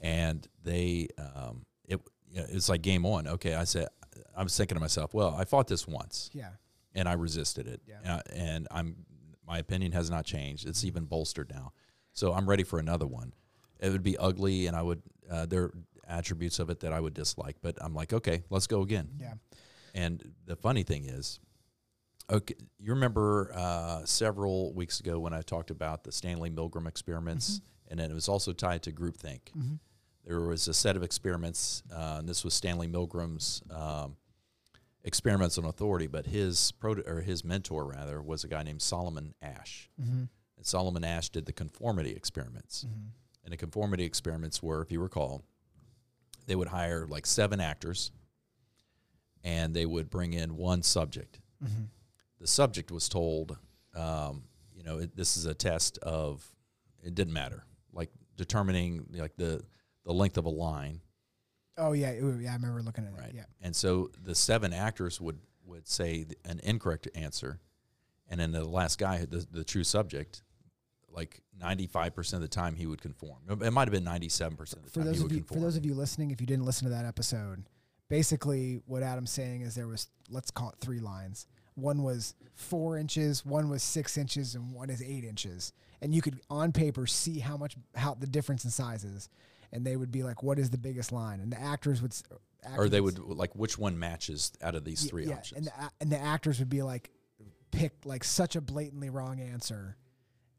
and 0.00 0.46
they 0.64 1.08
um, 1.18 1.66
it 1.86 2.00
you 2.32 2.40
know, 2.40 2.46
it's 2.48 2.68
like 2.68 2.82
game 2.82 3.06
on. 3.06 3.28
Okay, 3.28 3.54
I 3.54 3.64
said 3.64 3.86
I 4.36 4.42
was 4.42 4.56
thinking 4.56 4.74
to 4.74 4.80
myself, 4.80 5.14
well, 5.14 5.36
I 5.38 5.44
fought 5.44 5.68
this 5.68 5.86
once, 5.86 6.30
yeah, 6.32 6.50
and 6.96 7.08
I 7.08 7.12
resisted 7.12 7.68
it, 7.68 7.80
Yeah. 7.86 8.16
uh, 8.16 8.20
and 8.34 8.66
I'm 8.72 8.96
my 9.46 9.58
opinion 9.58 9.92
has 9.92 10.10
not 10.10 10.24
changed. 10.24 10.66
It's 10.66 10.84
even 10.84 11.04
bolstered 11.04 11.50
now, 11.50 11.72
so 12.12 12.32
I'm 12.32 12.48
ready 12.48 12.64
for 12.64 12.78
another 12.78 13.06
one. 13.06 13.32
It 13.78 13.90
would 13.90 14.02
be 14.02 14.16
ugly, 14.16 14.66
and 14.66 14.76
I 14.76 14.82
would 14.82 15.02
uh, 15.30 15.46
there 15.46 15.64
are 15.64 15.74
attributes 16.08 16.58
of 16.58 16.70
it 16.70 16.80
that 16.80 16.92
I 16.92 17.00
would 17.00 17.14
dislike, 17.14 17.56
but 17.62 17.76
I'm 17.80 17.94
like, 17.94 18.12
okay, 18.12 18.44
let's 18.50 18.66
go 18.66 18.82
again. 18.82 19.08
yeah, 19.20 19.34
And 19.94 20.32
the 20.46 20.56
funny 20.56 20.82
thing 20.84 21.04
is, 21.04 21.40
okay, 22.30 22.54
you 22.78 22.92
remember 22.92 23.50
uh, 23.54 24.04
several 24.04 24.72
weeks 24.72 25.00
ago 25.00 25.18
when 25.18 25.32
I 25.32 25.42
talked 25.42 25.70
about 25.70 26.04
the 26.04 26.12
Stanley 26.12 26.50
Milgram 26.50 26.86
experiments, 26.86 27.60
and 27.88 27.98
then 27.98 28.10
it 28.10 28.14
was 28.14 28.28
also 28.28 28.52
tied 28.52 28.82
to 28.84 28.92
groupthink. 28.92 29.40
mm-hmm. 29.56 29.74
There 30.24 30.40
was 30.40 30.66
a 30.66 30.74
set 30.74 30.96
of 30.96 31.04
experiments, 31.04 31.84
uh, 31.92 32.16
and 32.18 32.28
this 32.28 32.44
was 32.44 32.52
Stanley 32.52 32.88
Milgram's 32.88 33.62
um, 33.70 34.16
experiments 35.06 35.56
on 35.56 35.64
authority, 35.64 36.08
but 36.08 36.26
his 36.26 36.72
proto- 36.72 37.04
or 37.06 37.20
his 37.20 37.44
mentor 37.44 37.86
rather 37.86 38.20
was 38.20 38.44
a 38.44 38.48
guy 38.48 38.62
named 38.62 38.82
Solomon 38.82 39.34
Asch. 39.40 39.88
Mm-hmm. 40.02 40.24
And 40.56 40.66
Solomon 40.66 41.04
Asch 41.04 41.30
did 41.30 41.46
the 41.46 41.52
conformity 41.52 42.10
experiments. 42.10 42.84
Mm-hmm. 42.86 43.06
And 43.44 43.52
the 43.52 43.56
conformity 43.56 44.04
experiments 44.04 44.60
were, 44.62 44.82
if 44.82 44.90
you 44.90 45.00
recall, 45.00 45.44
they 46.46 46.56
would 46.56 46.68
hire 46.68 47.06
like 47.06 47.24
seven 47.24 47.60
actors 47.60 48.10
and 49.44 49.72
they 49.72 49.86
would 49.86 50.10
bring 50.10 50.32
in 50.32 50.56
one 50.56 50.82
subject. 50.82 51.38
Mm-hmm. 51.64 51.84
The 52.40 52.46
subject 52.48 52.90
was 52.90 53.08
told, 53.08 53.56
um, 53.94 54.42
you 54.74 54.82
know, 54.82 54.98
it, 54.98 55.16
this 55.16 55.36
is 55.36 55.46
a 55.46 55.54
test 55.54 55.98
of, 55.98 56.44
it 57.02 57.14
didn't 57.14 57.32
matter, 57.32 57.64
like 57.92 58.10
determining 58.36 59.06
like 59.12 59.36
the, 59.36 59.62
the 60.04 60.12
length 60.12 60.36
of 60.36 60.46
a 60.46 60.50
line. 60.50 61.00
Oh 61.78 61.92
yeah, 61.92 62.12
yeah. 62.12 62.50
I 62.50 62.54
remember 62.54 62.82
looking 62.82 63.04
at 63.04 63.12
Right. 63.12 63.30
it. 63.30 63.34
Yeah, 63.36 63.44
And 63.60 63.74
so 63.76 64.10
the 64.22 64.34
seven 64.34 64.72
actors 64.72 65.20
would, 65.20 65.38
would 65.64 65.86
say 65.88 66.26
an 66.44 66.60
incorrect 66.62 67.08
answer. 67.14 67.60
And 68.28 68.40
then 68.40 68.52
the 68.52 68.64
last 68.64 68.98
guy, 68.98 69.24
the, 69.24 69.46
the 69.50 69.62
true 69.64 69.84
subject, 69.84 70.42
like 71.10 71.40
95% 71.60 72.34
of 72.34 72.40
the 72.40 72.48
time 72.48 72.74
he 72.74 72.86
would 72.86 73.00
conform. 73.00 73.38
It 73.62 73.72
might 73.72 73.88
have 73.88 73.92
been 73.92 74.04
97% 74.04 74.58
of 74.74 74.82
the 74.84 74.90
for 74.90 75.00
time 75.00 75.04
those 75.04 75.16
he 75.18 75.22
would 75.22 75.32
you 75.32 75.38
conform. 75.38 75.60
for 75.60 75.64
those 75.64 75.76
of 75.76 75.86
you 75.86 75.94
listening, 75.94 76.30
if 76.30 76.40
you 76.40 76.46
didn't 76.46 76.64
listen 76.64 76.84
to 76.88 76.94
that 76.94 77.04
episode, 77.04 77.64
basically 78.08 78.80
what 78.86 79.02
Adam's 79.02 79.30
saying 79.30 79.62
is 79.62 79.74
there 79.74 79.86
was 79.86 80.08
let's 80.30 80.50
call 80.50 80.70
it 80.70 80.76
three 80.80 81.00
lines. 81.00 81.46
One 81.74 82.02
was 82.02 82.34
four 82.54 82.96
inches, 82.96 83.44
one 83.44 83.68
was 83.68 83.82
six 83.82 84.16
inches, 84.16 84.54
and 84.54 84.72
one 84.72 84.88
is 84.88 85.02
eight 85.02 85.24
inches. 85.24 85.72
And 86.00 86.14
you 86.14 86.22
could 86.22 86.40
on 86.50 86.72
paper 86.72 87.06
see 87.06 87.38
how 87.38 87.56
much 87.56 87.76
how 87.94 88.14
the 88.14 88.26
difference 88.26 88.64
in 88.64 88.70
sizes, 88.70 89.28
and 89.76 89.86
they 89.86 89.96
would 89.96 90.10
be 90.10 90.22
like, 90.22 90.42
"What 90.42 90.58
is 90.58 90.70
the 90.70 90.78
biggest 90.78 91.12
line?" 91.12 91.40
And 91.40 91.52
the 91.52 91.60
actors 91.60 92.00
would, 92.02 92.12
s- 92.12 92.22
or 92.76 92.88
they 92.88 93.00
would 93.00 93.18
like 93.18 93.54
which 93.54 93.78
one 93.78 93.98
matches 93.98 94.52
out 94.62 94.74
of 94.74 94.84
these 94.84 95.04
three 95.08 95.26
yeah, 95.26 95.34
options. 95.34 95.58
and 95.58 95.66
the, 95.66 95.90
and 96.00 96.10
the 96.10 96.18
actors 96.18 96.58
would 96.58 96.70
be 96.70 96.82
like, 96.82 97.10
pick 97.70 97.92
like 98.04 98.24
such 98.24 98.56
a 98.56 98.60
blatantly 98.60 99.10
wrong 99.10 99.38
answer 99.40 99.96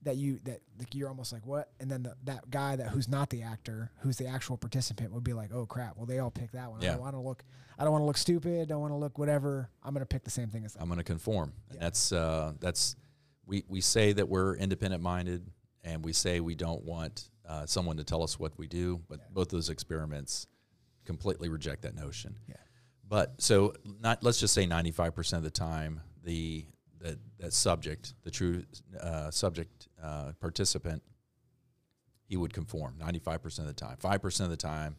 that 0.04 0.16
you 0.16 0.40
that 0.44 0.62
like 0.78 0.94
you're 0.94 1.10
almost 1.10 1.34
like 1.34 1.46
what, 1.46 1.72
and 1.80 1.90
then 1.90 2.04
the, 2.04 2.16
that 2.26 2.50
guy 2.50 2.76
that 2.76 2.90
who's 2.90 3.10
not 3.10 3.30
the 3.30 3.42
actor, 3.42 3.92
who's 4.00 4.18
the 4.18 4.28
actual 4.28 4.56
participant, 4.56 5.12
would 5.12 5.24
be 5.24 5.34
like, 5.34 5.50
oh 5.54 5.66
crap, 5.66 5.98
well 5.98 6.06
they 6.06 6.20
all 6.20 6.32
picked 6.32 6.54
that 6.54 6.70
one. 6.70 6.82
yeah. 6.82 6.90
I 6.90 6.94
don't 6.94 7.02
want 7.02 7.16
to 7.16 7.20
look, 7.20 7.44
I 7.78 7.84
don't 7.84 7.92
want 7.92 8.04
to 8.04 8.06
look 8.06 8.18
stupid, 8.18 8.62
I 8.62 8.66
don't 8.66 8.82
want 8.82 8.94
to 8.94 8.98
look 8.98 9.18
whatever. 9.18 9.70
I'm 9.84 9.94
gonna 9.94 10.06
pick 10.06 10.24
the 10.24 10.30
same 10.30 10.50
thing 10.50 10.64
as 10.64 10.74
them. 10.74 10.84
I'm 10.84 10.88
going 10.90 11.00
to 11.00 11.04
conform. 11.04 11.54
And 11.72 11.82
that's 11.82 12.12
uh, 12.12 12.54
that's 12.60 12.96
we 13.48 13.64
we 13.68 13.82
say 13.82 14.14
that 14.14 14.30
we're 14.30 14.56
independent 14.56 15.02
minded, 15.02 15.50
and 15.84 16.06
we 16.06 16.14
say 16.14 16.40
we 16.40 16.56
don't 16.56 16.84
want 16.84 17.30
uh, 17.48 17.66
someone 17.66 17.98
to 17.98 18.04
tell 18.04 18.24
us 18.24 18.40
what 18.40 18.58
we 18.58 18.68
do. 18.68 19.02
But 19.08 19.20
Yeah. 19.20 19.26
both 19.32 19.50
those 19.50 19.70
experiments 19.70 20.48
completely 21.06 21.50
reject 21.50 21.84
that 21.84 21.96
notion. 21.96 22.38
Yeah. 22.48 22.56
But 23.08 23.42
so 23.42 23.74
not 24.02 24.24
let's 24.24 24.40
just 24.40 24.54
say 24.54 24.66
95 24.66 25.16
percent 25.16 25.38
of 25.40 25.44
the 25.44 25.50
time 25.58 26.02
the 26.24 26.66
that 27.00 27.18
that 27.40 27.54
subject, 27.54 28.14
the 28.24 28.32
true 28.32 28.64
uh, 29.00 29.32
subject 29.32 29.88
uh, 30.02 30.34
participant, 30.42 31.02
he 32.28 32.36
would 32.36 32.54
conform 32.54 32.96
95 33.00 33.42
percent 33.42 33.70
of 33.70 33.76
the 33.76 33.80
time. 33.80 33.98
Five 34.00 34.22
percent 34.22 34.46
of 34.46 34.52
the 34.52 34.58
time. 34.58 34.96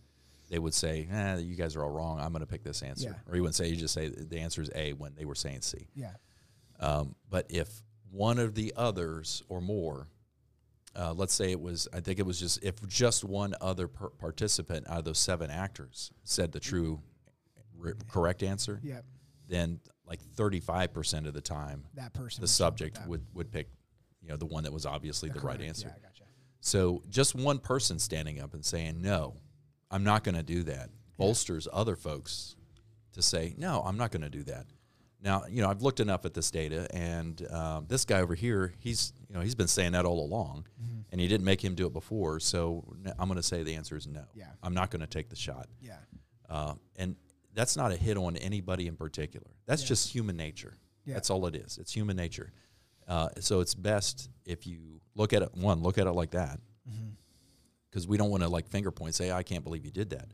They 0.49 0.59
would 0.59 0.73
say, 0.73 1.07
eh, 1.13 1.37
you 1.39 1.57
guys 1.57 1.77
are 1.77 1.83
all 1.85 1.91
wrong. 1.91 2.19
I'm 2.19 2.33
going 2.33 2.41
to 2.41 2.47
pick 2.47 2.63
this 2.65 2.81
answer. 2.83 3.11
Yeah. 3.11 3.31
Or 3.31 3.35
he 3.35 3.41
wouldn't 3.43 3.55
say, 3.57 3.69
you 3.69 3.77
just 3.77 3.93
say 3.93 4.09
the 4.09 4.39
answer 4.39 4.63
is 4.63 4.71
A 4.75 4.95
when 4.95 5.15
they 5.15 5.27
were 5.27 5.35
saying 5.35 5.61
C. 5.61 5.89
Yeah, 5.95 6.13
Um, 6.81 7.15
but 7.29 7.45
if 7.51 7.69
one 8.11 8.39
of 8.39 8.55
the 8.55 8.73
others 8.75 9.43
or 9.51 9.61
more, 9.61 10.09
uh, 10.99 11.13
let's 11.15 11.33
say 11.33 11.51
it 11.53 11.61
was, 11.61 11.87
I 11.93 12.01
think 12.01 12.19
it 12.19 12.27
was 12.27 12.41
just, 12.41 12.63
if 12.65 12.85
just 12.89 13.23
one 13.25 13.55
other 13.61 13.87
per- 13.89 14.09
participant 14.11 14.87
out 14.89 14.99
of 14.99 15.05
those 15.05 15.19
seven 15.19 15.51
actors 15.51 16.11
said 16.25 16.51
the 16.53 16.61
true 16.61 17.01
r- 17.83 17.95
correct 18.11 18.43
answer, 18.43 18.81
yeah, 18.83 19.01
then 19.49 19.79
like 20.07 20.21
35% 20.37 21.27
of 21.29 21.35
the 21.35 21.41
time, 21.41 21.85
that 21.95 22.13
person. 22.15 22.41
the 22.41 22.49
subject 22.49 22.99
would, 23.07 23.25
would 23.35 23.51
pick, 23.53 23.69
you 24.21 24.29
know, 24.29 24.37
the 24.37 24.47
one 24.47 24.65
that 24.65 24.73
was 24.73 24.87
obviously 24.87 25.29
the, 25.29 25.35
right 25.41 25.43
correct- 25.59 25.63
answer. 25.63 25.93
Yeah, 25.95 26.09
gotcha. 26.09 26.25
So 26.61 27.03
just 27.09 27.35
one 27.37 27.59
person 27.61 27.99
standing 28.01 28.41
up 28.41 28.53
and 28.55 28.65
saying, 28.65 29.01
no, 29.01 29.37
I'm 29.91 30.03
not 30.05 30.25
going 30.25 30.35
to 30.35 30.43
do 30.43 30.65
that, 30.65 30.91
bolsters 31.17 31.69
other 31.73 31.95
folks 31.95 32.57
to 33.13 33.23
say, 33.23 33.55
no, 33.57 33.83
I'm 33.87 33.97
not 33.97 34.11
going 34.11 34.23
to 34.23 34.29
do 34.31 34.43
that. 34.45 34.67
Now, 35.21 35.45
you 35.51 35.63
know, 35.63 35.69
I've 35.69 35.83
looked 35.83 35.99
enough 36.01 36.25
at 36.25 36.33
this 36.35 36.51
data, 36.51 36.87
and 36.95 37.45
um, 37.51 37.87
this 37.89 38.05
guy 38.05 38.21
over 38.21 38.35
here, 38.37 38.73
he's, 38.79 39.13
you 39.29 39.35
know, 39.35 39.41
he's 39.41 39.57
been 39.57 39.67
saying 39.69 39.93
that 39.93 40.05
all 40.05 40.25
along, 40.25 40.67
Mm-hmm. 40.81 41.01
and 41.11 41.21
he 41.21 41.27
didn't 41.27 41.45
make 41.45 41.63
him 41.63 41.75
do 41.75 41.87
it 41.87 41.93
before. 41.93 42.39
So 42.39 42.85
I'm 43.19 43.29
going 43.29 43.37
to 43.37 43.43
say 43.43 43.63
the 43.65 43.75
answer 43.75 43.97
is 43.97 44.07
no. 44.07 44.25
Yeah. 44.35 44.47
I'm 44.63 44.75
not 44.75 44.91
going 44.91 45.01
to 45.01 45.07
take 45.09 45.29
the 45.29 45.37
shot. 45.37 45.67
Yeah, 45.81 45.97
Uh, 46.49 46.75
and 46.97 47.17
that's 47.55 47.77
not 47.77 47.91
a 47.91 47.97
hit 47.97 48.17
on 48.17 48.37
anybody 48.37 48.87
in 48.87 48.97
particular. 48.97 49.49
That's 49.67 49.83
Yeah. 49.83 49.89
just 49.89 50.13
human 50.13 50.37
nature. 50.37 50.77
Yeah. 51.05 51.15
That's 51.15 51.31
all 51.31 51.47
it 51.47 51.57
is. 51.57 51.79
It's 51.79 51.93
human 51.93 52.17
nature. 52.17 52.53
Uh, 53.09 53.31
so 53.41 53.59
it's 53.61 53.75
best 53.75 54.29
if 54.45 54.67
you 54.67 55.01
look 55.17 55.33
at 55.33 55.43
it. 55.43 55.49
One, 55.55 55.83
look 55.83 55.99
at 55.99 56.07
it 56.07 56.13
like 56.13 56.31
that, 56.33 56.61
Mm-hmm. 56.89 57.09
because 57.91 58.07
we 58.07 58.17
don't 58.19 58.31
want 58.31 58.43
to 58.45 58.49
like 58.49 58.69
finger 58.69 58.91
point, 58.93 59.15
say, 59.15 59.33
"I 59.33 59.43
can't 59.43 59.65
believe 59.65 59.85
you 59.85 59.91
did 59.91 60.11
that." 60.11 60.29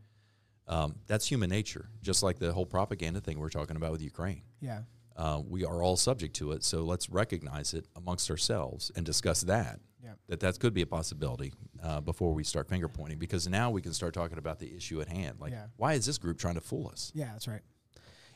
Um, 0.67 0.97
that's 1.07 1.27
human 1.27 1.51
nature. 1.51 1.89
Just 2.03 2.23
like 2.23 2.39
the 2.39 2.53
whole 2.53 2.65
propaganda 2.67 3.21
thing 3.21 3.39
we're 3.39 3.49
talking 3.51 3.77
about 3.77 3.93
with 3.93 4.03
Ukraine. 4.03 4.43
Yeah, 4.65 4.83
Uh, 5.17 5.41
we 5.49 5.65
are 5.65 5.83
all 5.83 5.97
subject 5.97 6.35
to 6.37 6.53
it. 6.53 6.65
So 6.65 6.83
let's 6.83 7.09
recognize 7.09 7.73
it 7.75 7.87
amongst 7.95 8.31
ourselves 8.31 8.91
and 8.97 9.07
discuss 9.07 9.43
that. 9.43 9.79
yeah, 10.03 10.15
That 10.29 10.41
that 10.41 10.59
could 10.59 10.75
be 10.75 10.83
a 10.83 10.87
possibility 10.87 11.53
uh, 11.83 12.01
before 12.01 12.35
we 12.35 12.43
start 12.45 12.69
finger 12.69 12.89
pointing, 12.89 13.19
because 13.19 13.47
now 13.49 13.71
we 13.71 13.81
can 13.83 13.93
start 13.93 14.13
talking 14.15 14.39
about 14.39 14.59
the 14.59 14.75
issue 14.75 15.01
at 15.01 15.09
hand. 15.09 15.39
Like, 15.41 15.53
Yeah. 15.53 15.67
why 15.77 15.93
is 15.95 16.05
this 16.07 16.19
group 16.19 16.39
trying 16.39 16.55
to 16.57 16.61
fool 16.61 16.89
us? 16.93 17.13
yeah. 17.15 17.31
That's 17.33 17.47
right. 17.49 17.63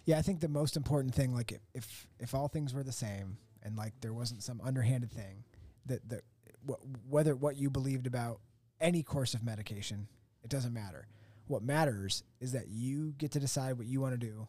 Yeah, 0.05 0.18
I 0.18 0.22
think 0.22 0.40
the 0.40 0.48
most 0.48 0.76
important 0.76 1.14
thing, 1.14 1.34
like 1.34 1.52
if 1.52 1.61
if, 1.74 2.07
if 2.18 2.34
all 2.34 2.48
things 2.48 2.72
were 2.72 2.84
the 2.84 2.92
same 2.92 3.36
and 3.62 3.76
like 3.76 3.92
there 4.00 4.14
wasn't 4.14 4.42
some 4.42 4.61
underhanded 4.62 5.11
thing, 5.11 5.44
that 5.86 6.09
that 6.09 6.22
wh- 6.68 6.82
whether 7.12 7.34
what 7.36 7.57
you 7.57 7.68
believed 7.70 8.07
about 8.07 8.40
any 8.80 9.02
course 9.02 9.34
of 9.34 9.42
medication, 9.42 10.09
it 10.44 10.48
doesn't 10.50 10.72
matter. 10.72 11.07
What 11.48 11.62
matters 11.62 12.22
is 12.40 12.52
that 12.52 12.68
you 12.68 13.12
get 13.18 13.32
to 13.32 13.40
decide 13.40 13.76
what 13.78 13.86
you 13.86 14.00
want 14.00 14.12
to 14.18 14.26
do, 14.26 14.46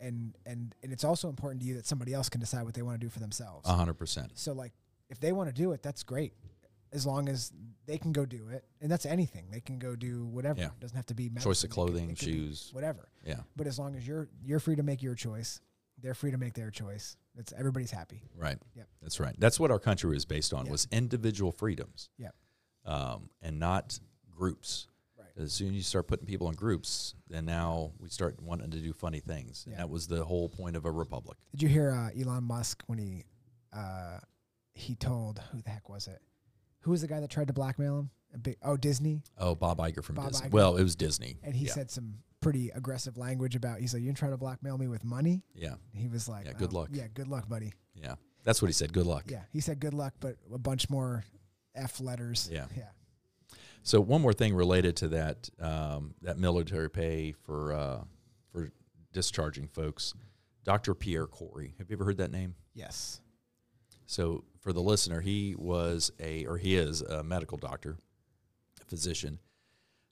and 0.00 0.36
and 0.44 0.74
and 0.82 0.92
it's 0.92 1.04
also 1.04 1.28
important 1.28 1.62
to 1.62 1.68
you 1.68 1.74
that 1.74 1.86
somebody 1.86 2.12
else 2.12 2.28
can 2.28 2.40
decide 2.40 2.64
what 2.64 2.74
they 2.74 2.82
want 2.82 3.00
to 3.00 3.04
do 3.06 3.10
for 3.10 3.20
themselves. 3.20 3.68
A 3.68 3.72
hundred 3.72 3.94
percent. 3.94 4.32
So 4.34 4.52
like 4.52 4.72
if 5.10 5.20
they 5.20 5.32
want 5.32 5.48
to 5.48 5.54
do 5.54 5.72
it, 5.72 5.82
that's 5.82 6.02
great. 6.02 6.32
as 6.92 7.04
long 7.06 7.28
as 7.28 7.52
they 7.86 7.98
can 7.98 8.12
go 8.12 8.24
do 8.24 8.48
it, 8.48 8.64
and 8.80 8.90
that's 8.90 9.04
anything. 9.06 9.46
They 9.50 9.60
can 9.60 9.78
go 9.78 9.96
do 9.96 10.24
whatever. 10.26 10.60
Yeah. 10.60 10.66
It 10.68 10.80
doesn't 10.80 10.96
have 10.96 11.06
to 11.06 11.14
be 11.14 11.28
Choice 11.28 11.36
of 11.36 11.44
medicine. 11.44 11.66
It 11.66 11.68
could- 11.68 11.74
clothing, 11.74 12.10
it 12.10 12.18
be 12.18 12.24
shoes. 12.32 12.70
whatever. 12.72 13.08
Yeah. 13.24 13.40
But 13.56 13.66
as 13.66 13.78
long 13.78 13.96
as 13.96 14.06
you're 14.06 14.28
you're 14.42 14.60
free 14.60 14.76
to 14.76 14.82
make 14.82 15.02
your 15.02 15.14
choice, 15.14 15.60
they're 16.00 16.14
free 16.14 16.30
to 16.30 16.38
make 16.38 16.54
their 16.54 16.70
choice. 16.70 17.16
It's 17.38 17.52
everybody's 17.52 17.90
happy. 17.90 18.22
Right. 18.36 18.56
Yep. 18.74 18.88
That's 19.02 19.20
right. 19.20 19.34
That's 19.38 19.60
what 19.60 19.70
our 19.70 19.78
country 19.78 20.10
was 20.10 20.24
based 20.24 20.54
on 20.54 20.68
was 20.70 20.86
individual 20.90 21.52
freedoms. 21.52 22.08
Yep. 22.18 22.34
Um, 22.86 23.30
and 23.42 23.58
not 23.58 23.98
groups. 24.30 24.88
As 25.38 25.52
soon 25.52 25.68
as 25.68 25.74
you 25.74 25.82
start 25.82 26.06
putting 26.06 26.26
people 26.26 26.48
in 26.48 26.54
groups, 26.54 27.14
then 27.28 27.44
now 27.44 27.92
we 27.98 28.08
start 28.08 28.40
wanting 28.42 28.70
to 28.70 28.78
do 28.78 28.92
funny 28.92 29.20
things. 29.20 29.64
And 29.68 29.76
that 29.78 29.90
was 29.90 30.06
the 30.06 30.24
whole 30.24 30.48
point 30.48 30.76
of 30.76 30.84
a 30.86 30.90
republic. 30.90 31.36
Did 31.52 31.62
you 31.62 31.68
hear 31.68 31.90
uh, 31.90 32.08
Elon 32.18 32.44
Musk 32.44 32.82
when 32.86 32.98
he 32.98 33.24
uh, 33.72 34.18
he 34.72 34.94
told 34.94 35.40
who 35.52 35.60
the 35.60 35.70
heck 35.70 35.88
was 35.88 36.06
it? 36.06 36.20
Who 36.80 36.90
was 36.92 37.02
the 37.02 37.08
guy 37.08 37.20
that 37.20 37.30
tried 37.30 37.48
to 37.48 37.52
blackmail 37.52 37.98
him? 37.98 38.10
A 38.34 38.38
big 38.38 38.56
oh 38.62 38.76
Disney, 38.76 39.22
Oh, 39.38 39.54
Bob 39.54 39.78
Iger 39.78 40.02
from 40.02 40.16
Bob 40.16 40.28
Disney. 40.32 40.48
Iger. 40.48 40.52
Well, 40.52 40.76
it 40.76 40.82
was 40.82 40.96
Disney. 40.96 41.36
and 41.42 41.54
he 41.54 41.66
yeah. 41.66 41.72
said 41.72 41.90
some 41.90 42.14
pretty 42.40 42.70
aggressive 42.70 43.16
language 43.16 43.56
about. 43.56 43.80
He's 43.80 43.92
like, 43.94 44.02
"You're 44.02 44.14
trying 44.14 44.32
to 44.32 44.36
blackmail 44.36 44.78
me 44.78 44.88
with 44.88 45.04
money?" 45.04 45.42
Yeah. 45.54 45.74
He 45.92 46.08
was 46.08 46.28
like, 46.28 46.46
Yeah, 46.46 46.52
good 46.54 46.70
"Oh, 46.72 46.78
luck." 46.80 46.88
Yeah, 46.92 47.06
good 47.12 47.28
luck, 47.28 47.48
buddy." 47.48 47.72
Yeah. 47.94 48.14
That's 48.44 48.62
what 48.62 48.68
he 48.68 48.72
said. 48.72 48.92
Good 48.92 49.06
luck. 49.06 49.24
Yeah, 49.28 49.42
he 49.52 49.60
said 49.60 49.80
good 49.80 49.94
luck, 49.94 50.14
but 50.20 50.36
a 50.52 50.58
bunch 50.58 50.88
more 50.88 51.24
F 51.74 52.00
letters. 52.00 52.48
Yeah. 52.52 52.66
yeah, 52.76 52.84
So 53.86 54.00
one 54.00 54.20
more 54.20 54.32
thing 54.32 54.52
related 54.52 54.96
to 54.96 55.08
that 55.08 55.48
um, 55.60 56.14
that 56.22 56.38
military 56.38 56.90
pay 56.90 57.30
for 57.44 57.72
uh, 57.72 58.00
for 58.50 58.70
discharging 59.12 59.68
folks, 59.68 60.12
Dr. 60.64 60.92
Pierre 60.92 61.28
Kory. 61.28 61.76
Have 61.78 61.88
you 61.88 61.94
ever 61.96 62.04
heard 62.04 62.16
that 62.16 62.32
name? 62.32 62.56
yes, 62.74 63.20
So 64.06 64.42
for 64.60 64.72
the 64.72 64.80
listener, 64.80 65.20
he 65.20 65.54
was 65.56 66.10
a 66.18 66.44
or 66.46 66.58
he 66.58 66.74
is 66.74 67.00
a 67.00 67.22
medical 67.22 67.58
doctor, 67.58 67.96
a 68.82 68.84
physician. 68.86 69.38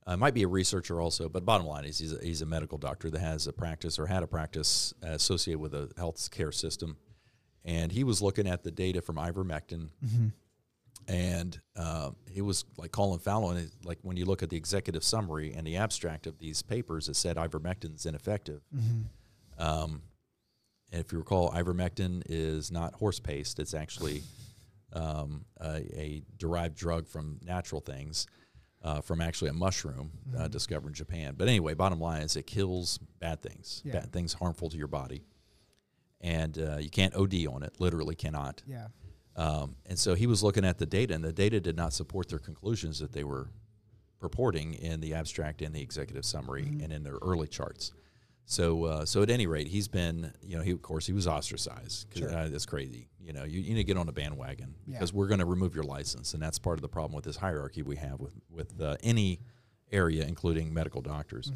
Uh, 0.06 0.16
might 0.16 0.34
be 0.34 0.44
a 0.44 0.48
researcher 0.48 1.00
also, 1.00 1.28
but 1.28 1.44
bottom 1.44 1.66
line 1.66 1.84
is 1.84 1.98
he's 1.98 2.12
a, 2.12 2.18
he's 2.22 2.42
a 2.42 2.46
medical 2.46 2.78
doctor 2.78 3.10
that 3.10 3.20
has 3.20 3.48
a 3.48 3.52
practice 3.52 3.98
or 3.98 4.06
had 4.06 4.22
a 4.22 4.26
practice 4.28 4.94
associated 5.02 5.58
with 5.58 5.74
a 5.74 5.90
health 5.96 6.30
care 6.30 6.52
system, 6.52 6.96
and 7.64 7.90
he 7.90 8.04
was 8.04 8.22
looking 8.22 8.46
at 8.46 8.62
the 8.62 8.70
data 8.70 9.00
from 9.02 9.16
ivermectin, 9.16 9.88
and 11.08 11.60
uh, 11.76 12.10
he 12.30 12.40
was 12.40 12.64
like 12.76 12.92
Colin 12.92 13.18
Fallon. 13.20 13.56
on 13.56 13.62
it. 13.62 13.70
Like 13.84 13.98
when 14.02 14.16
you 14.16 14.24
look 14.24 14.42
at 14.42 14.50
the 14.50 14.56
executive 14.56 15.04
summary 15.04 15.52
and 15.54 15.66
the 15.66 15.76
abstract 15.76 16.26
of 16.26 16.38
these 16.38 16.62
papers, 16.62 17.08
it 17.08 17.16
said 17.16 17.36
ivermectin 17.36 17.94
is 17.94 18.06
ineffective. 18.06 18.62
Um, 19.58 20.02
and 20.92 21.00
if 21.00 21.12
you 21.12 21.18
recall, 21.18 21.50
ivermectin 21.52 22.22
is 22.28 22.70
not 22.70 22.94
horse 22.94 23.20
paste; 23.20 23.58
it's 23.58 23.74
actually 23.74 24.22
um, 24.92 25.44
a, 25.60 25.76
a 25.98 26.22
derived 26.38 26.76
drug 26.76 27.06
from 27.08 27.40
natural 27.44 27.80
things, 27.80 28.26
uh, 28.82 29.00
from 29.00 29.20
actually 29.20 29.50
a 29.50 29.54
mushroom 29.54 30.12
uh, 30.38 30.48
discovered 30.48 30.88
in 30.88 30.94
Japan. 30.94 31.34
But 31.36 31.48
anyway, 31.48 31.74
bottom 31.74 32.00
line 32.00 32.22
is 32.22 32.36
it 32.36 32.46
kills 32.46 32.98
bad 33.18 33.42
things, 33.42 33.82
Yeah. 33.84 33.92
bad 33.94 34.12
things 34.12 34.34
harmful 34.34 34.70
to 34.70 34.76
your 34.76 34.86
body, 34.88 35.24
and 36.20 36.56
uh, 36.58 36.76
you 36.78 36.90
can't 36.90 37.14
OD 37.16 37.46
on 37.46 37.62
it. 37.64 37.74
Literally, 37.80 38.14
cannot. 38.14 38.62
yeah, 38.66 38.86
Um, 39.36 39.76
and 39.86 39.98
so 39.98 40.14
he 40.14 40.26
was 40.26 40.42
looking 40.42 40.64
at 40.64 40.78
the 40.78 40.86
data, 40.86 41.14
and 41.14 41.24
the 41.24 41.32
data 41.32 41.60
did 41.60 41.76
not 41.76 41.92
support 41.92 42.28
their 42.28 42.38
conclusions 42.38 42.98
that 43.00 43.12
they 43.12 43.24
were 43.24 43.48
purporting 44.20 44.74
in 44.74 45.00
the 45.00 45.14
abstract 45.14 45.60
and 45.60 45.74
the 45.74 45.82
executive 45.82 46.24
summary 46.24 46.62
and 46.82 46.92
in 46.92 47.02
their 47.02 47.18
early 47.20 47.48
charts. 47.48 47.92
So, 48.46 48.84
uh, 48.84 49.04
so 49.06 49.22
at 49.22 49.30
any 49.30 49.46
rate, 49.46 49.66
he's 49.68 49.88
been, 49.88 50.32
you 50.42 50.56
know, 50.56 50.62
he 50.62 50.70
of 50.70 50.82
course 50.82 51.06
he 51.06 51.12
was 51.12 51.26
ostracized. 51.26 52.06
Sure. 52.16 52.30
uh, 52.30 52.48
that's 52.48 52.66
crazy. 52.66 53.08
You 53.20 53.32
know, 53.32 53.44
you, 53.44 53.60
you 53.60 53.70
need 53.74 53.80
to 53.80 53.84
get 53.84 53.96
on 53.96 54.08
a 54.08 54.12
bandwagon 54.12 54.74
Yeah. 54.86 54.94
because 54.98 55.12
we're 55.14 55.28
going 55.28 55.40
to 55.40 55.46
remove 55.46 55.74
your 55.74 55.84
license, 55.84 56.34
and 56.34 56.42
that's 56.42 56.58
part 56.58 56.76
of 56.78 56.82
the 56.82 56.88
problem 56.88 57.14
with 57.14 57.24
this 57.24 57.36
hierarchy 57.36 57.82
we 57.82 57.96
have 57.96 58.20
with 58.20 58.34
with 58.50 58.80
uh, 58.80 58.96
any 59.02 59.40
area, 59.90 60.24
including 60.26 60.72
medical 60.74 61.00
doctors. 61.00 61.52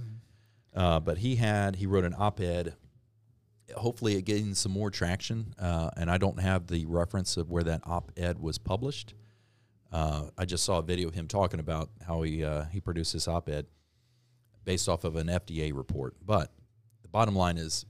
Uh, 0.75 0.99
but 1.01 1.19
he 1.19 1.37
had 1.37 1.77
he 1.77 1.87
wrote 1.87 2.05
an 2.05 2.15
op-ed. 2.19 2.75
Hopefully, 3.77 4.17
it 4.17 4.23
gained 4.23 4.57
some 4.57 4.73
more 4.73 4.91
traction. 4.91 5.55
Uh, 5.59 5.91
and 5.97 6.11
I 6.11 6.19
don't 6.19 6.41
have 6.41 6.67
the 6.67 6.87
reference 6.87 7.37
of 7.37 7.51
where 7.51 7.63
that 7.65 7.83
op-ed 7.85 8.39
was 8.39 8.59
published. 8.59 9.15
Uh, 9.93 10.27
I 10.37 10.45
just 10.45 10.65
saw 10.65 10.79
a 10.79 10.83
video 10.83 11.09
of 11.09 11.15
him 11.15 11.29
talking 11.29 11.61
about 11.61 11.91
how 12.07 12.23
he 12.23 12.45
uh, 12.45 12.65
he 12.65 12.81
produced 12.81 13.13
this 13.15 13.27
op-ed 13.27 13.67
based 14.65 14.89
off 14.89 15.05
of 15.05 15.17
an 15.17 15.29
FDA 15.29 15.75
report. 15.75 16.15
But 16.25 16.53
the 17.03 17.09
bottom 17.09 17.35
line 17.35 17.57
is, 17.57 17.87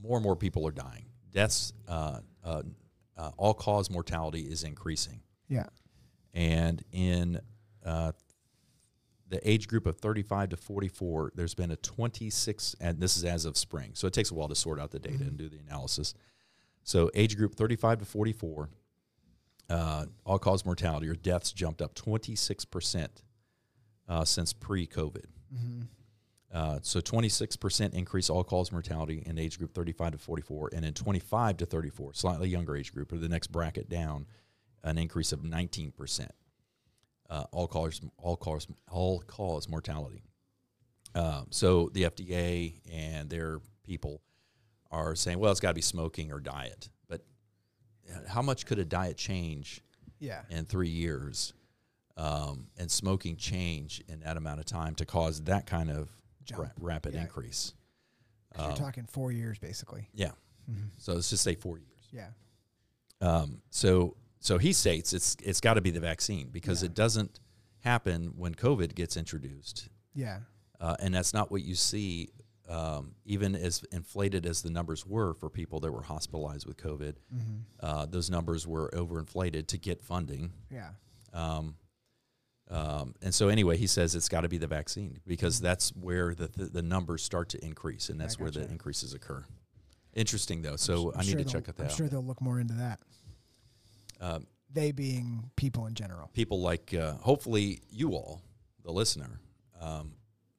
more 0.00 0.18
and 0.18 0.24
more 0.24 0.36
people 0.36 0.66
are 0.66 0.72
dying. 0.72 1.06
Deaths, 1.30 1.72
uh, 1.86 2.20
uh, 2.44 2.62
uh, 3.16 3.30
all 3.36 3.54
cause 3.54 3.90
mortality 3.90 4.42
is 4.42 4.62
increasing 4.62 5.20
yeah, 5.48 5.66
and 6.34 6.82
in 6.92 7.40
uh, 7.84 8.12
the 9.28 9.48
age 9.48 9.68
group 9.68 9.86
of 9.86 9.98
35 9.98 10.50
to 10.50 10.56
44 10.56 11.32
there's 11.34 11.54
been 11.54 11.70
a 11.70 11.76
26 11.76 12.76
and 12.80 13.00
this 13.00 13.16
is 13.16 13.24
as 13.24 13.44
of 13.44 13.56
spring 13.56 13.90
so 13.94 14.06
it 14.06 14.12
takes 14.12 14.30
a 14.30 14.34
while 14.34 14.48
to 14.48 14.54
sort 14.54 14.80
out 14.80 14.90
the 14.90 14.98
data 14.98 15.22
and 15.24 15.36
do 15.36 15.48
the 15.48 15.58
analysis. 15.58 16.14
So 16.82 17.10
age 17.14 17.36
group 17.36 17.54
35 17.54 17.98
to 18.00 18.04
44 18.04 18.70
uh, 19.70 20.06
all 20.24 20.38
cause 20.38 20.64
mortality 20.64 21.08
or 21.08 21.14
deaths 21.14 21.52
jumped 21.52 21.82
up 21.82 21.94
26% 21.94 23.08
uh, 24.08 24.24
since 24.24 24.52
pre-covid. 24.54 25.26
Uh, 26.52 26.78
so 26.80 26.98
26% 27.00 27.92
increase 27.92 28.30
all 28.30 28.42
cause 28.42 28.72
mortality 28.72 29.22
in 29.26 29.38
age 29.38 29.58
group 29.58 29.74
35 29.74 30.12
to 30.12 30.18
44 30.18 30.70
and 30.72 30.84
in 30.84 30.94
25 30.94 31.58
to 31.58 31.66
34 31.66 32.14
slightly 32.14 32.48
younger 32.48 32.74
age 32.74 32.94
group 32.94 33.12
or 33.12 33.18
the 33.18 33.28
next 33.28 33.48
bracket 33.48 33.90
down 33.90 34.26
an 34.82 34.96
increase 34.96 35.32
of 35.32 35.40
19% 35.40 36.28
uh, 37.30 37.44
all 37.52 37.66
cause 37.66 38.00
all 38.18 38.36
cause 38.36 38.66
all 38.90 39.20
cause 39.20 39.68
mortality 39.68 40.22
um, 41.14 41.46
so 41.50 41.90
the 41.92 42.04
FDA 42.04 42.74
and 42.90 43.28
their 43.30 43.60
people 43.84 44.20
are 44.90 45.14
saying 45.14 45.38
well 45.38 45.50
it's 45.50 45.60
got 45.60 45.68
to 45.70 45.74
be 45.74 45.80
smoking 45.80 46.32
or 46.32 46.40
diet 46.40 46.88
but 47.08 47.22
uh, 48.10 48.18
how 48.28 48.42
much 48.42 48.66
could 48.66 48.78
a 48.78 48.84
diet 48.84 49.16
change 49.16 49.82
yeah. 50.18 50.42
in 50.50 50.64
three 50.64 50.88
years 50.88 51.52
um, 52.16 52.66
and 52.76 52.90
smoking 52.90 53.36
change 53.36 54.02
in 54.08 54.20
that 54.20 54.36
amount 54.36 54.58
of 54.58 54.66
time 54.66 54.94
to 54.96 55.04
cause 55.06 55.40
that 55.42 55.66
kind 55.66 55.90
of 55.90 56.08
ra- 56.56 56.66
rapid 56.80 57.14
Yeah. 57.14 57.20
increase. 57.20 57.74
Um, 58.56 58.66
you're 58.66 58.76
talking 58.76 59.04
four 59.06 59.30
years, 59.30 59.58
basically. 59.60 60.08
Yeah. 60.14 60.32
So 60.96 61.12
let's 61.14 61.30
just 61.30 61.44
say 61.44 61.54
four 61.54 61.78
years. 61.78 62.08
Yeah, 62.12 62.30
Um, 63.20 63.62
so 63.70 64.16
so 64.40 64.58
he 64.58 64.72
states 64.72 65.12
it's 65.12 65.36
it's 65.42 65.60
got 65.60 65.74
to 65.74 65.80
be 65.80 65.90
the 65.90 66.00
vaccine 66.00 66.48
because 66.50 66.82
Yeah. 66.82 66.86
it 66.86 66.94
doesn't 66.94 67.40
happen 67.80 68.34
when 68.36 68.54
COVID 68.54 68.94
gets 68.94 69.16
introduced, 69.16 69.88
yeah, 70.14 70.40
uh, 70.80 70.96
and 71.00 71.14
that's 71.14 71.32
not 71.34 71.50
what 71.50 71.62
you 71.62 71.74
see. 71.74 72.30
Um, 72.68 73.14
even 73.24 73.54
as 73.54 73.82
inflated 73.92 74.44
as 74.44 74.60
the 74.60 74.68
numbers 74.68 75.06
were 75.06 75.32
for 75.32 75.48
people 75.48 75.80
that 75.80 75.90
were 75.90 76.02
hospitalized 76.02 76.66
with 76.66 76.76
COVID, 76.76 77.14
uh, 77.80 78.04
those 78.04 78.28
numbers 78.28 78.66
were 78.66 78.90
overinflated 78.92 79.68
to 79.68 79.78
get 79.78 80.02
funding. 80.02 80.52
yeah, 80.70 80.90
Um, 81.32 81.76
um, 82.70 83.14
and 83.22 83.34
so 83.34 83.48
anyway, 83.48 83.78
he 83.78 83.86
says 83.86 84.14
it's 84.14 84.28
got 84.28 84.42
to 84.42 84.48
be 84.50 84.58
the 84.58 84.66
vaccine 84.66 85.18
because 85.26 85.58
that's 85.60 85.96
where 85.96 86.34
the, 86.34 86.48
the 86.48 86.66
the 86.66 86.82
numbers 86.82 87.22
start 87.22 87.48
to 87.50 87.64
increase, 87.64 88.10
and 88.10 88.20
that's 88.20 88.38
where 88.38 88.50
the 88.50 88.68
increases 88.70 89.14
occur. 89.14 89.42
Interesting 90.14 90.60
though, 90.60 90.76
so 90.76 91.12
I'm 91.14 91.20
I 91.20 91.22
need 91.22 91.30
sure 91.30 91.38
to 91.38 91.44
check 91.44 91.64
that 91.64 91.78
I'm 91.80 91.86
out. 91.86 91.92
sure 91.92 92.08
they'll 92.08 92.22
look 92.24 92.42
more 92.42 92.60
into 92.60 92.74
that. 92.74 93.00
Um, 94.20 94.46
They 94.70 94.92
being 94.92 95.50
people 95.56 95.86
in 95.86 95.94
general. 95.94 96.28
people 96.32 96.60
like 96.60 96.92
uh, 96.94 97.14
hopefully 97.14 97.80
you 97.90 98.12
all, 98.12 98.42
the 98.84 98.92
listener, 98.92 99.40
um, 99.80 100.12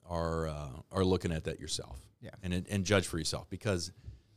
are 0.05 0.47
uh, 0.47 0.69
are 0.91 1.03
looking 1.05 1.31
at 1.31 1.43
that 1.43 1.59
yourself, 1.59 1.99
Yeah. 2.21 2.31
and 2.41 2.53
and 2.69 2.85
judge 2.85 3.07
for 3.07 3.17
yourself 3.19 3.49
because 3.49 3.91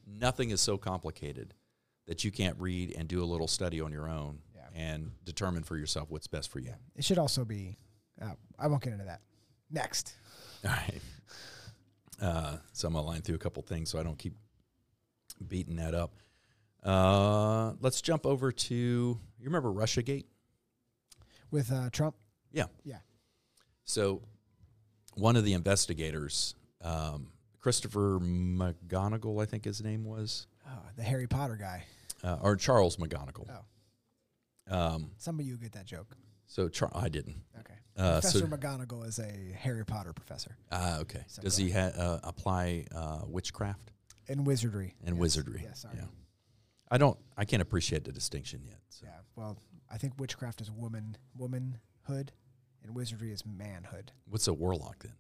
nothing 0.07 0.51
is 0.51 0.61
so 0.61 0.77
complicated 0.77 1.55
that 2.07 2.25
you 2.25 2.31
can't 2.33 2.59
read 2.61 2.95
and 2.99 3.09
do 3.09 3.23
a 3.23 3.25
little 3.25 3.49
study 3.49 3.81
on 3.81 3.93
your 3.93 4.09
own 4.09 4.41
Yeah. 4.55 4.69
and 4.75 5.13
determine 5.25 5.63
for 5.63 5.77
yourself 5.77 6.11
what's 6.11 6.27
best 6.27 6.51
for 6.51 6.59
you. 6.59 6.67
Yeah, 6.71 6.77
it 6.97 7.05
should 7.05 7.19
also 7.19 7.45
be. 7.45 7.79
Uh, 8.21 8.35
I 8.59 8.67
won't 8.67 8.83
get 8.83 8.93
into 8.93 9.05
that. 9.07 9.21
Next, 9.71 10.15
All 10.65 10.71
right. 10.71 11.01
Uh, 12.21 12.59
so 12.73 12.89
I'm 12.89 12.95
gonna 12.95 13.07
line 13.07 13.23
through 13.23 13.37
a 13.37 13.39
couple 13.39 13.63
things 13.63 13.89
so 13.91 13.99
I 13.99 14.03
don't 14.03 14.19
keep 14.19 14.35
beating 15.49 15.77
that 15.77 15.95
up. 15.95 16.13
Uh, 16.83 17.75
let's 17.81 18.01
jump 18.01 18.27
over 18.27 18.51
to 18.53 18.75
you 18.75 19.21
remember 19.45 19.71
RussiaGate? 19.73 20.25
with 21.51 21.71
uh, 21.71 21.91
Trump. 21.91 22.15
Yeah. 22.53 22.65
Yeah. 22.85 22.99
So 23.85 24.23
one 25.15 25.37
of 25.37 25.45
the 25.45 25.53
investigators, 25.53 26.55
um, 26.81 27.29
Christopher 27.61 28.19
McGonigal, 28.21 29.43
I 29.43 29.45
think 29.47 29.65
his 29.65 29.83
name 29.83 30.05
was, 30.05 30.47
Oh, 30.67 30.79
the 30.97 31.03
Harry 31.03 31.27
Potter 31.27 31.57
guy. 31.57 31.85
uh, 32.25 32.39
or 32.41 32.57
Charles 32.57 32.97
McGonigal. 32.97 33.49
Oh, 34.71 34.75
Um, 34.77 35.11
some 35.19 35.39
of 35.39 35.45
you 35.47 35.57
get 35.59 35.73
that 35.73 35.85
joke. 35.85 36.17
so 36.47 36.69
Char- 36.69 36.91
I 36.95 37.09
didn't. 37.09 37.43
Okay. 37.61 37.75
Uh, 37.97 38.21
Professor 38.21 38.39
so 38.39 38.47
McGonagall 38.47 39.07
is 39.07 39.19
a 39.19 39.53
Harry 39.59 39.85
Potter 39.85 40.15
professor 40.15 40.57
ah, 40.71 40.99
okay. 41.01 41.25
So 41.27 41.43
Does 41.43 41.59
he 41.59 41.71
ha- 41.71 41.93
uh, 41.95 42.21
apply 42.25 42.87
uh, 42.95 43.21
witchcraft 43.27 43.93
And 44.29 44.47
wizardry 44.47 44.95
and 45.05 45.17
Yes. 45.17 45.21
wizardry? 45.21 45.61
Yes, 45.65 45.81
sorry. 45.81 45.97
Yeah. 45.99 46.07
I 46.93 46.99
don't. 46.99 47.17
I 47.39 47.47
can't 47.47 47.63
appreciate 47.63 48.05
the 48.05 48.13
distinction 48.13 48.61
yet. 48.67 48.79
So. 48.91 49.07
Yeah. 49.07 49.17
Well, 49.35 49.57
I 49.91 49.97
think 49.97 50.13
witchcraft 50.19 50.61
is 50.61 50.71
woman 50.71 51.17
womanhood, 51.35 52.33
and 52.85 52.95
wizardry 52.95 53.33
is 53.33 53.47
manhood. 53.47 54.13
What's 54.29 54.47
a 54.47 54.53
warlock 54.53 55.03
then? 55.03 55.15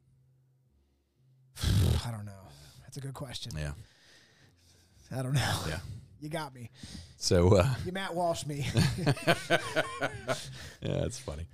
I 2.07 2.11
don't 2.11 2.27
know. 2.27 2.33
That's 2.83 2.99
a 2.99 3.01
good 3.01 3.15
question. 3.15 3.53
Yeah. 3.57 3.73
I 5.11 5.23
don't 5.23 5.33
know. 5.33 5.59
Yeah. 5.67 5.79
You 6.21 6.29
got 6.29 6.55
me. 6.55 6.71
So 7.17 7.57
uh, 7.57 7.67
You 7.85 7.91
Matt 7.91 8.15
Walsh 8.15 8.47
me. 8.47 8.65
yeah, 9.05 10.35
that's 10.81 11.19
funny. 11.19 11.49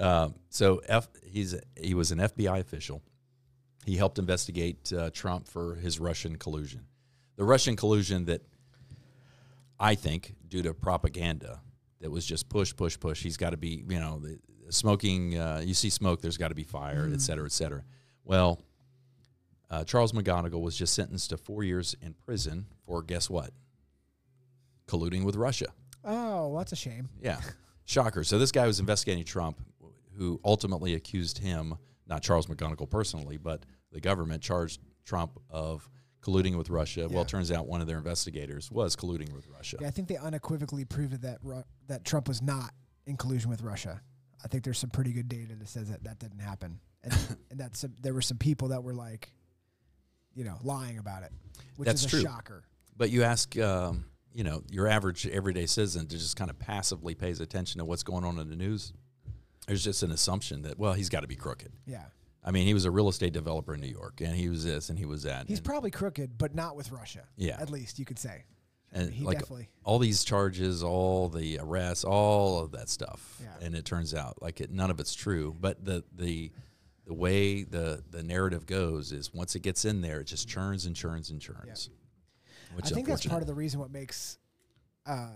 Um, 0.00 0.36
so 0.48 0.80
F, 0.88 1.06
he's 1.22 1.54
he 1.78 1.92
was 1.92 2.10
an 2.10 2.16
FBI 2.16 2.60
official. 2.60 3.02
He 3.84 3.98
helped 3.98 4.18
investigate 4.18 4.90
uh, 4.90 5.10
Trump 5.10 5.48
for 5.48 5.74
his 5.74 6.00
Russian 6.00 6.36
collusion. 6.36 6.86
The 7.36 7.44
Russian 7.44 7.76
collusion 7.76 8.24
that 8.24 8.40
I 9.84 9.94
think, 9.96 10.34
due 10.48 10.62
to 10.62 10.72
propaganda, 10.72 11.60
that 12.00 12.10
was 12.10 12.24
just 12.24 12.48
push, 12.48 12.74
push, 12.74 12.98
push. 12.98 13.22
He's 13.22 13.36
got 13.36 13.50
to 13.50 13.58
be, 13.58 13.84
you 13.86 14.00
know, 14.00 14.18
the, 14.18 14.38
smoking. 14.70 15.38
Uh, 15.38 15.60
you 15.62 15.74
see 15.74 15.90
smoke, 15.90 16.22
there's 16.22 16.38
got 16.38 16.48
to 16.48 16.54
be 16.54 16.64
fire, 16.64 17.10
et 17.12 17.20
cetera, 17.20 17.44
et 17.44 17.52
cetera. 17.52 17.82
Well, 18.24 18.62
uh, 19.70 19.84
Charles 19.84 20.12
McGonigal 20.12 20.62
was 20.62 20.74
just 20.74 20.94
sentenced 20.94 21.30
to 21.30 21.36
four 21.36 21.64
years 21.64 21.94
in 22.00 22.14
prison 22.24 22.64
for 22.86 23.02
guess 23.02 23.28
what? 23.28 23.50
Colluding 24.86 25.22
with 25.22 25.36
Russia. 25.36 25.66
oh, 26.02 26.56
that's 26.56 26.72
a 26.72 26.76
shame. 26.76 27.10
Yeah. 27.20 27.40
Shocker. 27.84 28.24
So 28.24 28.38
this 28.38 28.52
guy 28.52 28.66
was 28.66 28.80
investigating 28.80 29.24
Trump, 29.24 29.60
who 30.16 30.40
ultimately 30.44 30.94
accused 30.94 31.38
him, 31.38 31.74
not 32.06 32.22
Charles 32.22 32.46
McGonigal 32.46 32.88
personally, 32.88 33.36
but 33.36 33.64
the 33.92 34.00
government 34.00 34.42
charged 34.42 34.80
Trump 35.04 35.38
of 35.50 35.90
colluding 36.24 36.56
with 36.56 36.70
Russia. 36.70 37.00
Yeah. 37.02 37.06
Well, 37.08 37.22
it 37.22 37.28
turns 37.28 37.52
out 37.52 37.66
one 37.66 37.80
of 37.80 37.86
their 37.86 37.98
investigators 37.98 38.70
was 38.70 38.96
colluding 38.96 39.32
with 39.32 39.46
Russia. 39.48 39.76
Yeah, 39.80 39.88
I 39.88 39.90
think 39.90 40.08
they 40.08 40.16
unequivocally 40.16 40.84
proved 40.84 41.20
that 41.22 41.38
Ru- 41.42 41.64
that 41.88 42.04
Trump 42.04 42.28
was 42.28 42.40
not 42.40 42.72
in 43.06 43.16
collusion 43.16 43.50
with 43.50 43.62
Russia. 43.62 44.00
I 44.42 44.48
think 44.48 44.64
there's 44.64 44.78
some 44.78 44.90
pretty 44.90 45.12
good 45.12 45.28
data 45.28 45.54
that 45.54 45.68
says 45.68 45.90
that 45.90 46.04
that 46.04 46.18
didn't 46.18 46.40
happen, 46.40 46.80
and 47.02 47.12
and 47.50 47.60
that 47.60 47.76
some, 47.76 47.94
there 48.00 48.14
were 48.14 48.22
some 48.22 48.38
people 48.38 48.68
that 48.68 48.82
were 48.82 48.94
like, 48.94 49.32
you 50.34 50.44
know, 50.44 50.58
lying 50.62 50.98
about 50.98 51.22
it, 51.22 51.32
which 51.76 51.86
That's 51.86 52.00
is 52.00 52.06
a 52.06 52.10
true. 52.10 52.22
shocker. 52.22 52.64
But 52.96 53.10
you 53.10 53.22
ask, 53.24 53.58
um, 53.58 54.04
you 54.32 54.44
know, 54.44 54.62
your 54.70 54.86
average 54.88 55.26
everyday 55.26 55.66
citizen 55.66 56.06
to 56.06 56.16
just 56.16 56.36
kind 56.36 56.50
of 56.50 56.58
passively 56.58 57.14
pays 57.14 57.40
attention 57.40 57.78
to 57.80 57.84
what's 57.84 58.02
going 58.02 58.24
on 58.24 58.38
in 58.38 58.48
the 58.48 58.56
news. 58.56 58.92
There's 59.66 59.82
just 59.82 60.02
an 60.02 60.10
assumption 60.10 60.62
that, 60.62 60.78
well, 60.78 60.92
he's 60.92 61.08
got 61.08 61.20
to 61.20 61.26
be 61.26 61.36
crooked. 61.36 61.72
Yeah, 61.86 62.04
I 62.44 62.50
mean, 62.50 62.66
he 62.66 62.74
was 62.74 62.84
a 62.84 62.90
real 62.90 63.08
estate 63.08 63.32
developer 63.32 63.74
in 63.74 63.80
New 63.80 63.86
York, 63.88 64.20
and 64.20 64.34
he 64.36 64.48
was 64.48 64.64
this 64.64 64.90
and 64.90 64.98
he 64.98 65.06
was 65.06 65.22
that. 65.22 65.46
he's 65.48 65.58
and- 65.58 65.64
probably 65.64 65.90
crooked, 65.90 66.36
but 66.36 66.54
not 66.54 66.76
with 66.76 66.90
Russia. 66.92 67.24
Yeah. 67.36 67.56
at 67.60 67.70
least 67.70 67.98
you 67.98 68.04
could 68.04 68.18
say. 68.18 68.44
And 68.92 69.10
he 69.12 69.24
like 69.24 69.38
definitely. 69.40 69.70
all 69.82 69.98
these 69.98 70.22
charges, 70.22 70.82
all 70.84 71.28
the 71.28 71.58
arrests, 71.60 72.04
all 72.04 72.60
of 72.60 72.70
that 72.72 72.88
stuff, 72.88 73.40
Yeah. 73.42 73.66
and 73.66 73.74
it 73.74 73.84
turns 73.84 74.14
out 74.14 74.40
like 74.40 74.60
it, 74.60 74.70
none 74.70 74.88
of 74.90 75.00
it's 75.00 75.14
true. 75.14 75.56
But 75.58 75.84
the 75.84 76.04
the 76.14 76.52
the 77.06 77.14
way 77.14 77.64
the 77.64 78.04
the 78.08 78.22
narrative 78.22 78.66
goes 78.66 79.10
is 79.10 79.34
once 79.34 79.56
it 79.56 79.62
gets 79.62 79.84
in 79.84 80.00
there, 80.00 80.20
it 80.20 80.26
just 80.28 80.46
churns 80.48 80.86
and 80.86 80.94
churns 80.94 81.30
and 81.30 81.40
churns. 81.40 81.90
Which 82.74 82.86
I 82.86 82.90
think 82.90 83.08
that's 83.08 83.26
part 83.26 83.42
of 83.42 83.48
the 83.48 83.54
reason 83.54 83.80
what 83.80 83.90
makes, 83.90 84.38
uh, 85.06 85.28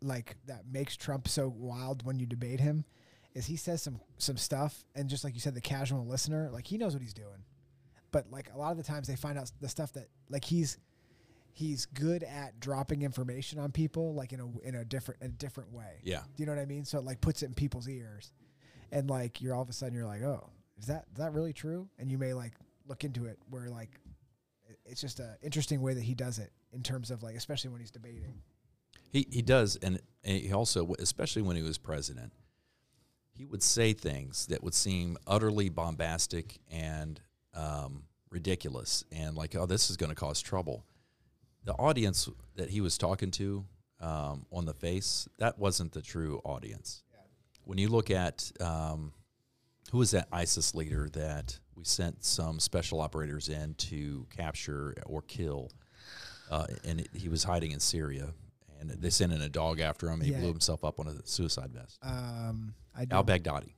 like 0.00 0.36
that 0.46 0.64
makes 0.70 0.96
Trump 0.96 1.28
so 1.28 1.48
wild 1.56 2.04
when 2.04 2.18
you 2.18 2.26
debate 2.26 2.58
him, 2.58 2.84
is 3.34 3.46
he 3.46 3.56
says 3.56 3.82
some 3.82 4.00
some 4.18 4.36
stuff, 4.36 4.84
and 4.94 5.08
just 5.08 5.24
like 5.24 5.34
you 5.34 5.40
said, 5.40 5.54
the 5.54 5.60
casual 5.60 6.06
listener, 6.06 6.50
like 6.52 6.66
he 6.66 6.78
knows 6.78 6.92
what 6.92 7.02
he's 7.02 7.14
doing, 7.14 7.44
but 8.10 8.30
like 8.30 8.50
a 8.54 8.58
lot 8.58 8.72
of 8.72 8.76
the 8.76 8.82
times 8.82 9.08
they 9.08 9.16
find 9.16 9.38
out 9.38 9.50
the 9.60 9.68
stuff 9.68 9.92
that 9.94 10.08
like 10.28 10.44
he's 10.44 10.78
he's 11.52 11.86
good 11.86 12.22
at 12.22 12.58
dropping 12.60 13.02
information 13.02 13.58
on 13.58 13.72
people, 13.72 14.14
like 14.14 14.32
in 14.32 14.40
a 14.40 14.68
in 14.68 14.74
a 14.74 14.84
different 14.84 15.22
a 15.22 15.28
different 15.28 15.72
way. 15.72 16.00
yeah. 16.02 16.20
Do 16.36 16.42
you 16.42 16.46
know 16.46 16.54
what 16.54 16.60
I 16.60 16.66
mean? 16.66 16.84
So 16.84 16.98
it 16.98 17.04
like 17.04 17.20
puts 17.20 17.42
it 17.42 17.46
in 17.46 17.54
people's 17.54 17.88
ears, 17.88 18.32
and 18.90 19.08
like 19.08 19.40
you're 19.40 19.54
all 19.54 19.62
of 19.62 19.68
a 19.68 19.72
sudden 19.72 19.94
you're 19.94 20.06
like, 20.06 20.22
oh, 20.22 20.50
is 20.78 20.86
that 20.86 21.06
is 21.12 21.18
that 21.18 21.32
really 21.32 21.52
true? 21.52 21.88
And 21.98 22.10
you 22.10 22.18
may 22.18 22.34
like 22.34 22.52
look 22.86 23.04
into 23.04 23.26
it 23.26 23.38
where 23.48 23.68
like 23.68 24.00
it's 24.84 25.00
just 25.00 25.20
a 25.20 25.36
interesting 25.42 25.80
way 25.80 25.94
that 25.94 26.02
he 26.02 26.14
does 26.14 26.38
it 26.38 26.50
in 26.72 26.82
terms 26.82 27.10
of 27.10 27.22
like 27.22 27.36
especially 27.36 27.70
when 27.70 27.80
he's 27.80 27.90
debating. 27.90 28.34
He 29.10 29.26
he 29.30 29.42
does, 29.42 29.76
and, 29.76 30.00
and 30.24 30.40
he 30.40 30.52
also, 30.52 30.94
especially 30.98 31.42
when 31.42 31.56
he 31.56 31.62
was 31.62 31.76
president, 31.76 32.32
he 33.42 33.46
would 33.46 33.62
say 33.62 33.92
things 33.92 34.46
that 34.46 34.62
would 34.62 34.72
seem 34.74 35.16
utterly 35.26 35.68
bombastic 35.68 36.58
and 36.70 37.20
um, 37.54 38.04
ridiculous, 38.30 39.02
and 39.10 39.36
like, 39.36 39.56
oh, 39.56 39.66
this 39.66 39.90
is 39.90 39.96
going 39.96 40.10
to 40.10 40.14
cause 40.16 40.40
trouble. 40.40 40.84
The 41.64 41.72
audience 41.72 42.28
that 42.54 42.70
he 42.70 42.80
was 42.80 42.96
talking 42.96 43.32
to 43.32 43.64
um, 44.00 44.46
on 44.52 44.64
the 44.64 44.74
face, 44.74 45.28
that 45.38 45.58
wasn't 45.58 45.90
the 45.92 46.02
true 46.02 46.40
audience. 46.44 47.02
When 47.64 47.78
you 47.78 47.88
look 47.88 48.10
at 48.12 48.50
um, 48.60 49.12
who 49.90 49.98
was 49.98 50.12
that 50.12 50.28
ISIS 50.32 50.72
leader 50.74 51.08
that 51.14 51.58
we 51.74 51.82
sent 51.84 52.24
some 52.24 52.60
special 52.60 53.00
operators 53.00 53.48
in 53.48 53.74
to 53.74 54.26
capture 54.36 54.94
or 55.06 55.22
kill, 55.22 55.70
uh, 56.48 56.66
and 56.84 57.00
it, 57.00 57.08
he 57.12 57.28
was 57.28 57.42
hiding 57.44 57.72
in 57.72 57.80
Syria, 57.80 58.34
and 58.80 58.90
they 58.90 59.10
sent 59.10 59.32
in 59.32 59.40
a 59.42 59.48
dog 59.48 59.80
after 59.80 60.06
him. 60.08 60.14
And 60.14 60.24
He 60.24 60.30
Yeah. 60.32 60.40
blew 60.40 60.48
himself 60.48 60.84
up 60.84 61.00
on 61.00 61.08
a 61.08 61.26
suicide 61.26 61.72
vest. 61.72 61.98
Um, 62.02 62.74
I 62.96 63.04
do, 63.06 63.16
Al 63.16 63.24
Baghdadi, 63.24 63.72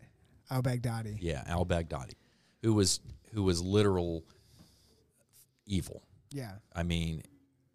Al 0.50 0.62
Baghdadi. 0.62 1.16
yeah, 1.20 1.42
Al 1.46 1.64
Baghdadi, 1.66 2.14
who 2.62 2.74
was 2.74 3.00
who 3.32 3.42
was 3.42 3.62
literal 3.62 4.24
evil. 5.66 6.02
Yeah, 6.30 6.52
I 6.74 6.82
mean, 6.82 7.22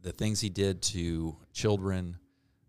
the 0.01 0.11
things 0.11 0.41
he 0.41 0.49
did 0.49 0.81
to 0.83 1.37
children, 1.53 2.17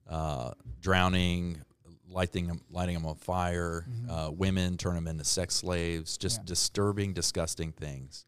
uh, 0.09 0.53
drowning, 0.81 1.61
lighting 2.09 2.47
them, 2.47 2.61
lighting 2.71 2.95
them 2.95 3.07
on 3.07 3.17
fire, 3.17 3.87
uh, 4.09 4.31
women, 4.33 4.77
turn 4.77 4.95
them 4.95 5.07
into 5.09 5.25
sex 5.25 5.55
slaves, 5.57 6.17
just 6.17 6.39
Yeah. 6.39 6.45
disturbing, 6.47 7.13
disgusting 7.13 7.73
things. 7.73 8.25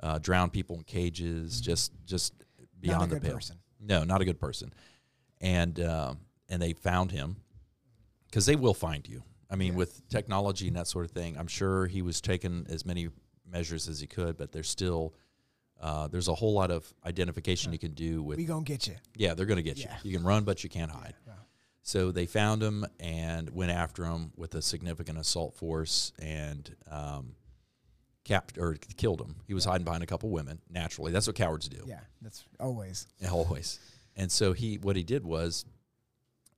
Uh, 0.00 0.18
drown 0.18 0.50
people 0.50 0.76
in 0.76 0.82
cages, 0.84 1.60
just 1.60 1.92
just 2.04 2.34
beyond 2.80 2.98
not 3.00 3.04
a 3.04 3.08
the 3.08 3.14
good 3.20 3.22
pale. 3.26 3.34
person. 3.34 3.58
No, 3.80 4.04
not 4.04 4.20
a 4.20 4.24
good 4.24 4.40
person. 4.40 4.72
And 5.40 5.78
um, 5.80 6.18
and 6.48 6.60
they 6.60 6.72
found 6.74 7.10
him 7.12 7.36
because 8.26 8.44
they 8.46 8.56
will 8.56 8.74
find 8.74 9.08
you. 9.08 9.22
I 9.54 9.56
mean, 9.56 9.72
Yeah. 9.72 9.78
with 9.78 10.08
technology 10.08 10.68
and 10.68 10.76
that 10.76 10.86
sort 10.88 11.04
of 11.04 11.12
thing, 11.12 11.38
I'm 11.38 11.46
sure 11.46 11.86
he 11.86 12.02
was 12.02 12.20
taking 12.20 12.66
as 12.68 12.84
many 12.84 13.08
measures 13.50 13.88
as 13.88 14.00
he 14.00 14.06
could, 14.06 14.36
but 14.36 14.52
there's 14.52 14.68
still 14.68 15.14
uh, 15.80 16.06
there's 16.08 16.28
a 16.28 16.34
whole 16.34 16.54
lot 16.54 16.70
of 16.70 16.92
identification 17.04 17.72
you 17.72 17.78
can 17.78 17.92
do 17.94 18.22
with. 18.22 18.38
We 18.38 18.44
gonna 18.44 18.64
get 18.64 18.86
you. 18.86 18.94
yeah, 19.16 19.34
they're 19.34 19.44
going 19.44 19.56
to 19.56 19.62
get 19.62 19.76
Yeah. 19.76 19.96
you. 20.02 20.10
You 20.12 20.16
can 20.16 20.24
run, 20.26 20.44
but 20.44 20.62
you 20.64 20.70
can't 20.70 20.90
hide. 20.90 21.14
Yeah. 21.26 21.32
So 21.82 22.10
they 22.12 22.26
found 22.26 22.62
him 22.62 22.86
and 23.00 23.50
went 23.50 23.70
after 23.72 24.04
him 24.04 24.32
with 24.36 24.54
a 24.54 24.62
significant 24.62 25.18
assault 25.18 25.54
force 25.56 26.12
and 26.18 26.74
um, 26.90 27.34
capped 28.24 28.56
or 28.56 28.76
killed 28.96 29.20
him. 29.20 29.34
He 29.46 29.52
was 29.52 29.64
hiding 29.66 29.84
behind 29.84 30.02
a 30.02 30.06
couple 30.06 30.30
women. 30.30 30.60
Naturally, 30.70 31.12
that's 31.12 31.26
what 31.26 31.36
cowards 31.36 31.68
do. 31.68 31.82
Yeah, 31.86 32.00
that's 32.22 32.44
always. 32.60 33.06
Always. 33.30 33.78
And 34.16 34.30
so 34.32 34.52
he, 34.52 34.78
what 34.78 34.96
he 34.96 35.02
did 35.02 35.24
was, 35.24 35.66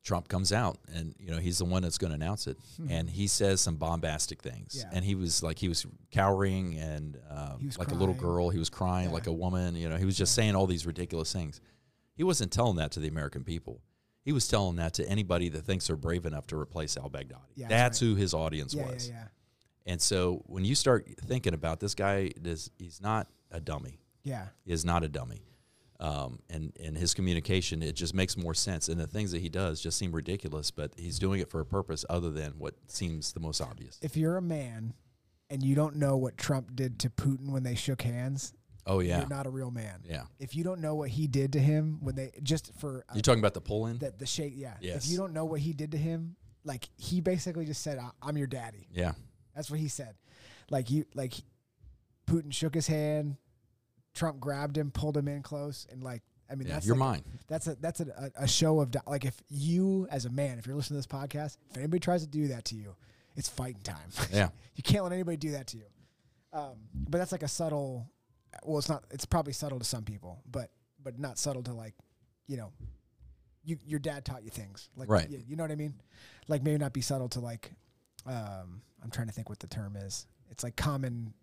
Trump 0.07 0.29
comes 0.29 0.53
out, 0.53 0.79
and 0.95 1.15
you 1.19 1.31
know 1.33 1.39
he's 1.39 1.59
the 1.59 1.65
one 1.65 1.83
that's 1.83 1.99
going 1.99 2.11
to 2.13 2.15
announce 2.15 2.47
it, 2.47 2.57
and 2.89 3.11
he 3.11 3.27
says 3.27 3.61
some 3.61 3.75
bombastic 3.77 4.41
things, 4.41 4.75
Hmm. 4.75 4.79
Yeah. 4.79 4.97
and 4.97 5.05
he 5.05 5.15
was 5.17 5.43
like 5.43 5.59
he 5.59 5.69
was 5.69 5.85
cowering 6.13 6.79
and 6.79 7.19
He 7.59 7.67
was 7.67 7.77
like 7.79 7.91
a 7.91 7.95
little 7.95 8.15
girl, 8.15 8.49
he 8.51 8.59
was 8.59 8.71
crying 8.71 9.09
Yeah. 9.09 9.15
like 9.15 9.27
a 9.27 9.33
woman, 9.33 9.75
you 9.75 9.89
know, 9.89 9.97
he 9.97 10.05
was 10.05 10.17
just 10.17 10.33
saying 10.35 10.55
all 10.55 10.67
these 10.69 10.87
ridiculous 10.87 11.33
things. 11.33 11.61
He 12.15 12.23
wasn't 12.25 12.53
telling 12.53 12.77
that 12.77 12.93
to 12.93 13.01
the 13.01 13.09
American 13.09 13.43
people. 13.45 13.83
He 14.23 14.33
was 14.33 14.47
telling 14.49 14.77
that 14.77 14.95
to 14.95 15.09
anybody 15.09 15.49
that 15.51 15.63
thinks 15.65 15.87
they're 15.89 15.97
brave 15.97 16.25
enough 16.25 16.47
to 16.49 16.57
replace 16.57 16.97
al 16.97 17.11
Baghdadi. 17.11 17.35
Yeah, 17.57 17.67
that's 17.69 17.71
that's 17.71 18.01
who 18.01 18.15
his 18.15 18.33
audience 18.33 18.75
was. 18.75 19.09
yeah, 19.09 19.15
yeah, 19.15 19.93
And 19.93 20.01
so 20.01 20.43
when 20.47 20.65
you 20.65 20.75
start 20.75 21.07
thinking 21.27 21.53
about 21.55 21.81
this 21.81 21.95
guy, 21.95 22.31
is 22.45 22.71
he's 22.79 23.01
not 23.01 23.27
a 23.51 23.61
dummy 23.61 23.99
yeah. 24.25 24.47
He 24.65 24.73
is 24.73 24.85
not 24.85 25.05
a 25.05 25.09
dummy. 25.09 25.43
Um, 25.99 26.41
and, 26.51 26.73
and 26.83 26.97
his 26.97 27.15
communication, 27.15 27.83
it 27.83 27.95
just 27.97 28.13
makes 28.15 28.37
more 28.37 28.53
sense. 28.55 28.89
And 28.89 29.01
the 29.01 29.07
things 29.07 29.33
that 29.33 29.41
he 29.41 29.49
does 29.49 29.81
just 29.81 29.97
seem 29.99 30.13
ridiculous, 30.13 30.71
but 30.71 30.93
he's 30.97 31.19
doing 31.19 31.41
it 31.41 31.49
for 31.49 31.61
a 31.61 31.65
purpose 31.65 32.05
other 32.11 32.31
than 32.31 32.53
what 32.59 32.75
seems 32.87 33.33
the 33.33 33.41
most 33.41 33.61
obvious. 33.63 33.99
If 34.03 34.17
you're 34.17 34.37
a 34.37 34.43
man 34.43 34.93
and 35.49 35.63
you 35.63 35.75
don't 35.75 35.97
know 35.97 36.17
what 36.19 36.37
Trump 36.37 36.77
did 36.77 36.99
to 37.01 37.09
Putin 37.11 37.51
when 37.51 37.63
they 37.63 37.75
shook 37.75 38.03
hands, 38.03 38.53
Oh, 38.89 39.01
yeah. 39.01 39.19
you're 39.21 39.29
not 39.29 39.47
a 39.47 39.51
real 39.51 39.71
man. 39.71 40.03
Yeah. 40.05 40.25
If 40.39 40.55
you 40.55 40.63
don't 40.65 40.81
know 40.81 40.95
what 40.95 41.09
he 41.09 41.27
did 41.27 41.55
to 41.55 41.59
him 41.59 41.99
when 42.03 42.15
they 42.15 42.31
just 42.43 42.73
for 42.79 43.05
uh, 43.09 43.15
You're 43.15 43.23
talking 43.23 43.41
about 43.41 43.55
the 43.55 43.61
pull 43.63 43.87
in? 43.87 43.99
that 43.99 44.19
the 44.19 44.27
shake, 44.27 44.53
yeah. 44.55 44.75
Yes. 44.81 45.05
If 45.07 45.11
you 45.11 45.17
don't 45.17 45.33
know 45.33 45.45
what 45.47 45.61
he 45.61 45.73
did 45.73 45.91
to 45.93 45.99
him, 45.99 46.37
like 46.63 46.89
he 46.97 47.21
basically 47.21 47.65
just 47.65 47.83
said, 47.83 47.99
"I- 47.99 48.11
"I'm 48.23 48.37
your 48.37 48.47
daddy." 48.47 48.87
Yeah. 48.93 49.13
That's 49.57 49.71
what 49.71 49.81
he 49.81 49.89
said. 49.89 50.15
Like 50.71 50.89
you, 50.91 51.05
like 51.15 51.35
Putin 52.29 52.53
shook 52.53 52.75
his 52.75 52.87
hand, 52.87 53.37
Trump 54.17 54.41
grabbed 54.41 54.77
him, 54.77 54.91
pulled 54.91 55.17
him 55.17 55.29
in 55.29 55.43
close, 55.43 55.87
and 55.91 56.03
like 56.03 56.23
I 56.51 56.55
mean, 56.55 56.67
yeah. 56.69 56.75
that's 56.75 56.87
You're 56.87 56.97
like 56.97 57.09
mine. 57.09 57.23
That's 57.49 57.67
a 57.67 57.77
that's 57.77 58.01
a, 58.01 58.33
a, 58.37 58.45
a 58.45 58.49
show 58.49 58.81
of 58.81 58.95
like 59.07 59.25
if 59.25 59.41
you 59.49 60.09
as 60.11 60.25
a 60.25 60.31
man, 60.31 60.59
if 60.59 60.67
you're 60.67 60.77
listening 60.77 61.01
to 61.01 61.07
this 61.09 61.21
podcast, 61.21 61.59
if 61.71 61.77
anybody 61.77 62.01
tries 62.01 62.23
to 62.23 62.29
do 62.29 62.49
that 62.49 62.65
to 62.67 62.75
you, 62.75 62.97
it's 63.37 63.49
fighting 63.49 63.83
time. 63.83 64.11
Yeah. 64.33 64.49
you 64.75 64.83
can't 64.83 65.05
let 65.05 65.13
anybody 65.13 65.37
do 65.37 65.53
that 65.53 65.69
to 65.69 65.77
you. 65.77 65.85
Um, 66.53 66.77
but 67.09 67.19
that's 67.19 67.33
like 67.33 67.43
a 67.43 67.49
subtle. 67.49 68.11
Well, 68.65 68.79
it's 68.79 68.89
not. 68.89 69.05
It's 69.11 69.27
probably 69.27 69.53
subtle 69.53 69.79
to 69.79 69.85
some 69.85 70.05
people, 70.05 70.43
but 70.51 70.71
but 71.03 71.19
not 71.19 71.39
subtle 71.39 71.63
to 71.65 71.73
like, 71.73 71.95
you 72.49 72.57
know, 72.57 72.73
you 73.65 73.77
your 73.85 73.99
dad 73.99 74.25
taught 74.25 74.43
you 74.45 74.51
things 74.51 74.89
like 74.97 75.09
Right. 75.11 75.29
you, 75.29 75.43
you 75.47 75.57
know 75.57 75.65
what 75.65 75.73
I 75.73 75.77
mean 75.77 75.95
like 76.49 76.63
maybe 76.63 76.79
not 76.79 76.93
be 76.93 77.01
subtle 77.01 77.29
to 77.31 77.41
like 77.41 77.73
um 78.25 78.81
I'm 79.03 79.11
trying 79.11 79.27
to 79.27 79.33
think 79.33 79.49
what 79.49 79.59
the 79.59 79.67
term 79.67 79.97
is 79.97 80.27
it's 80.51 80.63
like 80.65 80.77
common 80.77 81.35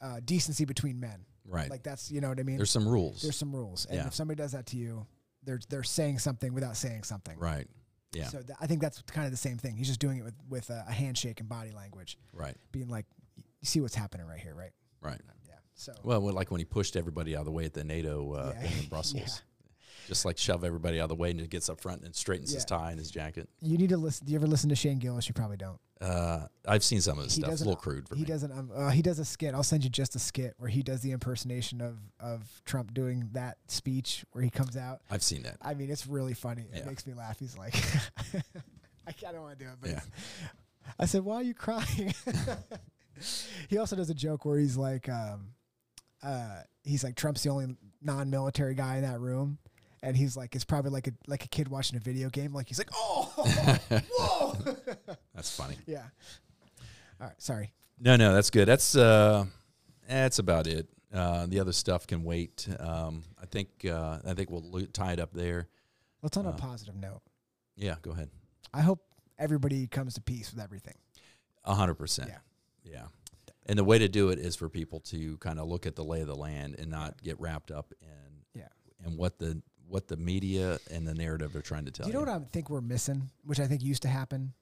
uh, 0.00 0.20
decency 0.24 0.64
between 0.64 0.98
men 1.00 1.24
Right. 1.44 1.68
like 1.70 1.82
that's 1.82 2.10
you 2.10 2.20
know 2.20 2.28
what 2.28 2.38
I 2.38 2.42
mean 2.44 2.56
There's 2.56 2.70
some 2.70 2.86
rules. 2.88 3.22
there's 3.22 3.36
some 3.36 3.54
rules 3.54 3.86
and 3.86 3.96
Yeah. 3.96 4.06
if 4.06 4.14
somebody 4.14 4.36
does 4.38 4.52
that 4.52 4.66
to 4.66 4.76
you 4.76 5.06
they're 5.44 5.60
they're 5.68 5.82
saying 5.82 6.18
something 6.20 6.54
without 6.54 6.76
saying 6.76 7.02
something 7.04 7.38
right. 7.38 7.66
Yeah. 8.12 8.26
so 8.28 8.38
th- 8.42 8.56
I 8.60 8.66
think 8.66 8.80
that's 8.80 9.00
kind 9.02 9.24
of 9.24 9.30
the 9.32 9.36
same 9.38 9.58
thing 9.58 9.76
he's 9.76 9.88
just 9.88 10.00
doing 10.00 10.18
it 10.18 10.24
with 10.24 10.34
with 10.48 10.70
a, 10.70 10.84
a 10.88 10.92
handshake 10.92 11.40
and 11.40 11.48
body 11.48 11.70
language 11.72 12.18
Right. 12.32 12.56
being 12.70 12.88
like 12.88 13.06
you 13.36 13.66
see 13.66 13.80
what's 13.80 13.94
happening 13.94 14.26
right 14.26 14.38
here 14.40 14.54
right 14.54 14.70
Right. 15.00 15.20
yeah 15.48 15.54
so 15.74 15.92
Well, 16.04 16.20
like 16.32 16.50
when 16.50 16.58
he 16.60 16.64
pushed 16.64 16.94
everybody 16.96 17.34
out 17.34 17.40
of 17.40 17.46
the 17.46 17.52
way 17.52 17.64
at 17.64 17.72
the 17.74 17.82
NATO 17.84 18.32
uh, 18.34 18.52
Yeah. 18.54 18.60
thing 18.68 18.78
in 18.84 18.88
Brussels, 18.88 19.42
just 20.08 20.24
like 20.24 20.38
shove 20.38 20.64
everybody 20.64 20.98
out 21.00 21.04
of 21.04 21.08
the 21.10 21.14
way 21.14 21.30
and 21.30 21.48
gets 21.50 21.68
up 21.68 21.80
front 21.80 22.02
and 22.02 22.14
straightens 22.14 22.52
his 22.52 22.64
tie 22.64 22.90
and 22.90 22.98
his 22.98 23.10
jacket. 23.10 23.48
you 23.60 23.78
need 23.78 23.90
to 23.90 23.96
listen 23.96 24.26
do 24.26 24.32
you 24.32 24.38
ever 24.38 24.46
listen 24.46 24.68
to 24.68 24.76
Shane 24.76 24.98
Gillis 24.98 25.28
you 25.28 25.34
probably 25.34 25.56
don't 25.56 25.78
Uh, 26.00 26.46
I've 26.66 26.82
seen 26.82 27.00
some 27.00 27.18
of 27.18 27.24
his 27.24 27.36
He 27.36 27.42
stuff. 27.42 27.52
It's 27.52 27.62
a 27.62 27.64
little 27.64 27.80
crude 27.80 28.08
for 28.08 28.14
he 28.16 28.22
me. 28.22 28.26
doesn't 28.26 28.50
um, 28.52 28.70
uh, 28.74 28.90
he 28.90 29.02
does 29.02 29.18
a 29.18 29.24
skit 29.24 29.54
i'll 29.54 29.62
send 29.62 29.84
you 29.84 29.90
just 29.90 30.16
a 30.16 30.18
skit 30.18 30.54
where 30.58 30.68
he 30.70 30.82
does 30.82 31.00
the 31.00 31.12
impersonation 31.12 31.80
of 31.80 31.96
of 32.20 32.60
trump 32.64 32.92
doing 32.94 33.28
that 33.32 33.58
speech 33.68 34.24
where 34.32 34.42
he 34.42 34.50
comes 34.50 34.76
out 34.76 35.00
I've 35.10 35.22
seen 35.22 35.42
that. 35.44 35.56
i 35.62 35.74
mean 35.74 35.90
it's 35.90 36.06
really 36.06 36.34
funny 36.34 36.62
it 36.72 36.78
Yeah. 36.80 36.84
makes 36.86 37.06
me 37.06 37.14
laugh 37.14 37.38
he's 37.38 37.56
like 37.56 37.74
i, 39.06 39.14
I 39.26 39.32
don't 39.32 39.42
want 39.42 39.58
to 39.58 39.64
do 39.64 39.70
it 39.70 39.76
but 39.80 39.90
Yeah. 39.90 40.00
i 40.98 41.06
said 41.06 41.24
why 41.24 41.36
are 41.36 41.42
you 41.42 41.54
crying 41.54 42.12
he 43.68 43.78
also 43.78 43.94
does 43.96 44.10
a 44.10 44.14
joke 44.14 44.44
where 44.44 44.58
he's 44.58 44.76
like 44.76 45.08
um 45.08 45.48
uh 46.22 46.60
he's 46.82 47.04
like 47.04 47.14
trump's 47.14 47.42
the 47.42 47.50
only 47.50 47.76
non-military 48.00 48.74
guy 48.74 48.96
in 48.96 49.02
that 49.02 49.20
room 49.20 49.58
and 50.02 50.16
he's 50.16 50.36
like 50.36 50.54
it's 50.54 50.64
probably 50.64 50.90
like 50.90 51.06
a 51.06 51.12
like 51.26 51.44
a 51.44 51.48
kid 51.48 51.68
watching 51.68 51.96
a 51.96 52.00
video 52.00 52.28
game 52.28 52.52
like 52.52 52.68
he's 52.68 52.78
like 52.78 52.90
oh 52.94 53.32
whoa 54.18 54.74
That's 55.34 55.54
funny. 55.56 55.76
yeah 55.86 56.04
all 57.20 57.26
right 57.28 57.40
sorry 57.42 57.72
No, 58.00 58.16
no, 58.16 58.34
that's 58.34 58.50
good. 58.50 58.66
That's 58.66 58.96
uh, 58.96 59.44
that's 60.08 60.38
about 60.38 60.66
it. 60.66 60.88
Uh, 61.14 61.46
the 61.46 61.60
other 61.60 61.72
stuff 61.72 62.06
can 62.06 62.24
wait. 62.24 62.66
Um, 62.80 63.22
I 63.40 63.46
think 63.46 63.68
uh, 63.84 64.18
I 64.26 64.34
think 64.34 64.50
we'll 64.50 64.68
lo- 64.68 64.86
tie 64.92 65.12
it 65.12 65.20
up 65.20 65.32
there. 65.32 65.68
let's 66.22 66.36
on 66.36 66.46
a 66.46 66.50
Uh, 66.50 66.56
positive 66.56 66.96
note 66.96 67.20
Yeah, 67.76 67.96
go 68.02 68.10
ahead. 68.12 68.30
I 68.74 68.80
hope 68.80 69.00
everybody 69.38 69.86
comes 69.86 70.14
to 70.14 70.20
peace 70.20 70.52
with 70.52 70.62
everything. 70.62 70.94
A 71.64 71.74
hundred 71.74 71.94
percent. 71.94 72.30
Yeah. 72.30 72.38
Yeah. 72.92 73.06
And 73.66 73.78
the 73.78 73.84
way 73.84 73.98
to 73.98 74.08
do 74.08 74.30
it 74.30 74.38
is 74.40 74.56
for 74.56 74.68
people 74.68 74.98
to 75.00 75.36
kind 75.38 75.60
of 75.60 75.68
look 75.68 75.86
at 75.86 75.94
the 75.94 76.02
lay 76.02 76.20
of 76.22 76.26
the 76.26 76.34
land 76.34 76.74
and 76.80 76.90
not 76.90 77.22
get 77.22 77.38
wrapped 77.40 77.70
up 77.70 77.92
in 78.00 78.42
Yeah. 78.60 78.68
and 79.04 79.16
what 79.16 79.38
the 79.38 79.62
what 79.92 80.08
the 80.08 80.16
media 80.16 80.78
and 80.90 81.06
the 81.06 81.12
narrative 81.12 81.54
are 81.54 81.60
trying 81.60 81.84
to 81.84 81.90
tell 81.90 82.06
Do 82.06 82.12
you 82.12 82.14
know 82.14 82.20
what 82.20 82.42
I 82.42 82.44
think 82.50 82.70
we're 82.70 82.80
missing, 82.80 83.30
which 83.44 83.60
I 83.60 83.66
think 83.66 83.82
used 83.82 84.02
to 84.02 84.08
happen? 84.08 84.54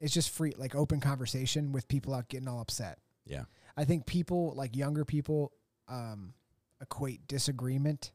It's 0.00 0.14
just 0.14 0.30
free, 0.30 0.54
like 0.56 0.74
open 0.74 0.98
conversation 0.98 1.72
with 1.72 1.86
people 1.88 2.14
out 2.14 2.28
getting 2.28 2.48
all 2.48 2.60
upset. 2.60 2.98
Yeah. 3.26 3.44
I 3.76 3.84
think 3.84 4.06
people, 4.06 4.54
like 4.56 4.74
younger 4.74 5.04
people, 5.04 5.52
um, 5.88 6.32
equate 6.80 7.26
disagreement 7.28 8.12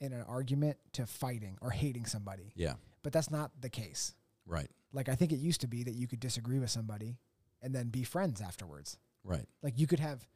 in 0.00 0.12
an 0.12 0.24
argument 0.28 0.78
to 0.94 1.06
fighting 1.06 1.56
or 1.60 1.70
hating 1.70 2.06
somebody. 2.06 2.52
Yeah. 2.56 2.74
But 3.04 3.12
that's 3.12 3.30
not 3.30 3.52
the 3.60 3.70
case. 3.70 4.14
Right. 4.46 4.68
Like 4.92 5.08
I 5.08 5.14
think 5.14 5.32
it 5.32 5.36
used 5.36 5.60
to 5.60 5.68
be 5.68 5.84
that 5.84 5.94
you 5.94 6.08
could 6.08 6.20
disagree 6.20 6.58
with 6.58 6.70
somebody 6.70 7.18
and 7.62 7.72
then 7.72 7.88
be 7.88 8.02
friends 8.02 8.40
afterwards. 8.40 8.98
Right. 9.22 9.46
Like 9.62 9.78
you 9.78 9.86
could 9.86 10.00
have 10.00 10.26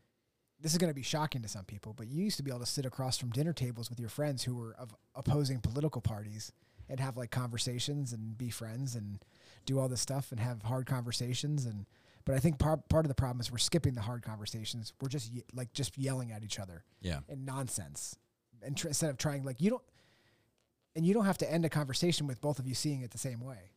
this 0.61 0.73
is 0.73 0.79
going 0.79 0.91
to 0.91 0.95
be 0.95 1.03
shocking 1.03 1.43
to 1.43 1.49
some 1.49 1.65
people, 1.65 1.93
but 1.93 2.09
you 2.09 2.25
used 2.25 2.39
to 2.39 2.43
be 2.43 2.51
able 2.51 2.61
to 2.61 2.67
sit 2.67 2.87
across 2.87 3.19
from 3.19 3.31
dinner 3.31 3.53
tables 3.53 3.91
with 3.91 4.01
your 4.01 4.09
friends 4.09 4.43
who 4.45 4.55
were 4.57 4.75
of 4.79 4.95
opposing 5.15 5.61
political 5.61 6.01
parties 6.01 6.53
and 6.89 6.99
have 7.01 7.17
like 7.17 7.31
conversations 7.31 8.13
and 8.13 8.39
be 8.39 8.49
friends 8.49 8.95
and 8.95 9.19
do 9.67 9.79
all 9.79 9.89
this 9.89 10.01
stuff 10.01 10.31
and 10.33 10.41
have 10.41 10.63
hard 10.63 10.87
conversations 10.87 11.67
and 11.67 11.87
but 12.25 12.35
I 12.35 12.39
think 12.41 12.59
part 12.59 12.89
part 12.89 13.05
of 13.05 13.09
the 13.09 13.15
problem 13.15 13.41
is 13.41 13.53
we're 13.53 13.59
skipping 13.59 13.95
the 13.95 14.01
hard 14.01 14.23
conversations. 14.23 14.93
We're 15.01 15.09
just 15.09 15.33
ye- 15.33 15.45
like 15.55 15.73
just 15.73 15.97
yelling 15.97 16.33
at 16.33 16.43
each 16.43 16.59
other 16.59 16.83
Yeah. 17.01 17.21
and 17.29 17.47
nonsense. 17.47 18.17
And 18.63 18.77
tr- 18.77 18.89
instead 18.89 19.11
of 19.11 19.17
trying 19.19 19.45
like 19.45 19.61
you 19.61 19.71
don't 19.71 19.83
and 20.97 21.07
you 21.07 21.15
don't 21.15 21.25
have 21.27 21.39
to 21.39 21.53
end 21.53 21.65
a 21.65 21.69
conversation 21.69 22.27
with 22.27 22.41
both 22.41 22.59
of 22.59 22.67
you 22.67 22.75
seeing 22.75 23.03
it 23.03 23.11
the 23.13 23.19
same 23.19 23.41
way. 23.41 23.71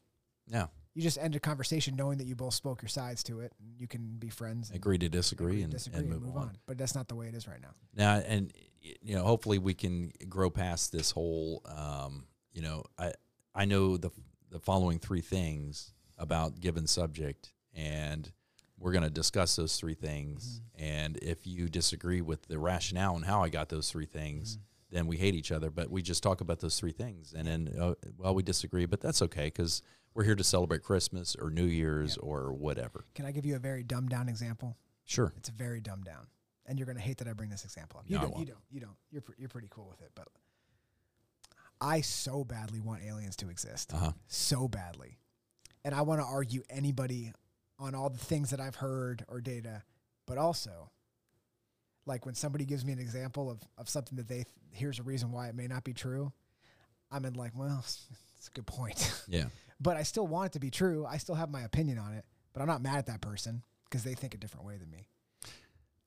Yeah. 0.48 0.68
You 1.00 1.04
just 1.04 1.18
end 1.18 1.34
a 1.34 1.40
conversation 1.40 1.96
knowing 1.96 2.18
that 2.18 2.28
you 2.28 2.36
both 2.36 2.54
spoke 2.54 2.82
your 2.82 2.90
sides 2.90 3.24
to 3.24 3.40
it 3.40 3.54
and 3.58 3.80
you 3.80 3.88
can 3.88 4.18
be 4.20 4.28
friends. 4.28 4.68
and 4.68 4.76
Agree 4.76 4.98
to 4.98 5.08
disagree, 5.08 5.54
agree, 5.54 5.62
and, 5.64 5.72
disagree 5.72 6.02
and 6.02 6.10
move, 6.10 6.36
on. 6.36 6.58
But 6.66 6.78
that's 6.78 6.94
not 6.94 7.08
the 7.08 7.16
way 7.16 7.28
it 7.28 7.36
is 7.36 7.48
right 7.48 7.62
now. 7.62 7.70
Now, 7.96 8.16
and 8.28 8.52
you 8.82 9.16
know, 9.16 9.24
hopefully 9.24 9.60
we 9.60 9.74
can 9.74 10.12
grow 10.28 10.50
past 10.50 10.92
this 10.92 11.12
whole. 11.12 11.64
Um, 11.74 12.26
you 12.52 12.62
know, 12.62 12.84
I 12.98 13.14
I 13.56 13.64
know 13.64 13.96
the 13.96 14.10
the 14.52 14.60
following 14.60 15.00
three 15.00 15.22
things 15.22 15.94
about 16.18 16.60
given 16.60 16.86
subject, 16.86 17.54
and 17.74 18.30
we're 18.78 18.92
going 18.92 19.06
to 19.06 19.10
discuss 19.10 19.56
those 19.56 19.78
three 19.78 19.94
things. 19.94 20.60
And 20.78 21.16
if 21.22 21.48
you 21.48 21.70
disagree 21.70 22.20
with 22.20 22.46
the 22.48 22.60
rationale 22.60 23.16
and 23.16 23.24
how 23.24 23.42
I 23.42 23.48
got 23.48 23.70
those 23.70 23.90
three 23.90 24.06
things, 24.06 24.60
then 24.92 25.08
we 25.08 25.16
hate 25.16 25.36
each 25.36 25.54
other. 25.54 25.70
But 25.70 25.90
we 25.90 26.02
just 26.02 26.24
talk 26.24 26.42
about 26.42 26.60
those 26.60 26.78
three 26.78 26.92
things, 26.92 27.34
and 27.34 27.48
then 27.48 27.74
uh, 27.80 27.94
well, 28.18 28.36
we 28.36 28.44
disagree, 28.44 28.86
but 28.86 29.00
that's 29.00 29.22
okay 29.22 29.46
because 29.46 29.82
we're 30.14 30.24
here 30.24 30.36
to 30.36 30.44
celebrate 30.44 30.84
Christmas 30.84 31.36
or 31.40 31.50
New 31.50 31.66
Year's 31.66 32.18
or 32.18 32.52
whatever. 32.54 33.06
Can 33.16 33.26
I 33.26 33.32
give 33.32 33.46
you 33.46 33.56
a 33.56 33.60
very 33.60 33.84
dumbed 33.84 34.10
down 34.10 34.28
example? 34.30 34.78
Sure. 35.06 35.34
It's 35.38 35.50
very 35.50 35.82
dumbed 35.82 36.06
down, 36.06 36.28
and 36.66 36.78
you're 36.78 36.86
gonna 36.88 37.00
hate 37.00 37.18
that 37.18 37.28
I 37.28 37.34
bring 37.34 37.50
this 37.50 37.64
example 37.64 38.00
up. 38.00 38.06
You 38.08 38.18
No, 38.18 38.22
don't. 38.24 38.40
You 38.40 38.46
don't. 38.46 38.60
You 38.72 38.80
don't. 38.82 38.96
You're 39.12 39.22
pr- 39.22 39.34
you're 39.38 39.50
pretty 39.50 39.70
cool 39.72 39.88
with 39.90 40.02
it, 40.02 40.12
but 40.16 40.28
I 41.82 42.02
so 42.02 42.44
badly 42.44 42.80
want 42.80 43.04
aliens 43.04 43.36
to 43.38 43.50
exist, 43.50 43.94
Uh 43.94 43.98
huh. 43.98 44.12
so 44.28 44.68
badly, 44.68 45.18
and 45.86 45.96
I 45.96 46.02
want 46.02 46.22
to 46.22 46.26
argue 46.28 46.62
anybody 46.70 47.32
on 47.80 47.96
all 47.96 48.10
the 48.10 48.18
things 48.20 48.50
that 48.50 48.60
I've 48.60 48.76
heard 48.76 49.24
or 49.28 49.40
data, 49.42 49.84
but 50.26 50.38
also. 50.38 50.92
Like 52.06 52.26
when 52.26 52.34
somebody 52.34 52.66
gives 52.66 52.84
me 52.84 52.92
an 52.92 52.98
example 52.98 53.52
of, 53.52 53.60
of 53.78 53.88
something 53.88 54.16
that 54.18 54.28
they 54.28 54.36
th- 54.38 54.48
here's 54.72 54.98
a 54.98 55.04
reason 55.04 55.32
why 55.32 55.48
it 55.48 55.54
may 55.54 55.68
not 55.68 55.84
be 55.84 55.94
true, 55.94 56.32
I'm 57.12 57.24
in 57.24 57.36
like, 57.36 57.52
well, 57.56 57.78
it's 57.86 58.48
a 58.48 58.52
good 58.52 58.66
point. 58.66 59.12
Yeah. 59.28 59.44
But 59.80 59.98
I 59.98 60.04
still 60.04 60.28
want 60.28 60.48
it 60.48 60.52
to 60.54 60.60
be 60.60 60.70
true. 60.72 61.06
I 61.06 61.18
still 61.18 61.36
have 61.36 61.50
my 61.50 61.62
opinion 61.62 61.98
on 61.98 62.14
it, 62.14 62.26
but 62.54 62.62
I'm 62.62 62.68
not 62.68 62.82
mad 62.82 62.98
at 62.98 63.06
that 63.08 63.22
person 63.22 63.64
because 63.86 64.04
they 64.04 64.14
think 64.14 64.34
a 64.34 64.38
different 64.38 64.66
way 64.66 64.78
than 64.78 64.90
me. 64.90 65.08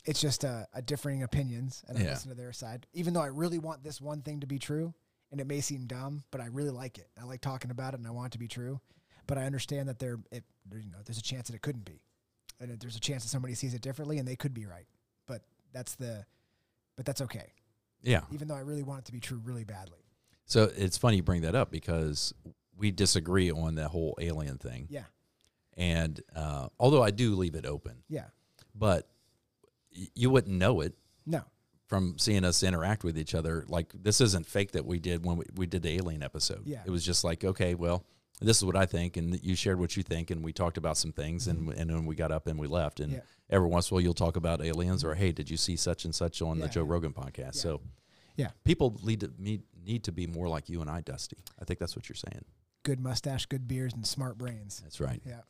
It's 0.04 0.20
just 0.20 0.44
uh, 0.44 0.64
a 0.74 0.82
differing 0.82 1.22
opinions, 1.22 1.82
and 1.86 1.96
I 1.96 2.02
Yeah. 2.02 2.10
listen 2.10 2.30
to 2.30 2.34
their 2.36 2.52
side. 2.52 2.86
Even 2.92 3.14
though 3.14 3.20
I 3.22 3.26
really 3.26 3.58
want 3.58 3.84
this 3.84 4.00
one 4.00 4.20
thing 4.22 4.40
to 4.40 4.46
be 4.46 4.58
true, 4.58 4.94
and 5.30 5.40
it 5.40 5.46
may 5.46 5.60
seem 5.60 5.86
dumb, 5.86 6.24
but 6.30 6.40
I 6.40 6.46
really 6.46 6.70
like 6.70 6.98
it. 6.98 7.08
I 7.20 7.24
like 7.24 7.40
talking 7.40 7.70
about 7.70 7.94
it, 7.94 7.98
and 7.98 8.06
I 8.06 8.10
want 8.10 8.26
it 8.26 8.32
to 8.32 8.38
be 8.38 8.48
true. 8.48 8.80
But 9.28 9.38
I 9.38 9.44
understand 9.44 9.88
that 9.88 10.00
there, 10.00 10.18
it, 10.32 10.44
you 10.72 10.90
know, 10.90 10.98
there's 11.04 11.18
a 11.18 11.22
chance 11.22 11.46
that 11.48 11.54
it 11.54 11.62
couldn't 11.62 11.84
be, 11.84 12.02
and 12.60 12.78
there's 12.80 12.96
a 12.96 13.00
chance 13.00 13.22
that 13.22 13.28
somebody 13.28 13.54
sees 13.54 13.74
it 13.74 13.80
differently, 13.80 14.18
and 14.18 14.26
they 14.26 14.34
could 14.36 14.52
be 14.52 14.66
right. 14.66 14.86
But 15.26 15.42
that's 15.72 15.94
the, 15.94 16.26
but 16.96 17.06
that's 17.06 17.20
okay. 17.22 17.52
Yeah. 18.02 18.22
Even 18.32 18.48
though 18.48 18.56
I 18.56 18.60
really 18.60 18.82
want 18.82 19.00
it 19.00 19.04
to 19.06 19.12
be 19.12 19.20
true 19.20 19.40
really 19.44 19.62
badly. 19.64 20.00
So 20.46 20.70
it's 20.76 20.98
funny 20.98 21.16
you 21.18 21.22
bring 21.22 21.42
that 21.42 21.54
up 21.54 21.70
because 21.70 22.34
we 22.76 22.90
disagree 22.90 23.50
on 23.50 23.74
that 23.76 23.88
whole 23.88 24.16
alien 24.20 24.58
thing. 24.58 24.86
Yeah, 24.90 25.04
And 25.76 26.20
uh, 26.34 26.68
although 26.80 27.02
I 27.02 27.10
do 27.10 27.34
leave 27.36 27.54
it 27.54 27.66
open, 27.66 28.02
yeah, 28.08 28.26
but 28.74 29.08
y- 29.96 30.08
you 30.14 30.30
wouldn't 30.30 30.56
know 30.56 30.80
it 30.80 30.94
no, 31.26 31.42
from 31.86 32.16
seeing 32.18 32.44
us 32.44 32.62
interact 32.62 33.04
with 33.04 33.18
each 33.18 33.34
other. 33.34 33.64
Like 33.68 33.92
this 33.94 34.20
isn't 34.20 34.46
fake 34.46 34.72
that 34.72 34.84
we 34.86 34.98
did 34.98 35.24
when 35.24 35.36
we, 35.36 35.44
we 35.54 35.66
did 35.66 35.82
the 35.82 35.90
alien 35.96 36.22
episode. 36.22 36.62
Yeah. 36.66 36.82
It 36.86 36.90
was 36.90 37.04
just 37.04 37.24
like, 37.24 37.44
okay, 37.44 37.74
well, 37.74 38.04
this 38.40 38.56
is 38.56 38.64
what 38.64 38.74
I 38.76 38.86
think, 38.86 39.16
and 39.16 39.38
you 39.44 39.54
shared 39.54 39.78
what 39.78 39.96
you 39.96 40.02
think, 40.02 40.30
and 40.32 40.42
we 40.42 40.52
talked 40.52 40.76
about 40.78 40.96
some 40.96 41.12
things, 41.12 41.46
and 41.46 41.68
and 41.74 41.88
then 41.90 42.06
we 42.06 42.14
got 42.16 42.32
up 42.32 42.46
and 42.48 42.58
we 42.58 42.66
left. 42.66 42.98
And 42.98 43.12
Yeah. 43.12 43.20
every 43.50 43.68
once 43.68 43.88
in 43.90 43.94
a 43.94 43.96
while, 43.96 44.00
you'll 44.02 44.14
talk 44.14 44.36
about 44.36 44.60
aliens, 44.64 45.04
or 45.04 45.14
hey, 45.14 45.30
did 45.30 45.48
you 45.48 45.56
see 45.56 45.76
such 45.76 46.04
and 46.04 46.14
such 46.14 46.42
on 46.42 46.58
the 46.58 46.68
Joe 46.68 46.82
Rogan 46.82 47.12
podcast? 47.12 47.54
So, 47.56 47.80
Yeah. 48.36 48.50
people 48.64 48.98
need 49.04 49.20
to 49.20 49.30
need, 49.38 49.62
need 49.84 50.02
to 50.04 50.12
be 50.12 50.26
more 50.26 50.48
like 50.48 50.68
you 50.68 50.80
and 50.80 50.90
I, 50.90 51.02
Dusty. 51.02 51.36
I 51.60 51.64
think 51.64 51.78
that's 51.78 51.94
what 51.94 52.08
you're 52.08 52.16
saying. 52.16 52.44
Good 52.84 53.00
mustache, 53.00 53.46
good 53.46 53.68
beers, 53.68 53.92
and 53.94 54.06
smart 54.06 54.38
brains. 54.38 54.80
That's 54.82 55.00
right. 55.00 55.20
Yeah. 55.24 55.40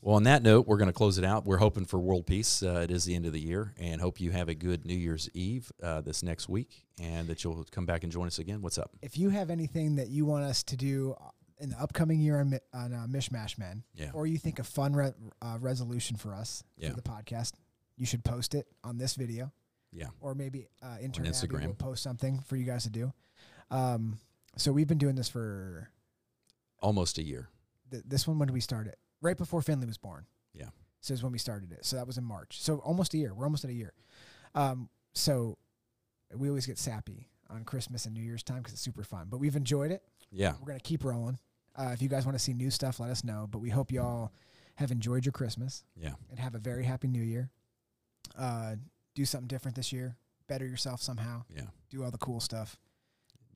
Well, 0.00 0.14
on 0.14 0.22
that 0.24 0.44
note, 0.44 0.68
we're 0.68 0.76
going 0.76 0.86
to 0.88 0.92
close 0.92 1.18
it 1.18 1.24
out. 1.24 1.44
We're 1.44 1.56
hoping 1.56 1.84
for 1.84 1.98
world 1.98 2.24
peace. 2.24 2.62
Uh, 2.62 2.82
it 2.84 2.90
is 2.92 3.04
the 3.04 3.16
end 3.16 3.26
of 3.26 3.32
the 3.32 3.40
year, 3.40 3.74
and 3.78 4.00
hope 4.00 4.20
you 4.20 4.30
have 4.30 4.48
a 4.48 4.54
good 4.54 4.86
New 4.86 4.94
Year's 4.94 5.28
Eve 5.34 5.72
uh, 5.82 6.00
this 6.02 6.22
next 6.22 6.48
week, 6.48 6.86
and 7.00 7.26
that 7.26 7.42
you'll 7.42 7.64
come 7.72 7.84
back 7.84 8.04
and 8.04 8.12
join 8.12 8.28
us 8.28 8.38
again. 8.38 8.62
What's 8.62 8.78
up? 8.78 8.92
If 9.02 9.18
you 9.18 9.30
have 9.30 9.50
anything 9.50 9.96
that 9.96 10.06
you 10.08 10.24
want 10.24 10.44
us 10.44 10.62
to 10.64 10.76
do 10.76 11.16
uh, 11.20 11.30
in 11.58 11.70
the 11.70 11.80
upcoming 11.80 12.20
year 12.20 12.38
on, 12.38 12.56
on 12.72 12.94
uh, 12.94 13.06
Mish 13.08 13.32
Mash 13.32 13.58
Men, 13.58 13.82
Yeah. 13.96 14.10
or 14.14 14.28
you 14.28 14.38
think 14.38 14.60
a 14.60 14.64
fun 14.64 14.92
re- 14.94 15.10
uh, 15.42 15.56
resolution 15.60 16.16
for 16.16 16.32
us 16.32 16.62
Yeah. 16.76 16.90
for 16.90 16.94
the 16.96 17.02
podcast, 17.02 17.54
you 17.96 18.06
should 18.06 18.22
post 18.22 18.54
it 18.54 18.68
on 18.84 18.98
this 18.98 19.16
video, 19.16 19.50
Yeah. 19.92 20.10
or 20.20 20.36
maybe 20.36 20.68
uh, 20.80 20.98
intern 21.02 21.26
Instagram. 21.26 21.66
will 21.66 21.74
post 21.74 22.04
something 22.04 22.38
for 22.46 22.54
you 22.54 22.64
guys 22.64 22.84
to 22.84 22.90
do. 22.90 23.12
Um, 23.72 24.20
so 24.56 24.70
we've 24.70 24.86
been 24.86 24.98
doing 24.98 25.16
this 25.16 25.28
for 25.28 25.90
Almost 26.80 27.18
a 27.18 27.22
year. 27.22 27.48
th- 27.90 28.04
this 28.06 28.26
one. 28.26 28.38
When 28.38 28.46
did 28.48 28.54
we 28.54 28.60
start 28.60 28.86
it? 28.86 28.98
Right 29.20 29.36
before 29.36 29.62
Finley 29.62 29.86
was 29.86 29.98
born. 29.98 30.26
Yeah. 30.54 30.68
So 31.00 31.14
is 31.14 31.22
when 31.22 31.32
we 31.32 31.38
started 31.38 31.72
it. 31.72 31.84
So 31.84 31.96
that 31.96 32.06
was 32.06 32.18
in 32.18 32.24
March. 32.24 32.60
So 32.60 32.78
almost 32.78 33.14
a 33.14 33.18
year. 33.18 33.32
We're 33.34 33.44
almost 33.44 33.64
at 33.64 33.70
a 33.70 33.74
year. 33.74 33.92
Um, 34.54 34.88
so 35.14 35.58
we 36.36 36.48
always 36.48 36.66
get 36.66 36.78
sappy 36.78 37.28
on 37.50 37.64
Christmas 37.64 38.04
and 38.04 38.14
New 38.14 38.22
Year's 38.22 38.42
time 38.42 38.58
because 38.58 38.72
it's 38.74 38.82
super 38.82 39.02
fun. 39.04 39.26
But 39.30 39.38
we've 39.38 39.56
enjoyed 39.56 39.90
it. 39.90 40.02
Yeah. 40.30 40.54
We're 40.60 40.66
gonna 40.68 40.80
keep 40.80 41.04
rolling. 41.04 41.38
Uh, 41.76 41.90
if 41.92 42.02
you 42.02 42.08
guys 42.08 42.26
want 42.26 42.36
to 42.36 42.42
see 42.42 42.52
new 42.52 42.70
stuff, 42.70 43.00
let 43.00 43.10
us 43.10 43.24
know. 43.24 43.46
But 43.50 43.58
we 43.60 43.70
hope 43.70 43.90
y'all 43.92 44.32
have 44.76 44.90
enjoyed 44.90 45.24
your 45.24 45.32
Christmas 45.32 45.84
Yeah. 45.96 46.14
and 46.30 46.38
have 46.38 46.54
a 46.54 46.58
very 46.58 46.84
happy 46.84 47.08
New 47.08 47.22
Year. 47.22 47.50
Uh, 48.36 48.76
do 49.14 49.24
something 49.24 49.48
different 49.48 49.76
this 49.76 49.92
year. 49.92 50.16
Better 50.48 50.66
yourself 50.66 51.00
somehow. 51.02 51.44
Yeah. 51.54 51.66
Do 51.90 52.02
all 52.04 52.10
the 52.10 52.18
cool 52.18 52.40
stuff. 52.40 52.78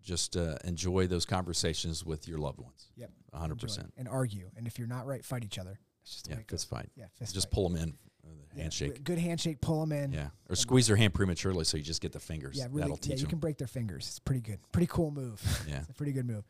Just 0.03 0.37
uh, 0.37 0.57
enjoy 0.65 1.07
those 1.07 1.25
conversations 1.25 2.05
with 2.05 2.27
your 2.29 2.39
loved 2.39 2.61
ones. 2.61 2.91
Yep. 2.97 3.11
hundred 3.35 3.59
percent. 3.61 3.93
and 3.97 4.09
argue. 4.09 4.51
And 4.57 4.67
if 4.67 4.79
you're 4.79 4.89
not 4.89 5.07
right, 5.07 5.25
fight 5.25 5.45
each 5.45 5.59
other. 5.59 5.79
That's 6.03 6.13
just 6.13 6.29
Yeah. 6.29 6.35
way 6.37 6.41
it 6.41 6.47
goes. 6.49 6.61
Fist 6.65 6.71
fight. 6.71 6.91
Yeah, 6.97 7.07
fist 7.19 7.35
Just 7.35 7.47
fight. 7.47 7.53
pull 7.53 7.69
them 7.69 7.77
in. 7.83 7.89
uh, 8.25 8.29
Yeah, 8.57 8.63
handshake. 8.63 9.05
Good 9.05 9.19
handshake. 9.19 9.61
Pull 9.61 9.81
them 9.81 9.93
in. 9.93 10.13
Yeah. 10.13 10.29
Or 10.51 10.57
squeeze 10.57 10.87
their 10.89 10.97
hand 10.97 11.15
prematurely 11.15 11.65
so 11.65 11.77
you 11.77 11.83
just 11.85 12.01
get 12.03 12.13
the 12.13 12.21
fingers. 12.21 12.57
Yeah, 12.59 12.65
really. 12.71 12.91
That'll 12.91 12.99
Yeah, 13.03 13.15
you 13.15 13.21
them. 13.23 13.31
can 13.31 13.39
break 13.39 13.59
their 13.59 13.69
fingers. 13.69 14.07
It's 14.09 14.19
pretty 14.19 14.41
good. 14.41 14.59
Pretty 14.73 14.89
cool 14.89 15.11
move. 15.11 15.41
Yeah. 15.69 15.81
it's 15.81 15.91
a 15.91 15.95
pretty 15.95 16.13
good 16.13 16.27
move. 16.27 16.45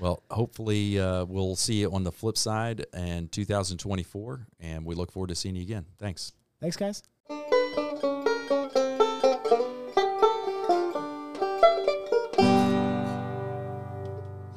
Well, 0.00 0.22
hopefully 0.30 0.98
uh, 1.00 1.24
we'll 1.24 1.56
see 1.56 1.80
you 1.80 1.92
on 1.92 2.04
the 2.04 2.12
flip 2.12 2.36
side 2.38 2.86
in 2.94 3.28
2024, 3.28 4.46
and 4.60 4.84
we 4.84 4.94
look 4.94 5.10
forward 5.10 5.28
to 5.28 5.34
seeing 5.34 5.56
you 5.56 5.62
again. 5.62 5.86
Thanks. 5.98 6.32
Thanks, 6.60 6.76
guys. 6.76 7.02